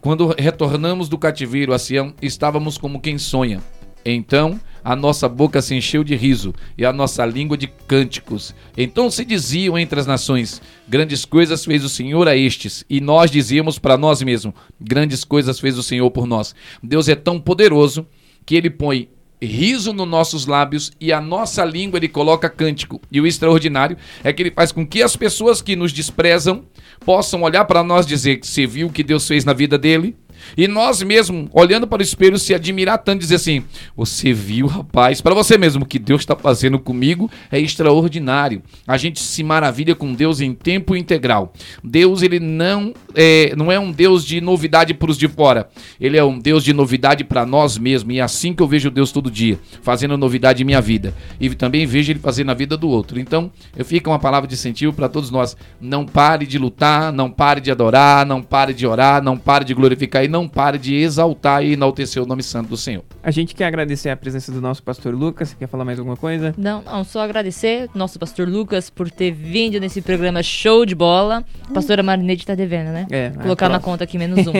quando 0.00 0.34
retornamos 0.36 1.08
do 1.08 1.16
cativeiro 1.16 1.72
a 1.72 1.78
Sião, 1.78 2.12
estávamos 2.20 2.76
como 2.76 3.00
quem 3.00 3.18
sonha. 3.18 3.60
Então 4.04 4.60
a 4.84 4.94
nossa 4.94 5.28
boca 5.28 5.62
se 5.62 5.74
encheu 5.74 6.04
de 6.04 6.14
riso 6.14 6.54
e 6.76 6.84
a 6.84 6.92
nossa 6.92 7.24
língua 7.24 7.56
de 7.56 7.66
cânticos. 7.66 8.54
Então 8.76 9.10
se 9.10 9.24
diziam 9.24 9.78
entre 9.78 9.98
as 9.98 10.06
nações: 10.06 10.60
Grandes 10.86 11.24
coisas 11.24 11.64
fez 11.64 11.82
o 11.84 11.88
Senhor 11.88 12.28
a 12.28 12.36
estes. 12.36 12.84
E 12.88 13.00
nós 13.00 13.30
dizíamos 13.30 13.78
para 13.78 13.96
nós 13.96 14.22
mesmos: 14.22 14.54
Grandes 14.78 15.24
coisas 15.24 15.58
fez 15.58 15.78
o 15.78 15.82
Senhor 15.82 16.10
por 16.10 16.26
nós. 16.26 16.54
Deus 16.82 17.08
é 17.08 17.14
tão 17.14 17.40
poderoso 17.40 18.06
que 18.44 18.54
ele 18.54 18.68
põe 18.68 19.08
riso 19.40 19.92
nos 19.92 20.08
nossos 20.08 20.46
lábios 20.46 20.92
e 21.00 21.12
a 21.12 21.20
nossa 21.20 21.64
língua 21.64 21.98
ele 21.98 22.08
coloca 22.08 22.48
cântico. 22.48 23.00
E 23.10 23.20
o 23.20 23.26
extraordinário 23.26 23.96
é 24.22 24.32
que 24.32 24.42
ele 24.42 24.50
faz 24.50 24.72
com 24.72 24.86
que 24.86 25.02
as 25.02 25.16
pessoas 25.16 25.60
que 25.62 25.76
nos 25.76 25.92
desprezam 25.92 26.64
possam 27.04 27.42
olhar 27.42 27.64
para 27.64 27.82
nós 27.82 28.06
e 28.06 28.08
dizer 28.08 28.40
você 28.42 28.66
viu 28.66 28.88
o 28.88 28.92
que 28.92 29.02
Deus 29.02 29.26
fez 29.26 29.44
na 29.44 29.52
vida 29.52 29.76
dele, 29.78 30.16
e 30.56 30.66
nós 30.68 31.02
mesmo, 31.02 31.48
olhando 31.52 31.86
para 31.86 32.00
o 32.00 32.02
espelho, 32.02 32.38
se 32.38 32.54
admirar 32.54 32.98
tanto, 32.98 33.20
dizer 33.20 33.36
assim: 33.36 33.64
Você 33.96 34.32
viu, 34.32 34.66
rapaz, 34.66 35.20
para 35.20 35.34
você 35.34 35.56
mesmo, 35.56 35.84
o 35.84 35.86
que 35.86 35.98
Deus 35.98 36.22
está 36.22 36.36
fazendo 36.36 36.78
comigo 36.78 37.30
é 37.50 37.58
extraordinário. 37.58 38.62
A 38.86 38.96
gente 38.96 39.20
se 39.20 39.42
maravilha 39.42 39.94
com 39.94 40.12
Deus 40.12 40.40
em 40.40 40.52
tempo 40.52 40.96
integral. 40.96 41.52
Deus, 41.82 42.22
ele 42.22 42.40
não 42.40 42.92
é, 43.14 43.54
não 43.56 43.70
é 43.70 43.78
um 43.78 43.92
Deus 43.92 44.24
de 44.24 44.40
novidade 44.40 44.92
para 44.94 45.10
os 45.10 45.18
de 45.18 45.28
fora, 45.28 45.68
ele 46.00 46.16
é 46.16 46.24
um 46.24 46.38
Deus 46.38 46.64
de 46.64 46.72
novidade 46.72 47.24
para 47.24 47.46
nós 47.46 47.78
mesmos. 47.78 48.14
E 48.14 48.18
é 48.18 48.22
assim 48.22 48.52
que 48.52 48.62
eu 48.62 48.68
vejo 48.68 48.90
Deus 48.90 49.12
todo 49.12 49.30
dia, 49.30 49.58
fazendo 49.82 50.16
novidade 50.16 50.62
em 50.62 50.66
minha 50.66 50.80
vida. 50.80 51.14
E 51.40 51.48
também 51.54 51.86
vejo 51.86 52.12
ele 52.12 52.18
fazer 52.18 52.44
na 52.44 52.54
vida 52.54 52.76
do 52.76 52.88
outro. 52.88 53.20
Então, 53.20 53.50
eu 53.76 53.84
fico 53.84 54.10
uma 54.10 54.18
palavra 54.18 54.48
de 54.48 54.54
incentivo 54.54 54.92
para 54.92 55.08
todos 55.08 55.30
nós: 55.30 55.56
não 55.80 56.06
pare 56.06 56.46
de 56.46 56.58
lutar, 56.58 57.12
não 57.12 57.30
pare 57.30 57.60
de 57.60 57.70
adorar, 57.70 58.24
não 58.24 58.42
pare 58.42 58.72
de 58.72 58.86
orar, 58.86 59.22
não 59.22 59.36
pare 59.36 59.64
de 59.64 59.74
glorificar 59.74 60.24
não 60.34 60.48
pare 60.48 60.78
de 60.78 60.96
exaltar 60.96 61.64
e 61.64 61.74
enaltecer 61.74 62.20
o 62.20 62.26
nome 62.26 62.42
santo 62.42 62.70
do 62.70 62.76
Senhor. 62.76 63.04
A 63.22 63.30
gente 63.30 63.54
quer 63.54 63.66
agradecer 63.66 64.10
a 64.10 64.16
presença 64.16 64.50
do 64.50 64.60
nosso 64.60 64.82
pastor 64.82 65.14
Lucas. 65.14 65.50
Você 65.50 65.56
quer 65.56 65.68
falar 65.68 65.84
mais 65.84 65.96
alguma 65.96 66.16
coisa? 66.16 66.52
Não, 66.58 66.82
não, 66.82 67.04
só 67.04 67.20
agradecer 67.20 67.88
nosso 67.94 68.18
pastor 68.18 68.48
Lucas 68.48 68.90
por 68.90 69.08
ter 69.08 69.30
vindo 69.30 69.78
nesse 69.78 70.02
programa 70.02 70.42
show 70.42 70.84
de 70.84 70.94
bola. 70.94 71.44
pastora 71.72 72.02
Marinete 72.02 72.44
tá 72.44 72.56
devendo, 72.56 72.88
né? 72.88 73.06
É, 73.10 73.30
Colocar 73.30 73.66
é 73.66 73.68
na 73.68 73.78
conta 73.78 74.02
aqui 74.02 74.18
menos 74.18 74.44
um. 74.44 74.52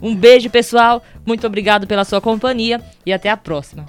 um 0.00 0.14
beijo, 0.14 0.48
pessoal. 0.48 1.02
Muito 1.26 1.44
obrigado 1.48 1.84
pela 1.84 2.04
sua 2.04 2.20
companhia 2.20 2.80
e 3.04 3.12
até 3.12 3.28
a 3.28 3.36
próxima. 3.36 3.84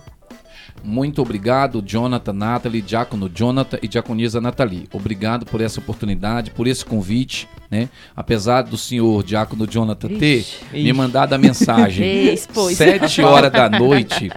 Muito 0.83 1.21
obrigado, 1.21 1.81
Jonathan, 1.81 2.33
Nathalie, 2.33 2.81
Diácono 2.81 3.29
Jonathan 3.33 3.79
e 3.81 3.87
Diaconisa 3.87 4.41
Nathalie. 4.41 4.87
Obrigado 4.91 5.45
por 5.45 5.61
essa 5.61 5.79
oportunidade, 5.79 6.51
por 6.51 6.67
esse 6.67 6.83
convite, 6.83 7.47
né? 7.71 7.87
Apesar 8.15 8.63
do 8.63 8.77
senhor 8.77 9.23
Diácono 9.23 9.65
Jonathan 9.65 10.09
ixi, 10.09 10.19
ter 10.19 10.39
ixi. 10.39 10.83
me 10.83 10.91
mandado 10.91 11.33
a 11.33 11.37
mensagem 11.37 12.35
sete 12.75 13.21
horas 13.21 13.51
da 13.51 13.69
noite 13.69 14.29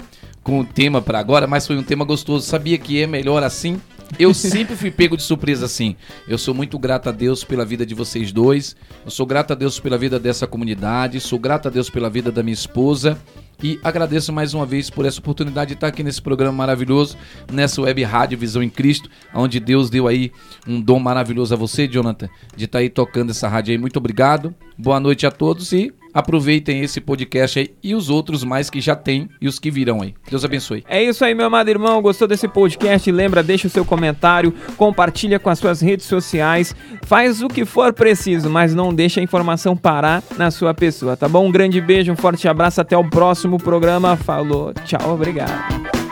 com 0.43 0.61
o 0.61 0.65
tema 0.65 1.03
para 1.03 1.19
agora, 1.19 1.49
mas 1.49 1.67
foi 1.67 1.77
um 1.77 1.83
tema 1.83 2.05
gostoso. 2.05 2.47
Sabia 2.47 2.79
que 2.79 3.03
é 3.03 3.07
melhor 3.07 3.43
assim? 3.43 3.81
Eu 4.19 4.33
sempre 4.33 4.77
fui 4.77 4.91
pego 4.91 5.17
de 5.17 5.25
surpresa 5.25 5.67
assim. 5.67 5.97
Eu 6.29 6.39
sou 6.39 6.55
muito 6.55 6.79
grato 6.79 7.09
a 7.09 7.13
Deus 7.13 7.43
pela 7.43 7.65
vida 7.65 7.85
de 7.85 7.95
vocês 7.95 8.31
dois. 8.31 8.77
Eu 9.05 9.11
sou 9.11 9.27
grato 9.27 9.53
a 9.53 9.57
Deus 9.57 9.81
pela 9.81 9.99
vida 9.99 10.21
dessa 10.21 10.47
comunidade. 10.47 11.19
Sou 11.19 11.41
grato 11.41 11.67
a 11.67 11.71
Deus 11.73 11.91
pela 11.91 12.09
vida 12.09 12.31
da 12.31 12.43
minha 12.43 12.55
esposa. 12.55 13.19
E 13.63 13.81
agradeço 13.83 14.33
mais 14.33 14.53
uma 14.53 14.67
vez 14.67 14.91
por 14.91 15.07
essa 15.07 15.19
oportunidade 15.19 15.69
de 15.69 15.75
estar 15.75 15.87
aqui 15.87 16.03
nesse 16.03 16.21
programa 16.21 16.53
maravilhoso, 16.53 17.17
nessa 17.51 17.81
web 17.81 18.03
rádio 18.05 18.39
Visão 18.39 18.63
em 18.63 18.69
Cristo, 18.69 19.09
onde 19.35 19.59
Deus 19.59 19.89
deu 19.89 20.07
aí 20.07 20.31
um 20.67 20.81
dom 20.81 20.99
maravilhoso 20.99 21.55
a 21.55 21.57
você, 21.57 21.89
Jonathan, 21.89 22.29
de 22.55 22.67
estar 22.67 22.81
aí 22.81 22.91
tocando 22.91 23.31
essa 23.31 23.49
rádio 23.49 23.73
aí. 23.73 23.79
Muito 23.79 23.97
obrigado. 23.97 24.55
Boa 24.79 25.01
noite 25.01 25.27
a 25.27 25.31
todos 25.31 25.73
e 25.73 25.93
aproveitem 26.13 26.81
esse 26.81 26.99
podcast 26.99 27.59
aí 27.59 27.75
e 27.83 27.95
os 27.95 28.09
outros 28.09 28.43
mais 28.43 28.71
que 28.71 28.81
já 28.81 28.97
tem 28.97 29.29
e 29.41 29.47
os 29.47 29.59
que 29.59 29.71
virão 29.71 30.01
aí. 30.01 30.15
Deus 30.31 30.45
abençoe. 30.45 30.83
É 30.89 31.03
isso 31.03 31.23
aí, 31.25 31.35
meu 31.35 31.47
amado 31.47 31.69
irmão. 31.69 32.01
Gostou 32.01 32.27
desse 32.27 32.49
podcast? 32.49 33.11
Lembra, 33.13 33.43
deixa 33.43 33.67
o 33.67 33.71
seu 33.71 33.85
comentário, 33.85 34.53
compartilha 34.77 35.39
com 35.39 35.51
as 35.51 35.59
suas 35.59 35.81
redes 35.83 36.07
sociais, 36.07 36.75
faz 37.03 37.43
o 37.43 37.49
que 37.49 37.67
for 37.67 37.93
preciso, 37.93 38.49
mas 38.49 38.75
não 38.75 38.95
deixa 38.95 39.21
a 39.21 39.23
informação 39.23 39.77
parar 39.77 40.23
na 40.39 40.51
sua 40.51 40.73
pessoa, 40.73 41.17
tá 41.17 41.29
bom? 41.29 41.47
Um 41.47 41.53
grande 41.53 41.81
beijo, 41.81 42.13
um 42.13 42.17
forte 42.17 42.49
abraço, 42.49 42.81
até 42.81 42.97
o 42.97 43.09
próximo 43.09 43.59
programa. 43.59 44.17
Falou, 44.17 44.73
tchau, 44.85 45.15
obrigado. 45.15 46.06